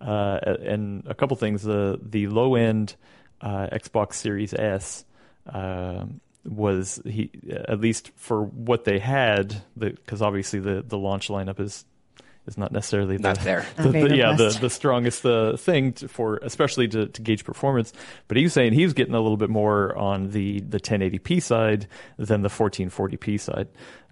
[0.00, 0.08] Mm-hmm.
[0.08, 2.94] Uh, and a couple things: the the low end
[3.40, 5.04] uh, Xbox Series S.
[5.46, 7.30] Um, was he
[7.68, 11.84] at least for what they had because obviously the the launch lineup is
[12.48, 13.66] is not necessarily the, not there.
[13.76, 17.92] The, the, yeah, the, the strongest uh, thing to, for especially to, to gauge performance.
[18.26, 21.42] But he was saying he was getting a little bit more on the, the 1080p
[21.42, 23.68] side than the 1440p side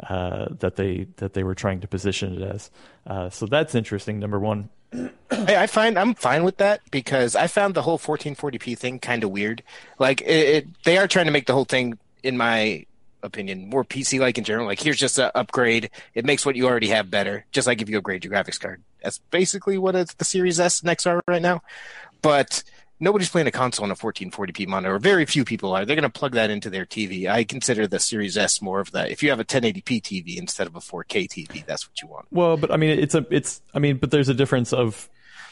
[0.09, 2.71] uh, that they that they were trying to position it as.
[3.07, 4.19] Uh, so that's interesting.
[4.21, 4.69] Number one.
[5.31, 9.31] I find I'm fine with that because I found the whole 1440p thing kind of
[9.31, 9.63] weird.
[9.99, 12.86] Like it, it, they are trying to make the whole thing, in my
[13.23, 14.67] opinion, more PC like in general.
[14.67, 15.91] Like here's just an upgrade.
[16.15, 18.83] It makes what you already have better, just like if you upgrade your graphics card.
[19.03, 21.63] That's basically what it's the Series S and X are right now.
[22.23, 22.63] But
[22.99, 24.99] nobody's playing a console on a 1440p monitor.
[24.99, 25.85] Very few people are.
[25.85, 27.29] They're going to plug that into their TV.
[27.29, 29.11] I consider the Series S more of that.
[29.11, 32.27] If you have a 1080p TV instead of a 4K TV, that's what you want.
[32.31, 35.09] Well, but I mean, it's a, it's, I mean, but there's a difference of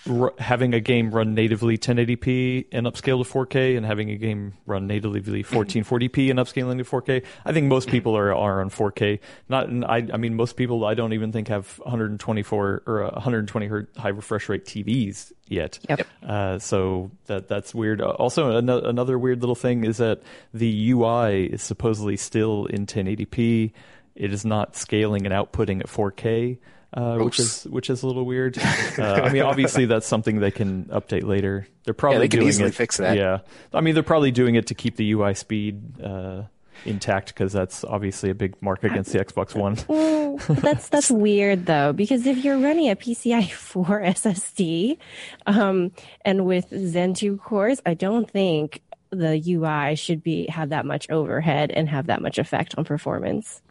[0.08, 4.54] r- having a game run natively 1080p and upscale to 4K, and having a game
[4.66, 7.24] run natively 1440p and upscaling to 4K.
[7.44, 9.20] I think most people are are on 4K.
[9.48, 13.96] Not, I, I mean, most people I don't even think have 124 or 120 hertz
[13.96, 15.78] high refresh rate TVs yet.
[15.88, 16.06] Yep.
[16.22, 18.00] Uh, so that that's weird.
[18.00, 20.22] Uh, also, another weird little thing is that
[20.52, 23.72] the UI is supposedly still in 1080p.
[24.14, 26.58] It is not scaling and outputting at 4K
[26.94, 28.58] uh, which is which is a little weird.
[28.96, 31.66] Uh, I mean, obviously that's something they can update later.
[31.82, 33.16] They're probably yeah, they can doing easily it, fix that.
[33.16, 33.40] Yeah,
[33.72, 36.42] I mean they're probably doing it to keep the UI speed uh,
[36.84, 39.76] intact because that's obviously a big mark against the Xbox One.
[39.88, 44.98] Well, that's that's weird though because if you're running a PCI 4 SSD
[45.46, 45.90] um,
[46.24, 48.80] and with Zen 2 cores, I don't think
[49.10, 53.62] the UI should be have that much overhead and have that much effect on performance.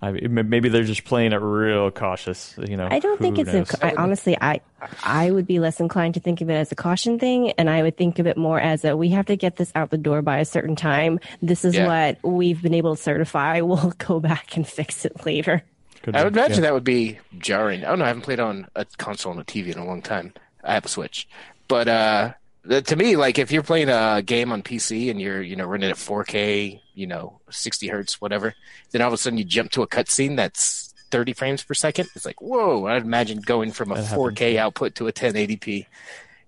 [0.00, 2.54] I maybe they're just playing it real cautious.
[2.58, 3.74] You know, I don't think it's.
[3.74, 4.60] A, I, honestly, I
[5.02, 7.82] I would be less inclined to think of it as a caution thing, and I
[7.82, 10.22] would think of it more as a we have to get this out the door
[10.22, 11.18] by a certain time.
[11.42, 11.86] This is yeah.
[11.86, 13.60] what we've been able to certify.
[13.68, 15.62] We'll go back and fix it later.
[16.02, 16.62] Could I would be, imagine yeah.
[16.62, 17.84] that would be jarring.
[17.84, 18.06] I don't know.
[18.06, 20.32] I haven't played on a console on a TV in a long time.
[20.64, 21.28] I have a Switch,
[21.66, 22.32] but uh,
[22.68, 25.90] to me, like if you're playing a game on PC and you're you know running
[25.90, 28.54] at 4K, you know 60 hertz, whatever,
[28.90, 32.08] then all of a sudden you jump to a cutscene that's 30 frames per second.
[32.14, 32.86] It's like whoa!
[32.86, 34.58] I'd imagine going from a that 4K happens.
[34.58, 35.86] output to a 1080p,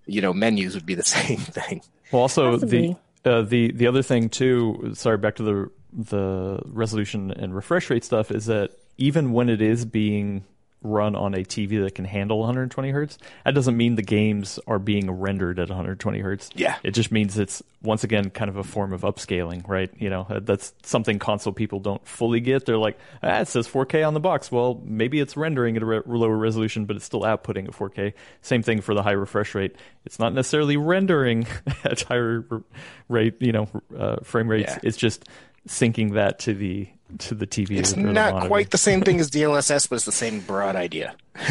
[0.05, 1.81] you know, menus would be the same thing.
[2.11, 2.97] Well, also Possibly.
[3.23, 4.91] the uh, the the other thing too.
[4.93, 9.61] Sorry, back to the the resolution and refresh rate stuff is that even when it
[9.61, 10.43] is being
[10.83, 14.79] run on a TV that can handle 120 hertz, that doesn't mean the games are
[14.79, 16.49] being rendered at 120 hertz.
[16.55, 16.77] Yeah.
[16.83, 19.91] It just means it's once again kind of a form of upscaling, right?
[19.97, 22.65] You know, that's something console people don't fully get.
[22.65, 24.51] They're like, ah, it says 4K on the box.
[24.51, 28.13] Well, maybe it's rendering at a re- lower resolution, but it's still outputting at 4K.
[28.41, 29.75] Same thing for the high refresh rate.
[30.05, 31.45] It's not necessarily rendering
[31.83, 32.45] at higher
[33.07, 33.67] rate, you know,
[33.97, 34.73] uh, frame rates.
[34.73, 34.79] Yeah.
[34.83, 35.27] It's just
[35.67, 36.87] syncing that to the
[37.19, 37.77] to the TV.
[37.77, 41.15] It's not quite the same thing as DLSS, but it's the same broad idea.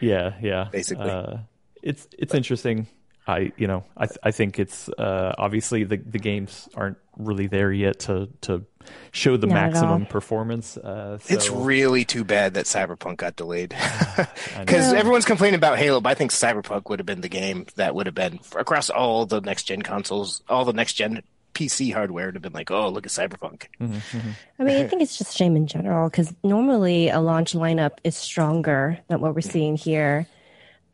[0.00, 0.68] yeah, yeah.
[0.70, 1.38] Basically, uh,
[1.82, 2.86] it's it's interesting.
[3.26, 7.46] I you know I th- I think it's uh, obviously the the games aren't really
[7.46, 8.64] there yet to to
[9.12, 10.76] show the Not maximum performance.
[10.76, 11.34] Uh, so.
[11.34, 13.70] It's really too bad that Cyberpunk got delayed
[14.58, 17.94] because everyone's complaining about Halo, but I think Cyberpunk would have been the game that
[17.94, 21.22] would have been across all the next gen consoles, all the next gen
[21.54, 23.66] PC hardware to have been like, oh, look at Cyberpunk.
[23.80, 24.30] Mm-hmm, mm-hmm.
[24.58, 28.16] I mean, I think it's just shame in general because normally a launch lineup is
[28.16, 30.26] stronger than what we're seeing here.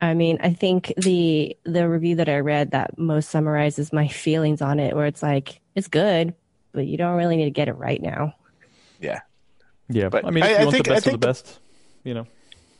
[0.01, 4.61] I mean, I think the the review that I read that most summarizes my feelings
[4.61, 6.33] on it, where it's like it's good,
[6.71, 8.33] but you don't really need to get it right now.
[9.01, 9.21] Yeah,
[9.89, 10.09] yeah.
[10.09, 11.59] But I mean, if I, you I want think, the best of the best,
[12.03, 12.27] you know.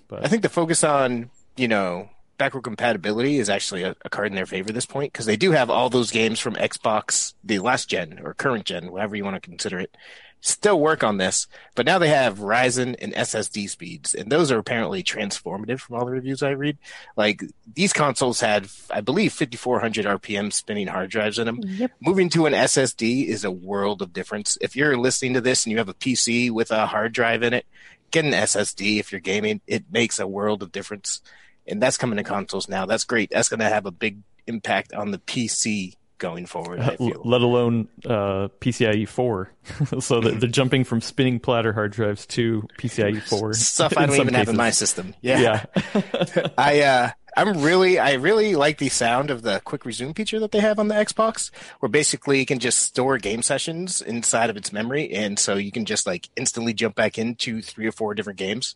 [0.07, 2.09] But I think the focus on you know
[2.39, 5.37] backward compatibility is actually a, a card in their favor at this point because they
[5.37, 9.23] do have all those games from Xbox, the last gen or current gen, whatever you
[9.23, 9.95] want to consider it,
[10.41, 11.47] still work on this.
[11.75, 16.05] But now they have Ryzen and SSD speeds, and those are apparently transformative from all
[16.05, 16.77] the reviews I read.
[17.15, 17.43] Like
[17.75, 21.59] these consoles had, I believe, 5400 RPM spinning hard drives in them.
[21.61, 21.91] Yep.
[21.99, 24.57] Moving to an SSD is a world of difference.
[24.61, 27.53] If you're listening to this and you have a PC with a hard drive in
[27.53, 27.65] it,
[28.11, 29.61] get an SSD if you're gaming.
[29.67, 31.21] It makes a world of difference.
[31.67, 32.85] And that's coming to consoles now.
[32.85, 33.29] That's great.
[33.29, 36.79] That's going to have a big impact on the PC going forward.
[36.81, 37.21] I feel.
[37.23, 39.51] let alone uh, PCIe 4.
[39.99, 43.53] so they're, they're jumping from spinning platter hard drives to PCIe 4.
[43.53, 45.15] Stuff I don't even have in my system.
[45.21, 45.65] Yeah.
[45.73, 46.47] Yeah.
[46.57, 50.51] I uh I'm really I really like the sound of the quick resume feature that
[50.51, 54.57] they have on the Xbox where basically you can just store game sessions inside of
[54.57, 58.13] its memory and so you can just like instantly jump back into three or four
[58.13, 58.75] different games.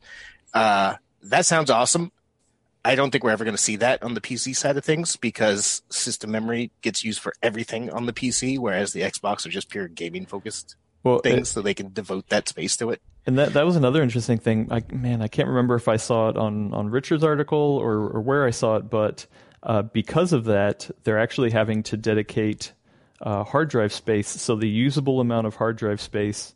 [0.53, 2.11] Uh that sounds awesome.
[2.85, 5.15] I don't think we're ever going to see that on the PC side of things
[5.15, 9.69] because system memory gets used for everything on the PC, whereas the Xbox are just
[9.69, 13.01] pure gaming focused well, things, so they can devote that space to it.
[13.25, 14.67] And that that was another interesting thing.
[14.69, 18.21] I, man, I can't remember if I saw it on on Richard's article or, or
[18.21, 19.25] where I saw it, but
[19.63, 22.73] uh, because of that, they're actually having to dedicate
[23.21, 24.27] uh, hard drive space.
[24.27, 26.53] So the usable amount of hard drive space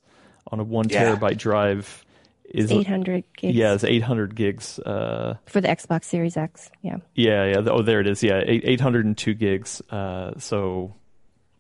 [0.52, 1.16] on a one Yeah.
[1.16, 2.06] terabyte drive
[2.50, 4.80] is 800 gigs yeah, it's 800 gigs.
[4.80, 6.72] Uh, for the Xbox Series X.
[6.82, 6.98] Yeah.
[7.14, 7.70] yeah, yeah.
[7.70, 8.24] Oh, there it is.
[8.24, 9.82] Yeah, eight, 802 gigs.
[9.90, 10.94] Uh, so,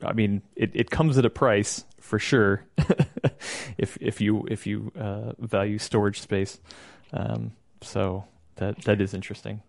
[0.03, 2.63] I mean, it, it comes at a price for sure.
[3.77, 6.59] if if you if you uh, value storage space,
[7.13, 7.51] um,
[7.81, 8.23] so
[8.55, 9.61] that that is interesting.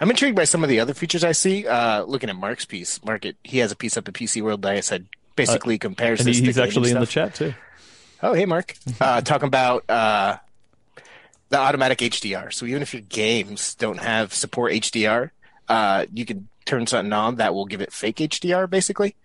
[0.00, 1.66] I'm intrigued by some of the other features I see.
[1.66, 4.62] Uh, looking at Mark's piece, Mark, it, he has a piece up at PC World
[4.62, 7.34] that I said basically compares And this he, to he's gaming actually in the chat
[7.34, 7.54] too.
[8.22, 8.74] Oh, hey, Mark.
[9.00, 10.36] Uh, talking about uh,
[11.48, 12.52] the automatic HDR.
[12.52, 15.30] So even if your games don't have support HDR,
[15.68, 19.16] uh, you can turn something on that will give it fake HDR, basically.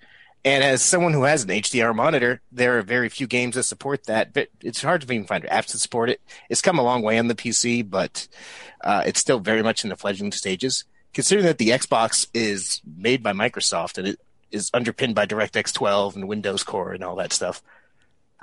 [0.46, 4.06] And as someone who has an HDR monitor, there are very few games that support
[4.06, 4.34] that.
[4.34, 6.22] But it's hard to even find apps that support it.
[6.50, 8.28] It's come a long way on the PC, but
[8.84, 10.84] uh, it's still very much in the fledgling stages.
[11.14, 14.20] Considering that the Xbox is made by Microsoft and it
[14.52, 17.62] is underpinned by DirectX 12 and Windows Core and all that stuff,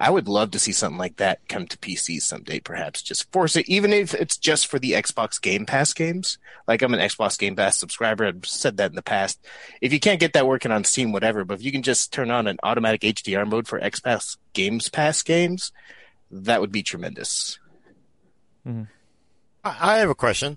[0.01, 3.03] I would love to see something like that come to PC someday, perhaps.
[3.03, 6.39] Just force it, even if it's just for the Xbox Game Pass games.
[6.67, 8.25] Like I'm an Xbox Game Pass subscriber.
[8.25, 9.45] I've said that in the past.
[9.83, 12.31] If you can't get that working on Steam, whatever, but if you can just turn
[12.31, 15.71] on an automatic HDR mode for Xbox Games Pass games,
[16.31, 17.59] that would be tremendous.
[19.63, 20.57] I I have a question.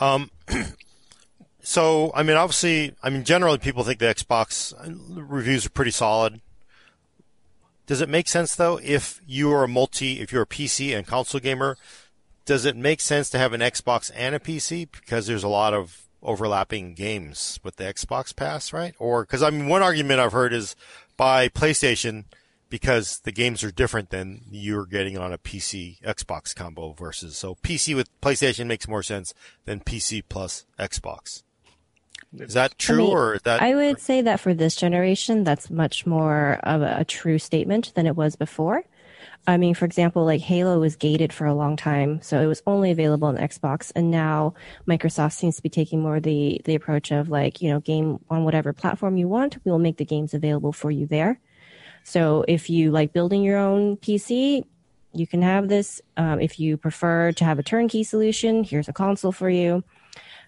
[0.00, 0.30] Um,
[1.62, 4.74] so, I mean, obviously, I mean, generally people think the Xbox
[5.08, 6.42] reviews are pretty solid.
[7.86, 11.06] Does it make sense though if you are a multi, if you're a PC and
[11.06, 11.76] console gamer,
[12.44, 15.74] does it make sense to have an Xbox and a PC because there's a lot
[15.74, 18.94] of overlapping games with the Xbox Pass, right?
[18.98, 20.74] Or because I mean, one argument I've heard is
[21.16, 22.24] by PlayStation
[22.68, 27.54] because the games are different than you're getting on a PC Xbox combo versus so
[27.56, 29.32] PC with PlayStation makes more sense
[29.64, 31.42] than PC plus Xbox.
[32.40, 36.06] Is that true mean, or that I would say that for this generation, that's much
[36.06, 38.84] more of a, a true statement than it was before.
[39.48, 42.62] I mean, for example, like Halo was gated for a long time, so it was
[42.66, 44.54] only available on Xbox, and now
[44.88, 48.44] Microsoft seems to be taking more the the approach of like, you know, game on
[48.44, 51.38] whatever platform you want, we will make the games available for you there.
[52.02, 54.64] So if you like building your own PC,
[55.12, 56.00] you can have this.
[56.16, 59.82] Um, if you prefer to have a turnkey solution, here's a console for you.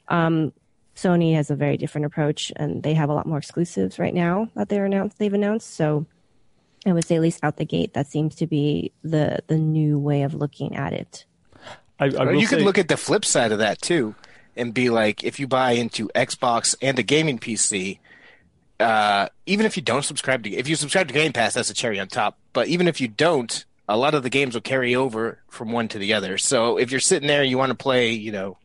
[0.09, 0.53] Um,
[0.99, 4.49] Sony has a very different approach, and they have a lot more exclusives right now
[4.57, 5.19] that they're announced.
[5.19, 5.75] They've announced.
[5.75, 6.07] So
[6.85, 9.99] I would say at least out the gate, that seems to be the the new
[9.99, 11.25] way of looking at it.
[12.01, 14.17] I, I Or will you could look at the flip side of that too,
[14.57, 18.01] and be like, if you buy into Xbox and a gaming PC,
[18.81, 21.75] uh, even if you don't subscribe to, if you subscribe to Game Pass, that's a
[21.75, 22.39] cherry on top.
[22.53, 25.87] But even if you don't, a lot of the games will carry over from one
[25.89, 26.39] to the other.
[26.39, 28.59] So if you're sitting there, and you want to play, you know,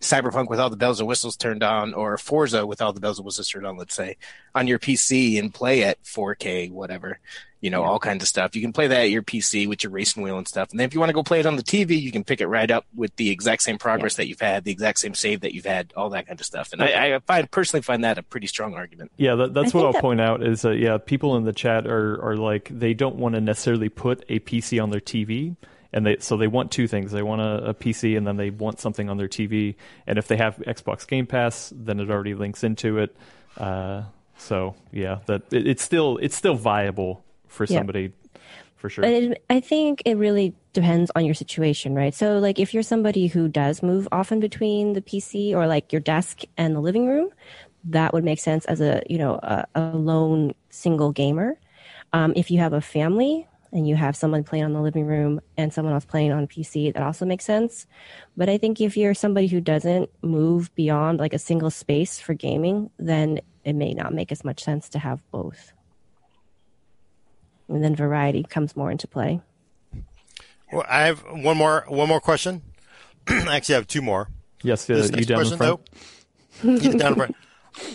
[0.00, 3.18] Cyberpunk with all the bells and whistles turned on, or Forza with all the bells
[3.18, 4.16] and whistles turned on, let's say,
[4.54, 7.18] on your PC and play at 4K, whatever,
[7.60, 8.54] you know, all kinds of stuff.
[8.54, 10.70] You can play that at your PC with your racing wheel and stuff.
[10.70, 12.40] And then if you want to go play it on the TV, you can pick
[12.40, 15.40] it right up with the exact same progress that you've had, the exact same save
[15.40, 16.72] that you've had, all that kind of stuff.
[16.72, 19.10] And I, I find personally find that a pretty strong argument.
[19.16, 21.52] Yeah, that, that's I what I'll that- point out is that yeah, people in the
[21.52, 25.56] chat are are like they don't want to necessarily put a PC on their TV,
[25.92, 27.12] and they so they want two things.
[27.12, 29.74] They want a, a PC, and then they want something on their TV.
[30.06, 33.16] And if they have Xbox Game Pass, then it already links into it.
[33.56, 34.02] Uh,
[34.36, 37.78] so yeah, that it, it's still it's still viable for Yeah.
[37.78, 38.12] somebody
[38.76, 39.04] for sure.
[39.04, 42.14] It, I think it really depends on your situation, right?
[42.14, 46.00] So like if you're somebody who does move often between the PC or like your
[46.00, 47.30] desk and the living room,
[47.84, 51.58] that would make sense as a you know a, a lone single gamer.
[52.12, 55.40] Um, if you have a family and you have someone playing on the living room
[55.56, 57.86] and someone else playing on PC, that also makes sense.
[58.36, 62.34] But I think if you're somebody who doesn't move beyond like a single space for
[62.34, 65.72] gaming, then it may not make as much sense to have both.
[67.68, 69.40] And then variety comes more into play.
[70.72, 72.62] Well, I have one more one more question.
[73.28, 74.28] I actually, I have two more.
[74.62, 75.80] Yes, uh, you down in front.
[76.62, 77.36] Though, you down in front.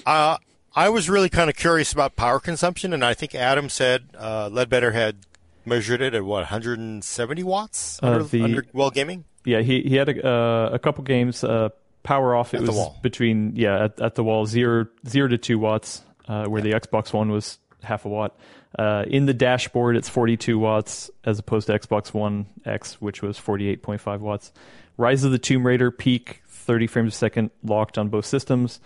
[0.06, 0.38] Uh,
[0.76, 4.50] I was really kind of curious about power consumption, and I think Adam said uh,
[4.50, 5.18] Leadbetter had
[5.66, 9.26] measured it at what 170 watts uh, under, the, under well gaming.
[9.46, 11.44] Yeah, he he had a, uh, a couple games.
[11.44, 11.70] Uh,
[12.04, 12.54] power off.
[12.54, 16.46] It at was between yeah at, at, the wall zero zero to two watts, uh,
[16.46, 16.80] where yeah.
[16.80, 18.38] the Xbox One was half a watt.
[18.78, 23.40] Uh, in the dashboard, it's 42 watts as opposed to Xbox One X, which was
[23.40, 24.52] 48.5 watts.
[24.98, 28.80] Rise of the Tomb Raider peak 30 frames a second locked on both systems.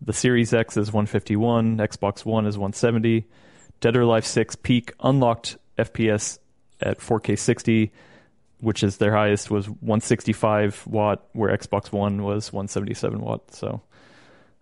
[0.00, 3.26] The Series X is 151, Xbox One is 170.
[3.80, 6.38] Dead or Alive 6 peak unlocked FPS
[6.80, 7.92] at 4K 60,
[8.60, 13.54] which is their highest, was 165 watt, where Xbox One was 177 watt.
[13.54, 13.82] So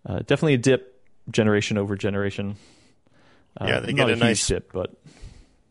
[0.06, 2.56] uh, definitely a dip generation over generation.
[3.60, 4.94] Uh, yeah, they get a, a nice dip, but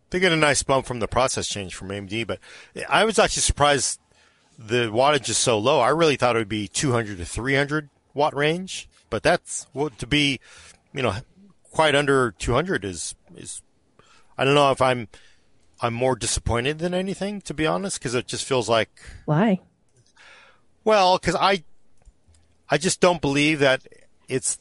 [0.10, 2.28] they get a nice bump from the process change from AMD.
[2.28, 2.40] But
[2.88, 3.99] I was actually surprised
[4.57, 5.80] the wattage is so low.
[5.80, 10.07] I really thought it would be 200 to 300 watt range but that's well, to
[10.07, 10.40] be,
[10.94, 11.16] you know,
[11.72, 13.61] quite under 200 is is.
[14.38, 15.07] I don't know if I'm
[15.81, 18.89] I'm more disappointed than anything, to be honest, because it just feels like
[19.26, 19.60] why.
[20.84, 21.64] Well, because I
[22.69, 23.88] I just don't believe that
[24.27, 24.60] it's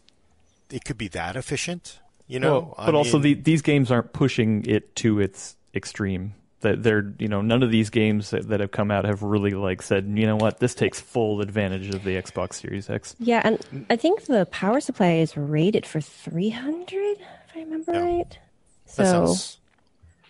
[0.71, 2.75] it could be that efficient, you know.
[2.77, 7.13] Well, but I also the, these games aren't pushing it to its extreme that they're
[7.19, 10.07] you know none of these games that, that, have come out have really like said
[10.15, 13.15] you know what this takes full advantage of the Xbox Series X.
[13.19, 17.21] Yeah, and I think the power supply is rated for 300 if
[17.55, 18.01] I remember yeah.
[18.01, 18.39] right.
[18.87, 19.59] So sounds...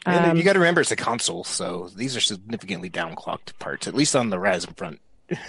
[0.08, 3.94] um, you got to remember it's a console, so these are significantly downclocked parts, at
[3.94, 5.00] least on the res front.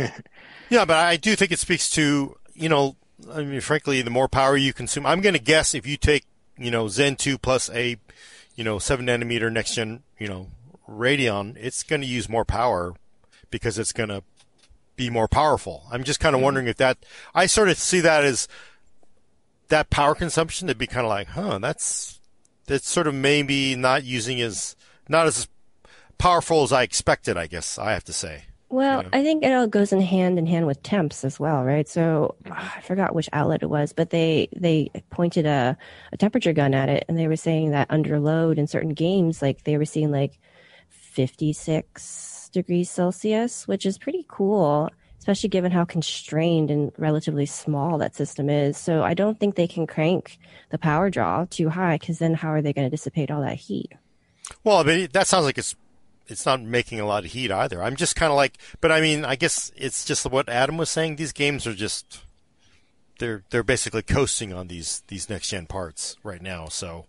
[0.69, 2.95] yeah, but I do think it speaks to you know,
[3.31, 6.25] I mean, frankly, the more power you consume, I'm going to guess if you take
[6.57, 7.97] you know Zen 2 plus a
[8.55, 10.47] you know seven nanometer next gen you know
[10.89, 12.93] Radeon, it's going to use more power
[13.51, 14.23] because it's going to
[14.95, 15.85] be more powerful.
[15.91, 16.45] I'm just kind of mm-hmm.
[16.45, 16.97] wondering if that,
[17.33, 18.47] I sort of see that as
[19.69, 22.18] that power consumption to be kind of like, huh, that's,
[22.69, 24.75] that's sort of maybe not using as,
[25.09, 25.47] not as
[26.17, 28.43] powerful as I expected, I guess I have to say.
[28.69, 29.17] Well, you know?
[29.17, 31.89] I think it all goes in hand in hand with temps as well, right?
[31.89, 32.53] So mm-hmm.
[32.53, 35.75] I forgot which outlet it was, but they they pointed a,
[36.11, 39.41] a temperature gun at it, and they were saying that under load in certain games,
[39.41, 40.39] like they were seeing like
[40.89, 48.15] 56 degrees Celsius, which is pretty cool, especially given how constrained and relatively small that
[48.15, 48.77] system is.
[48.77, 50.39] So I don't think they can crank
[50.69, 53.57] the power draw too high because then how are they going to dissipate all that
[53.57, 53.91] heat?
[54.63, 55.75] Well, I mean, that sounds like it's
[56.27, 57.81] it's not making a lot of heat either.
[57.81, 60.89] I'm just kind of like, but I mean, I guess it's just what Adam was
[60.89, 61.15] saying.
[61.15, 62.21] These games are just
[63.19, 66.67] they're they're basically coasting on these these next gen parts right now.
[66.67, 67.05] So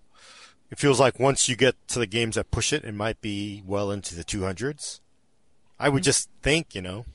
[0.71, 3.63] it feels like once you get to the games that push it, it might be
[3.67, 5.01] well into the 200s.
[5.79, 6.05] I would mm-hmm.
[6.05, 7.07] just think, you know.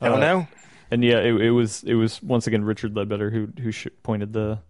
[0.00, 0.48] I don't uh, know.
[0.90, 4.60] And yeah, it, it, was it was once again Richard Leadbetter who who pointed the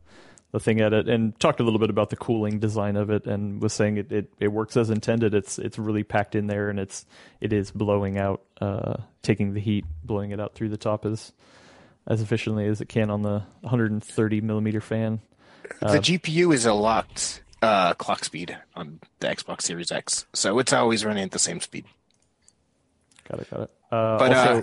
[0.52, 3.26] the thing at it and talked a little bit about the cooling design of it
[3.26, 5.34] and was saying it, it, it works as intended.
[5.34, 7.04] It's it's really packed in there and it's
[7.40, 11.32] it is blowing out, uh, taking the heat, blowing it out through the top as
[12.06, 15.20] as efficiently as it can on the 130 millimeter fan.
[15.80, 20.58] The uh, GPU is a locked uh, clock speed on the Xbox Series X, so
[20.58, 21.84] it's always running at the same speed.
[23.28, 23.50] Got it.
[23.50, 23.70] Got it.
[23.90, 24.62] Uh, but also, uh,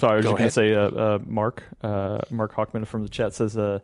[0.00, 3.08] sorry, I was just going to say, uh, uh, Mark, uh, Mark Hachman from the
[3.08, 3.82] chat says that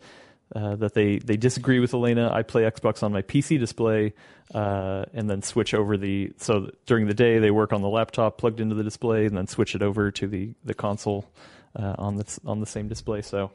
[0.94, 2.30] they they disagree with Alaina.
[2.32, 4.14] I play Xbox on my PC display,
[4.52, 8.60] and then switch over the so during the day they work on the laptop plugged
[8.60, 11.26] into the display, and then switch it over to the the console
[11.76, 13.22] on the on the same display.
[13.22, 13.50] So.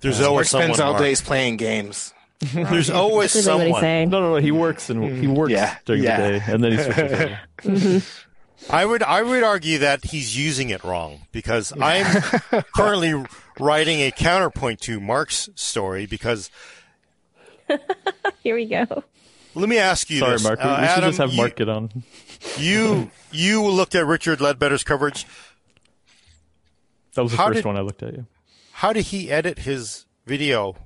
[0.00, 2.12] There's always spends all days playing games.
[2.52, 3.82] There's always That's someone.
[4.10, 4.36] No, no, no.
[4.36, 6.20] He works and he works yeah, during yeah.
[6.20, 7.38] the day, and then he switches.
[7.58, 8.31] Mm-hmm.
[8.70, 12.22] I would I would argue that he's using it wrong because I'm
[12.74, 13.24] currently
[13.58, 16.50] writing a counterpoint to Mark's story because.
[18.42, 19.04] Here we go.
[19.54, 20.44] Let me ask you Sorry, this.
[20.44, 20.58] Mark.
[20.58, 22.02] We, uh, we should just have Mark get on.
[22.58, 25.26] You you looked at Richard Leadbetter's coverage.
[27.14, 28.14] That was the how first did, one I looked at.
[28.14, 28.26] You.
[28.72, 30.76] How did he edit his video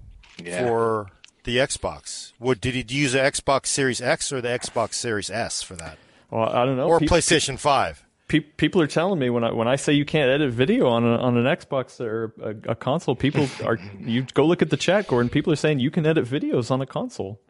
[0.42, 0.66] yeah.
[0.66, 1.10] for
[1.46, 2.32] the Xbox.
[2.38, 5.96] What did he use the Xbox Series X or the Xbox Series S for that?
[6.30, 6.88] Well, I don't know.
[6.88, 8.04] or Pe- PlayStation Five.
[8.28, 11.04] pe- people are telling me when I when I say you can't edit video on
[11.04, 14.76] a, on an Xbox or a, a console, people are you go look at the
[14.76, 15.28] chat, Gordon.
[15.30, 17.40] People are saying you can edit videos on a console.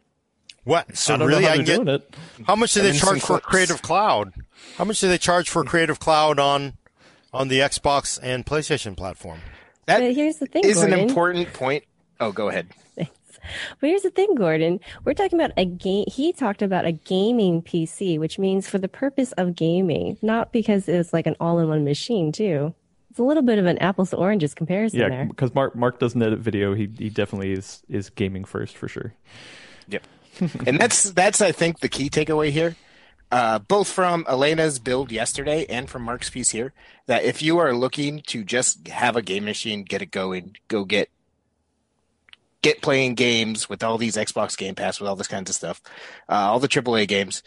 [0.63, 0.97] What?
[0.97, 1.95] So I don't really, know how I they're doing get.
[1.95, 2.15] it.
[2.45, 3.39] How much do they charge for.
[3.39, 4.33] Creative Cloud?
[4.77, 6.73] How much do they charge for Creative Cloud on
[7.33, 9.39] on the Xbox and PlayStation platform?
[9.85, 11.85] That But here's the thing, is an important point.
[12.19, 12.67] Oh, go ahead.
[13.79, 14.79] But here's the thing, Gordon.
[15.05, 16.05] We're talking about a game.
[16.07, 20.87] He talked about a gaming PC, which means for the purpose of gaming, not because
[20.87, 22.73] it's like an all-in-one machine, too.
[23.09, 25.25] It's a little bit of an apples to oranges comparison Yeah, there.
[25.25, 26.75] because Mark Mark doesn't edit video.
[26.75, 29.13] He he definitely is is gaming first for sure.
[29.87, 30.03] Yep.
[30.67, 32.75] and that's that's I think the key takeaway here,
[33.31, 36.73] uh, both from Alaina's build yesterday and from Mark's piece here,
[37.07, 40.85] that if you are looking to just have a game machine, get it going, go
[40.85, 41.09] get
[42.67, 45.81] get playing games with all these Xbox Game Pass with all this kinds of stuff,
[46.29, 47.43] uh, all the AAA games,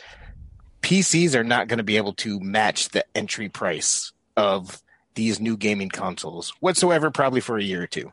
[0.82, 4.82] PCs are not going to be able to match the entry price of
[5.14, 8.12] these new gaming consoles whatsoever, probably for a year or two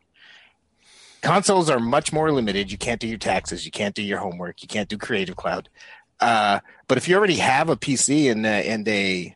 [1.21, 2.71] consoles are much more limited.
[2.71, 5.69] You can't do your taxes, you can't do your homework, you can't do Creative Cloud.
[6.19, 9.35] Uh, but if you already have a PC and uh, and a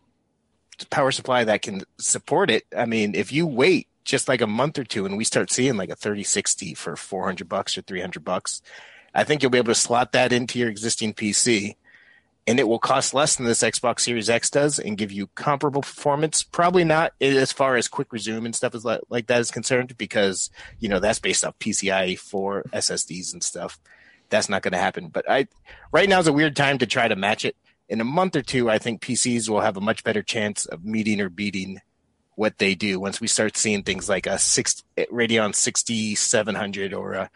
[0.89, 4.79] power supply that can support it, I mean, if you wait just like a month
[4.79, 8.61] or two and we start seeing like a 3060 for 400 bucks or 300 bucks,
[9.13, 11.75] I think you'll be able to slot that into your existing PC
[12.47, 15.81] and it will cost less than this Xbox Series X does and give you comparable
[15.81, 16.41] performance.
[16.41, 19.95] Probably not as far as quick resume and stuff is like, like that is concerned
[19.97, 20.49] because
[20.79, 23.79] you know that's based off PCIe 4 SSDs and stuff.
[24.29, 25.09] That's not going to happen.
[25.09, 25.47] But I
[25.91, 27.55] right now is a weird time to try to match it.
[27.89, 30.85] In a month or two, I think PCs will have a much better chance of
[30.85, 31.81] meeting or beating
[32.35, 37.29] what they do once we start seeing things like a six Radeon 6700 or a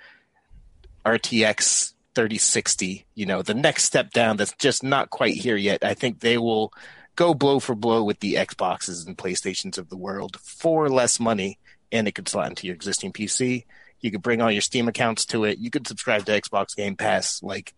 [1.05, 5.83] RTX 3060, you know, the next step down that's just not quite here yet.
[5.83, 6.73] I think they will
[7.15, 11.59] go blow for blow with the Xboxes and PlayStations of the world for less money,
[11.91, 13.65] and it could slot into your existing PC.
[13.99, 15.57] You could bring all your Steam accounts to it.
[15.57, 17.41] You could subscribe to Xbox Game Pass.
[17.43, 17.73] Like,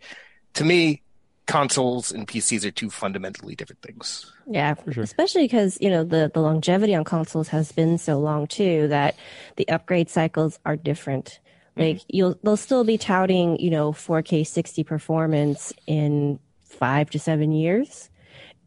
[0.54, 1.02] to me,
[1.48, 4.32] consoles and PCs are two fundamentally different things.
[4.46, 5.04] Yeah, sure.
[5.04, 9.16] especially because you know the the longevity on consoles has been so long too that
[9.56, 11.40] the upgrade cycles are different.
[11.72, 11.82] Mm-hmm.
[11.82, 17.52] Like you'll they'll still be touting you know 4K 60 performance in five to seven
[17.52, 18.10] years.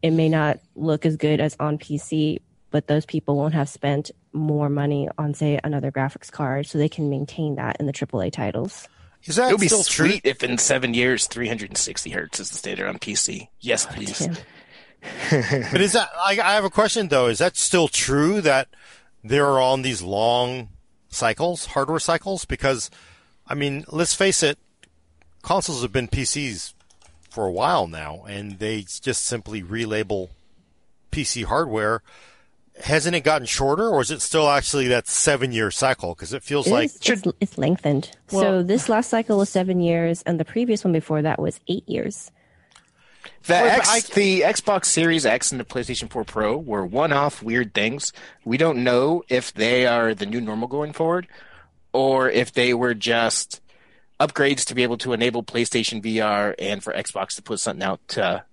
[0.01, 2.39] It may not look as good as on PC,
[2.71, 6.89] but those people won't have spent more money on say another graphics card, so they
[6.89, 8.87] can maintain that in the AAA titles.
[9.25, 10.09] Is that It would be still true?
[10.09, 13.49] sweet if in seven years, 360 hertz is the standard on PC.
[13.59, 14.27] Yes, please.
[15.31, 16.09] But is that?
[16.15, 17.25] I, I have a question though.
[17.27, 18.67] Is that still true that
[19.23, 20.69] they're on these long
[21.09, 22.45] cycles, hardware cycles?
[22.45, 22.91] Because,
[23.47, 24.59] I mean, let's face it,
[25.41, 26.73] consoles have been PCs
[27.31, 30.29] for a while now, and they just simply relabel
[31.11, 32.03] PC hardware.
[32.83, 36.13] Hasn't it gotten shorter, or is it still actually that seven-year cycle?
[36.15, 38.11] Because it feels It like is- it's, it's lengthened.
[38.27, 41.87] so this last cycle was seven years, and the previous one before that was eight
[41.87, 42.31] years.
[43.45, 47.73] The, Well, X, the Xbox Series X and the PlayStation 4 Pro were one-off weird
[47.73, 48.13] things.
[48.45, 51.27] We don't know if they are the new normal going forward,
[51.93, 53.61] or if they were just
[54.19, 57.99] upgrades to be able to enable PlayStation VR and for Xbox to put something out
[58.09, 58.43] to,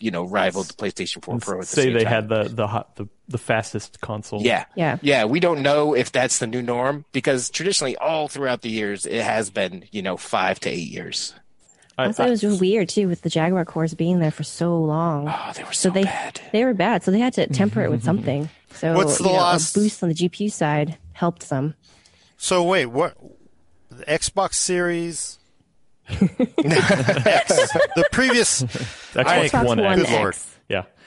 [0.00, 1.54] you know, rival the PlayStation 4 Pro.
[1.56, 2.12] At the Say same they time.
[2.12, 4.40] had the the hot the, the fastest console.
[4.42, 4.64] Yeah.
[4.76, 4.98] Yeah.
[5.02, 5.24] Yeah.
[5.24, 9.22] We don't know if that's the new norm because traditionally, all throughout the years, it
[9.22, 11.34] has been, you know, five to eight years.
[11.98, 14.78] I, Also, it was really weird too with the Jaguar cores being there for so
[14.80, 15.28] long.
[15.28, 16.40] Oh, they were so so, they bad.
[16.52, 18.48] they were bad, so they had to temper it with something.
[18.74, 21.74] So What's the you know, last- a boost on the GPU side helped some.
[22.38, 23.16] So wait, what?
[23.90, 25.38] The Xbox Series.
[26.08, 26.18] X,
[26.58, 30.02] the previous Xbox Xbox One, One X.
[30.02, 30.34] Good lord.
[30.34, 30.58] X.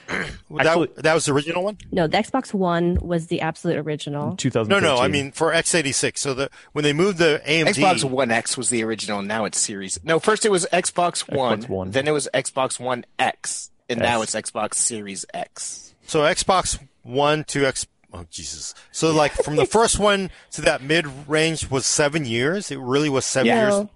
[0.48, 1.76] Yeah, that, that was the original one.
[1.90, 4.36] No, the Xbox One was the absolute original.
[4.36, 4.68] 2013.
[4.68, 6.18] No, no, I mean for x86.
[6.18, 9.58] So the when they moved the AMD, Xbox One X was the original, now it's
[9.58, 9.98] Series.
[10.04, 11.90] No, first it was Xbox One, One.
[11.90, 15.94] then it was Xbox One X, and now it's Xbox Series X.
[16.06, 17.86] so Xbox One to X.
[18.14, 18.72] Oh Jesus!
[18.92, 22.70] So like from the first one to that mid range was seven years.
[22.70, 23.78] It really was seven Yeah.
[23.78, 23.88] years.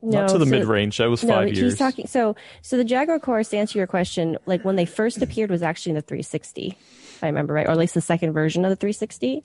[0.00, 0.98] No, no, not to the so- mid range.
[0.98, 1.76] That was No, five he's years.
[1.78, 2.06] talking.
[2.06, 5.62] So, so the Jaguar cores, to answer your question, like when they first appeared, was
[5.62, 8.70] actually in the 360, if I remember right, or at least the second version of
[8.70, 9.42] the 360.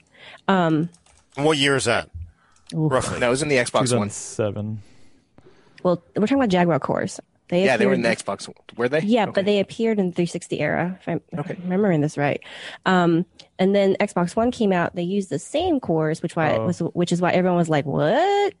[0.48, 0.88] Um,
[1.36, 2.08] What year is that?
[2.72, 3.18] Roughly.
[3.18, 4.10] No, it was in the Xbox One.
[4.10, 4.80] Seven.
[5.82, 7.20] Well, we're talking about Jaguar cores.
[7.54, 9.00] They Yeah, they were in the Xbox Were they?
[9.00, 9.32] Yeah, Okay.
[9.34, 11.56] but they appeared in the 360 era, if I'm okay.
[11.62, 12.40] remembering this right.
[12.84, 13.24] Um,
[13.58, 14.96] and then Xbox One came out.
[14.96, 16.66] They used the same cores, which why Oh.
[16.66, 18.52] was which is why everyone was like, "What?"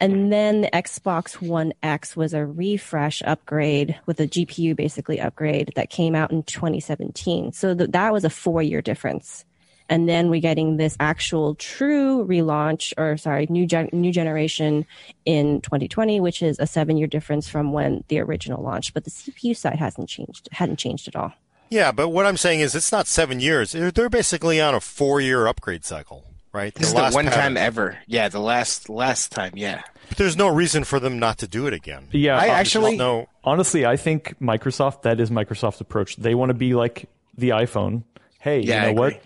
[0.00, 5.72] And then the Xbox One X was a refresh upgrade with a GPU basically upgrade
[5.74, 7.50] that came out in 2017.
[7.52, 9.44] So th- that was a four year difference.
[9.88, 14.84] And then we're getting this actual true relaunch or sorry, new gen- new generation
[15.24, 18.92] in 2020, which is a seven year difference from when the original launched.
[18.94, 21.32] But the CPU side hasn't changed, hadn't changed at all.
[21.70, 23.72] Yeah, but what I'm saying is it's not seven years.
[23.72, 26.74] They're, they're basically on a four year upgrade cycle, right?
[26.74, 27.98] This is the one time ever.
[28.06, 29.52] Yeah, the last last time.
[29.54, 29.82] Yeah.
[30.08, 32.08] But there's no reason for them not to do it again.
[32.12, 36.16] Yeah, I actually No, honestly, I think Microsoft that is Microsoft's approach.
[36.16, 38.02] They want to be like the iPhone.
[38.40, 39.16] Hey, Yeah, you know agree.
[39.18, 39.22] what?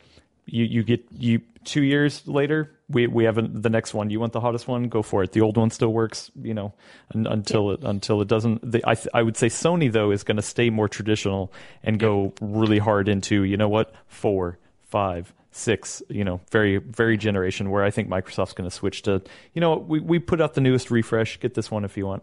[0.46, 2.70] You you get you two years later.
[2.88, 4.10] We we have a, the next one.
[4.10, 4.88] You want the hottest one?
[4.88, 5.32] Go for it.
[5.32, 6.30] The old one still works.
[6.40, 6.74] You know,
[7.14, 8.70] un, until it until it doesn't.
[8.70, 11.52] The, I th- I would say Sony though is going to stay more traditional
[11.82, 14.58] and go really hard into you know what four
[14.88, 19.22] five six you know very very generation where I think Microsoft's going to switch to
[19.54, 21.38] you know we we put out the newest refresh.
[21.40, 22.22] Get this one if you want.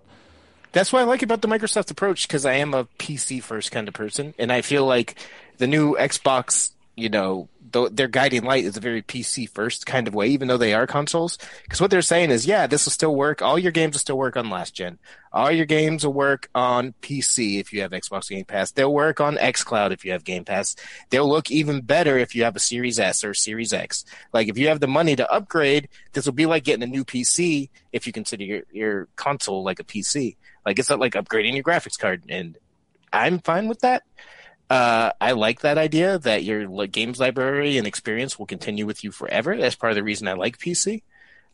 [0.72, 3.88] That's what I like about the Microsoft approach because I am a PC first kind
[3.88, 5.16] of person, and I feel like
[5.58, 10.08] the new Xbox, you know, th- their guiding light is a very PC first kind
[10.08, 11.38] of way, even though they are consoles.
[11.64, 13.42] Because what they're saying is, yeah, this will still work.
[13.42, 15.00] All your games will still work on last gen.
[15.32, 18.72] All your games will work on PC if you have Xbox Game Pass.
[18.72, 20.76] They'll work on XCloud if you have Game Pass.
[21.10, 24.06] They'll look even better if you have a Series S or Series X.
[24.34, 27.06] Like if you have the money to upgrade, this will be like getting a new
[27.06, 30.36] PC if you consider your, your console like a PC.
[30.66, 32.58] Like it's not like upgrading your graphics card, and
[33.14, 34.04] I'm fine with that.
[34.70, 39.12] Uh, I like that idea that your games library and experience will continue with you
[39.12, 39.58] forever.
[39.58, 41.02] That's part of the reason I like PC.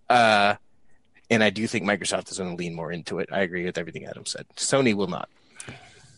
[0.09, 0.55] Uh,
[1.29, 3.29] and I do think Microsoft is going to lean more into it.
[3.31, 4.45] I agree with everything Adam said.
[4.57, 5.29] Sony will not.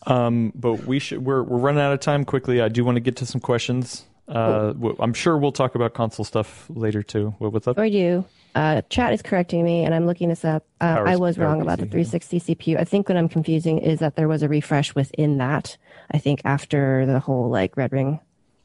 [0.06, 1.24] Um, but we should.
[1.24, 2.60] We're we're running out of time quickly.
[2.60, 4.04] I do want to get to some questions.
[4.26, 7.34] Uh, w- I'm sure we'll talk about console stuff later too.
[7.38, 7.78] What, what's up?
[7.78, 8.24] Or you.
[8.54, 10.64] Uh, chat is correcting me, and I'm looking this up.
[10.80, 12.78] Uh, I was Power wrong about the PC, 360 CPU.
[12.78, 15.76] I think what I'm confusing is that there was a refresh within that.
[16.10, 18.20] I think after the whole like Red Ring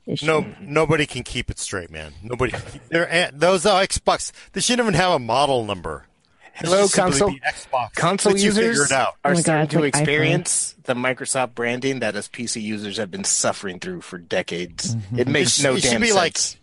[0.05, 0.25] issue.
[0.25, 2.13] no, nobody can keep it straight, man.
[2.23, 2.53] Nobody.
[2.89, 4.31] They're, those are Xbox.
[4.53, 6.05] They shouldn't even have a model number.
[6.55, 7.95] Hello, console- Xbox.
[7.95, 9.15] Console Let you users it out.
[9.23, 9.99] are Oh my God, starting to like iPhone.
[10.01, 14.95] experience the Microsoft branding that us PC users have been suffering through for decades.
[14.95, 15.19] Mm-hmm.
[15.19, 16.57] It makes It no should- it should be sense.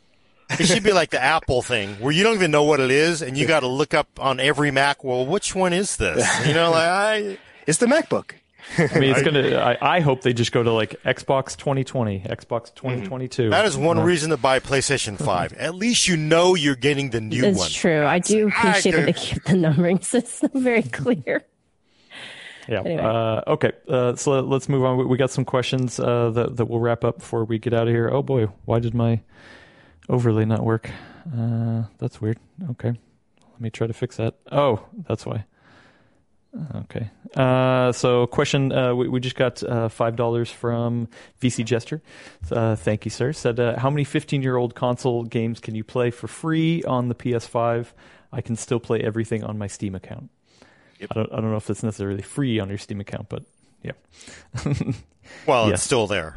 [0.50, 2.90] like- It should be like the Apple thing, where you don't even know what it
[2.90, 5.04] is, and you got to look up on every Mac.
[5.04, 6.26] Well, which one is this?
[6.46, 7.38] You know, like I.
[7.68, 8.32] it's the MacBook.
[8.78, 9.56] I mean, it's gonna.
[9.56, 13.50] I, I hope they just go to like Xbox 2020, Xbox 2022.
[13.50, 15.52] That is one reason to buy PlayStation Five.
[15.54, 17.64] At least you know you're getting the new It's one.
[17.66, 18.04] That's true.
[18.06, 21.44] I do appreciate that they keep the numbering system very clear.
[22.68, 22.80] Yeah.
[22.84, 23.02] Anyway.
[23.02, 23.72] Uh, okay.
[23.88, 24.98] Uh, so let's move on.
[24.98, 27.88] We- We got some questions uh, that that we'll wrap up before we get out
[27.88, 28.08] of here.
[28.12, 29.20] Oh boy, why did my
[30.08, 30.90] overlay not work?
[31.36, 32.38] Uh, that's weird.
[32.70, 32.88] Okay.
[33.52, 34.36] Let me try to fix that.
[34.52, 35.44] Oh, that's why.
[36.74, 37.10] Okay.
[37.36, 38.72] Uh, so, question.
[38.72, 41.08] Uh, we, we just got uh, five dollars from
[41.40, 42.02] VC Jester.
[42.50, 43.32] Uh, thank you, sir.
[43.32, 47.86] Said, uh, how many fifteen-year-old console games can you play for free on the PS5?
[48.32, 50.30] I can still play everything on my Steam account.
[51.02, 51.32] I don't.
[51.32, 53.44] I don't know if it's necessarily free on your Steam account, but
[53.82, 53.92] yeah.
[55.46, 56.36] Well, it's still there.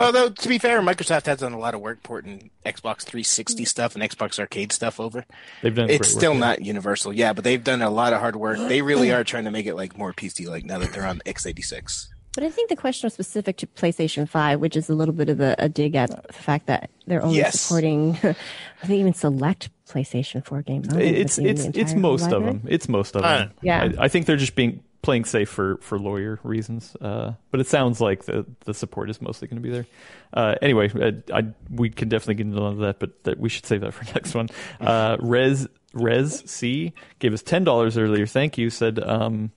[0.00, 3.94] Although to be fair, Microsoft has done a lot of work porting Xbox 360 stuff
[3.94, 5.24] and Xbox Arcade stuff over.
[5.62, 5.90] They've done.
[5.90, 6.40] It's still work.
[6.40, 8.58] not universal, yeah, but they've done a lot of hard work.
[8.58, 11.20] They really are trying to make it like more PC like now that they're on
[11.26, 12.08] x86.
[12.40, 15.28] But I think the question was specific to PlayStation 5, which is a little bit
[15.28, 17.60] of a, a dig at the fact that they're only Yes.
[17.60, 20.88] supporting, I think even select PlayStation 4 games.
[20.94, 22.62] I It's it's it's entire most of them.
[22.66, 23.50] It's most of Uh, them.
[23.60, 23.90] Yeah.
[23.98, 26.96] I, I think they're just being playing safe for for lawyer reasons.
[26.98, 29.86] Uh, but it sounds like the the support is mostly going to be there.
[30.32, 33.82] Uh, anyway, I, I we can definitely get into that, but that we should save
[33.82, 34.48] that for next one.
[34.80, 38.24] Uh, Res Res C gave us ten dollars earlier.
[38.26, 38.70] Thank you.
[38.70, 38.98] Said.
[38.98, 39.50] Um,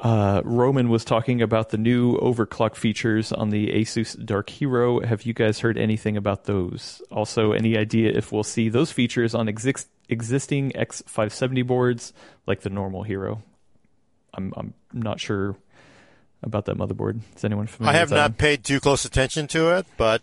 [0.00, 5.00] uh, Roman was talking about the new overclock features on the Asus Dark Hero.
[5.00, 7.02] Have you guys heard anything about those?
[7.10, 12.14] Also, any idea if we'll see those features on exist- existing X570 boards
[12.46, 13.42] like the normal Hero?
[14.32, 15.56] I'm I'm not sure
[16.42, 17.20] about that motherboard.
[17.36, 17.96] Is anyone familiar?
[17.96, 20.22] I have not paid too close attention to it, but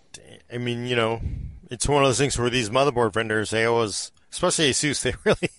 [0.51, 1.21] I mean, you know,
[1.69, 5.49] it's one of those things where these motherboard vendors, they always, especially Asus, they really,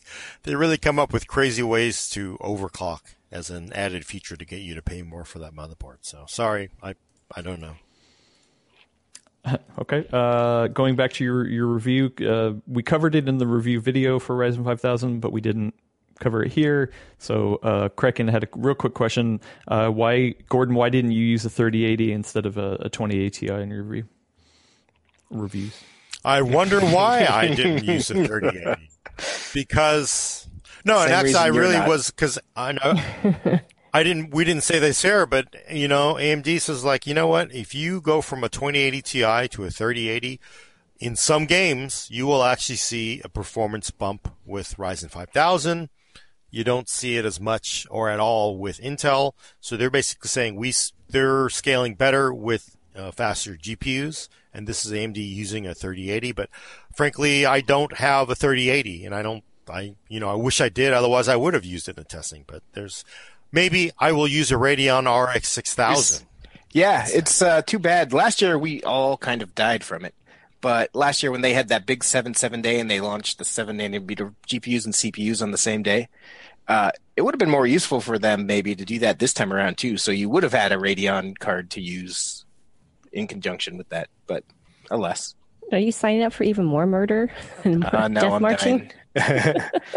[0.42, 4.60] they really come up with crazy ways to overclock as an added feature to get
[4.60, 5.98] you to pay more for that motherboard.
[6.02, 6.94] So sorry, I,
[7.34, 7.74] I don't know.
[9.78, 10.04] Okay.
[10.12, 14.18] Uh, going back to your your review, uh, we covered it in the review video
[14.18, 15.74] for Ryzen 5000, but we didn't
[16.18, 16.90] cover it here.
[17.18, 20.74] So uh, Kraken had a real quick question: uh, Why, Gordon?
[20.74, 24.08] Why didn't you use a 3080 instead of a, a 2080 Ti in your review?
[25.30, 25.80] Reviews.
[26.24, 28.88] I wonder why I didn't use a 3080.
[29.52, 30.47] Because,
[30.84, 33.60] No, and actually, I really was because I know
[33.92, 34.34] I didn't.
[34.34, 37.52] We didn't say this here, but you know, AMD says like, you know what?
[37.52, 40.40] If you go from a 2080 Ti to a 3080,
[40.98, 45.88] in some games, you will actually see a performance bump with Ryzen 5000.
[46.50, 49.32] You don't see it as much or at all with Intel.
[49.60, 50.72] So they're basically saying we
[51.08, 56.32] they're scaling better with uh, faster GPUs, and this is AMD using a 3080.
[56.32, 56.50] But
[56.94, 59.44] frankly, I don't have a 3080, and I don't.
[59.70, 60.92] I you know I wish I did.
[60.92, 62.44] Otherwise, I would have used it in testing.
[62.46, 63.04] But there's
[63.52, 66.26] maybe I will use a Radeon RX 6000.
[66.72, 68.12] Yeah, it's uh, too bad.
[68.12, 70.14] Last year we all kind of died from it.
[70.60, 73.44] But last year when they had that big seven seven day and they launched the
[73.44, 76.08] seven nanometer GPUs and CPUs on the same day,
[76.66, 79.52] uh, it would have been more useful for them maybe to do that this time
[79.52, 79.96] around too.
[79.96, 82.44] So you would have had a Radeon card to use
[83.12, 84.08] in conjunction with that.
[84.26, 84.44] But
[84.90, 85.34] alas,
[85.72, 87.30] Are you signing up for even more murder
[87.64, 88.78] and more uh, no, death I'm marching?
[88.78, 88.92] dying.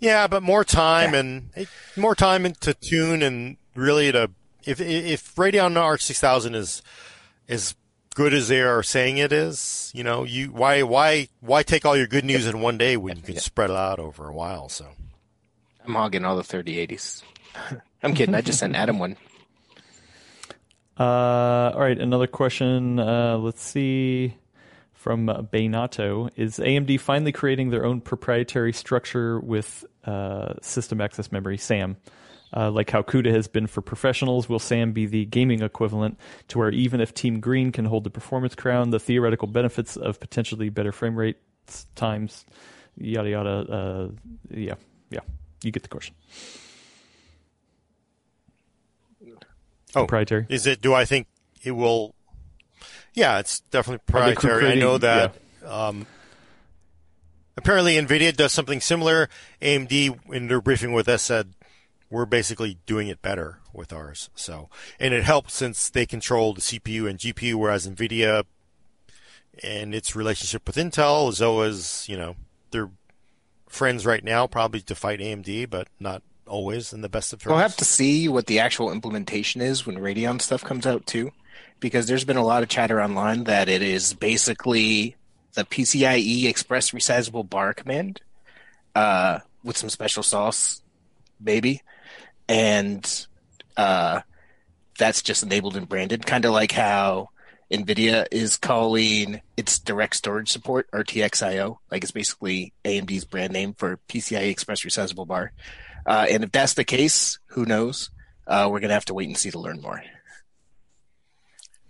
[0.00, 1.66] Yeah, but more time and eh,
[1.96, 4.30] more time to tune and really to
[4.64, 6.82] if if Radeon RX 6000 is
[7.48, 7.74] as
[8.14, 11.96] good as they are saying it is, you know, you why why why take all
[11.96, 14.68] your good news in one day when you can spread it out over a while?
[14.68, 14.86] So
[15.84, 17.22] I'm hogging all the 3080s.
[18.02, 18.34] I'm kidding.
[18.34, 19.16] I just sent Adam one.
[20.98, 22.98] Uh, all right, another question.
[22.98, 24.34] Uh, let's see.
[25.00, 26.28] From uh, Baynato.
[26.36, 31.96] Is AMD finally creating their own proprietary structure with uh, system access memory, SAM?
[32.54, 36.18] Uh, like how CUDA has been for professionals, will SAM be the gaming equivalent
[36.48, 40.20] to where even if Team Green can hold the performance crown, the theoretical benefits of
[40.20, 42.44] potentially better frame rates, times,
[42.98, 43.50] yada yada.
[43.50, 44.08] Uh,
[44.50, 44.74] yeah,
[45.08, 45.20] yeah,
[45.62, 46.14] you get the question.
[49.94, 50.00] Oh.
[50.00, 50.44] Proprietary.
[50.50, 50.82] is it?
[50.82, 51.26] Do I think
[51.64, 52.14] it will?
[53.14, 54.72] Yeah, it's definitely proprietary.
[54.72, 55.34] I know that.
[55.66, 56.06] Um,
[57.56, 59.28] apparently, Nvidia does something similar.
[59.60, 61.54] AMD, in their briefing with us, said
[62.10, 64.30] we're basically doing it better with ours.
[64.34, 64.68] So,
[64.98, 68.44] and it helps since they control the CPU and GPU, whereas Nvidia
[69.62, 72.36] and its relationship with Intel, Zoa's, you know,
[72.70, 72.90] they're
[73.68, 77.50] friends right now, probably to fight AMD, but not always in the best of terms.
[77.50, 81.30] We'll have to see what the actual implementation is when Radeon stuff comes out too,
[81.80, 85.16] because there's been a lot of chatter online that it is basically
[85.54, 88.20] the PCIe Express Resizable Bar command
[88.94, 90.82] uh, with some special sauce,
[91.40, 91.82] maybe,
[92.48, 93.26] and
[93.76, 94.20] uh,
[94.98, 97.30] that's just enabled and branded, kind of like how
[97.70, 103.98] NVIDIA is calling its direct storage support RTXIO, like it's basically AMD's brand name for
[104.08, 105.52] PCIe Express Resizable Bar.
[106.06, 108.10] Uh, and if that's the case, who knows?
[108.46, 110.02] Uh, we're going to have to wait and see to learn more.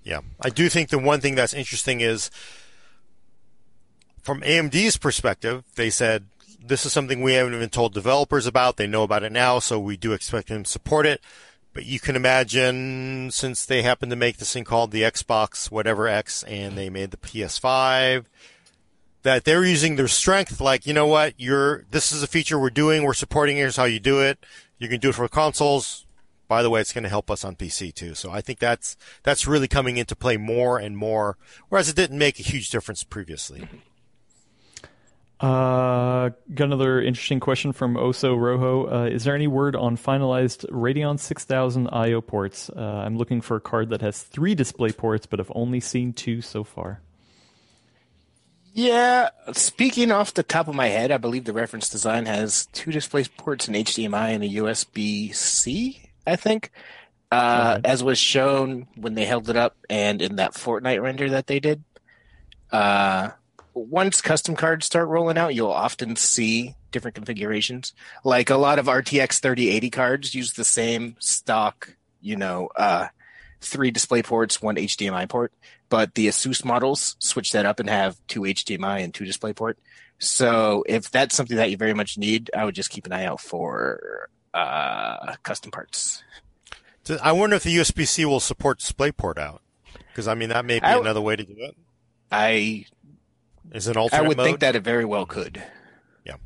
[0.03, 2.31] Yeah, I do think the one thing that's interesting is
[4.23, 6.27] from AMD's perspective, they said
[6.65, 8.77] this is something we haven't even told developers about.
[8.77, 11.21] They know about it now, so we do expect them to support it.
[11.73, 16.09] But you can imagine since they happen to make this thing called the Xbox whatever
[16.09, 18.25] X and they made the PS5
[19.23, 22.71] that they're using their strength like, you know what, you're this is a feature we're
[22.71, 24.45] doing, we're supporting here's how you do it.
[24.79, 26.07] You can do it for consoles.
[26.51, 28.17] By the way, it's going to help us on PC too.
[28.17, 32.19] So I think that's that's really coming into play more and more, whereas it didn't
[32.19, 33.69] make a huge difference previously.
[35.39, 38.93] Uh, got another interesting question from Oso Rojo.
[38.93, 42.69] Uh, is there any word on finalized Radeon 6000 I/O ports?
[42.69, 46.13] Uh, I'm looking for a card that has three display ports, but I've only seen
[46.13, 47.01] two so far.
[48.73, 52.91] Yeah, speaking off the top of my head, I believe the reference design has two
[52.91, 56.71] display ports, an HDMI and a USB C, I think.
[57.31, 57.89] Uh, Okay.
[57.89, 61.61] As was shown when they held it up and in that Fortnite render that they
[61.61, 61.85] did.
[62.73, 63.31] Uh,
[63.73, 67.93] once custom cards start rolling out, you'll often see different configurations.
[68.25, 73.09] Like a lot of RTX 3080 cards use the same stock, you know, uh,
[73.61, 75.53] three display ports, one HDMI port
[75.91, 79.75] but the Asus models switch that up and have two HDMI and two DisplayPort.
[80.19, 83.25] So if that's something that you very much need, I would just keep an eye
[83.25, 86.23] out for uh, custom parts.
[87.23, 89.63] I wonder if the USB C will support DisplayPort out,
[90.09, 91.77] because I mean that may be I w- another way to do it.
[92.31, 92.85] I
[93.73, 94.47] Is an I would mode.
[94.47, 95.61] think that it very well could.
[96.25, 96.37] Yeah.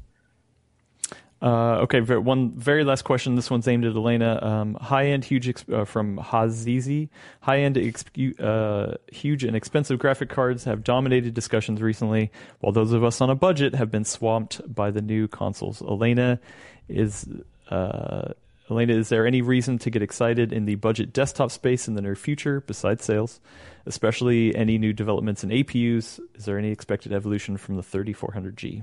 [1.43, 3.35] Uh, okay, ver- one very last question.
[3.35, 4.43] This one's aimed at Alaina.
[4.43, 7.11] Um, high-end, huge ex- uh, from Hazizi.
[7.41, 8.05] High-end, ex-
[8.39, 13.29] uh, huge and expensive graphic cards have dominated discussions recently, while those of us on
[13.29, 15.81] a budget have been swamped by the new consoles.
[15.83, 16.41] Alaina
[16.89, 17.27] is.
[17.71, 18.33] Uh,
[18.71, 22.03] Alaina, is there any reason to get excited in the budget desktop space in the
[22.03, 23.41] near future besides sales?
[23.87, 26.19] Especially any new developments in APUs?
[26.35, 28.83] Is there any expected evolution from the 3400G?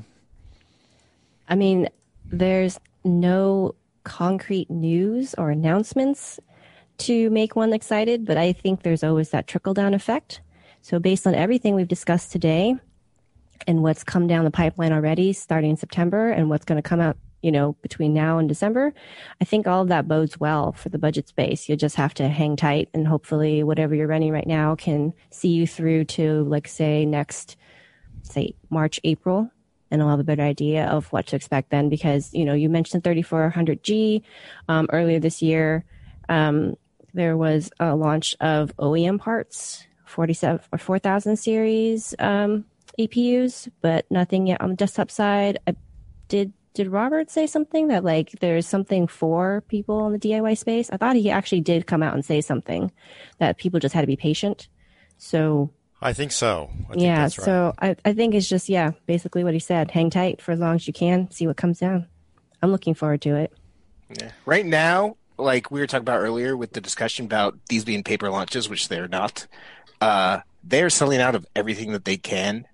[1.49, 1.89] I mean,
[2.25, 6.39] there's no concrete news or announcements
[6.99, 10.41] to make one excited, but I think there's always that trickle down effect.
[10.81, 12.75] So, based on everything we've discussed today
[13.67, 16.99] and what's come down the pipeline already starting in September and what's going to come
[16.99, 18.93] out, you know, between now and December,
[19.39, 21.67] I think all of that bodes well for the budget space.
[21.67, 25.49] You just have to hang tight and hopefully whatever you're running right now can see
[25.49, 27.57] you through to, like, say, next,
[28.23, 29.49] say, March, April.
[29.89, 32.69] And I'll have a better idea of what to expect then because, you know, you
[32.69, 34.21] mentioned 3400G
[34.69, 35.83] um, earlier this year.
[36.29, 36.75] Um,
[37.13, 42.65] there was a launch of OEM parts, 47 or 4000 series um,
[42.97, 45.59] APUs, but nothing yet on the desktop side.
[45.67, 45.75] I
[46.29, 50.89] did did Robert say something that like there's something for people in the DIY space?
[50.91, 52.91] I thought he actually did come out and say something
[53.39, 54.69] that people just had to be patient.
[55.17, 55.71] So
[56.01, 56.69] I think so.
[56.85, 57.45] I think yeah, that's right.
[57.45, 59.91] so I, I think it's just yeah, basically what he said.
[59.91, 62.07] Hang tight for as long as you can, see what comes down.
[62.61, 63.53] I'm looking forward to it.
[64.19, 64.31] Yeah.
[64.45, 68.29] Right now, like we were talking about earlier with the discussion about these being paper
[68.29, 69.47] launches, which they're not,
[69.99, 72.65] uh, they're selling out of everything that they can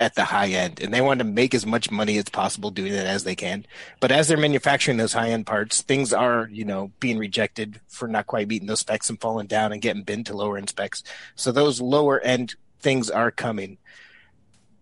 [0.00, 2.94] at the high end, and they want to make as much money as possible doing
[2.94, 3.66] it as they can.
[4.00, 8.08] But as they're manufacturing those high end parts, things are, you know, being rejected for
[8.08, 11.04] not quite meeting those specs and falling down and getting binned to lower end specs.
[11.34, 13.76] So those lower end things are coming.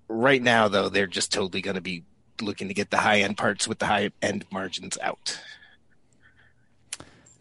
[0.06, 2.04] Right now, though, they're just totally going to be
[2.40, 5.40] looking to get the high end parts with the high end margins out.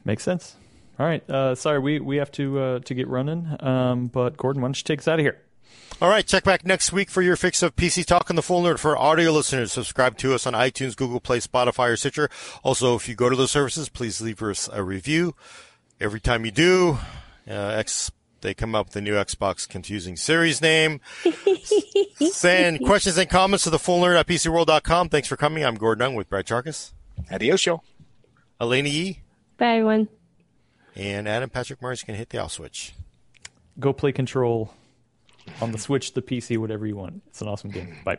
[0.03, 0.55] Makes sense.
[0.99, 1.29] All right.
[1.29, 3.55] Uh, sorry, we, we have to uh, to get running.
[3.59, 5.37] Um, but Gordon, why don't you take us out of here?
[5.99, 8.61] All right, check back next week for your fix of PC Talk and the Full
[8.61, 8.77] Nerd.
[8.77, 12.29] For audio listeners, subscribe to us on iTunes, Google Play, Spotify, or Stitcher.
[12.61, 15.33] Also, if you go to those services, please leave us a review.
[15.99, 16.99] Every time you do,
[17.49, 18.11] uh, X
[18.41, 21.01] they come up with a new Xbox confusing series name.
[22.31, 25.09] Send questions and comments to the full nerd at PCWorld.com.
[25.09, 25.65] Thanks for coming.
[25.65, 26.91] I'm Gordon Ung with Brad Chacos,
[27.31, 27.83] Adios, y'all.
[28.59, 29.23] Alaina Yee,
[29.57, 30.09] Bye everyone.
[30.95, 32.93] and Adam Patrick Murray's going to hit the off switch.
[33.79, 34.71] Go play Control
[35.61, 37.21] on the Switch, the PC, whatever you want.
[37.27, 37.95] It's an awesome game.
[38.03, 38.17] Bye.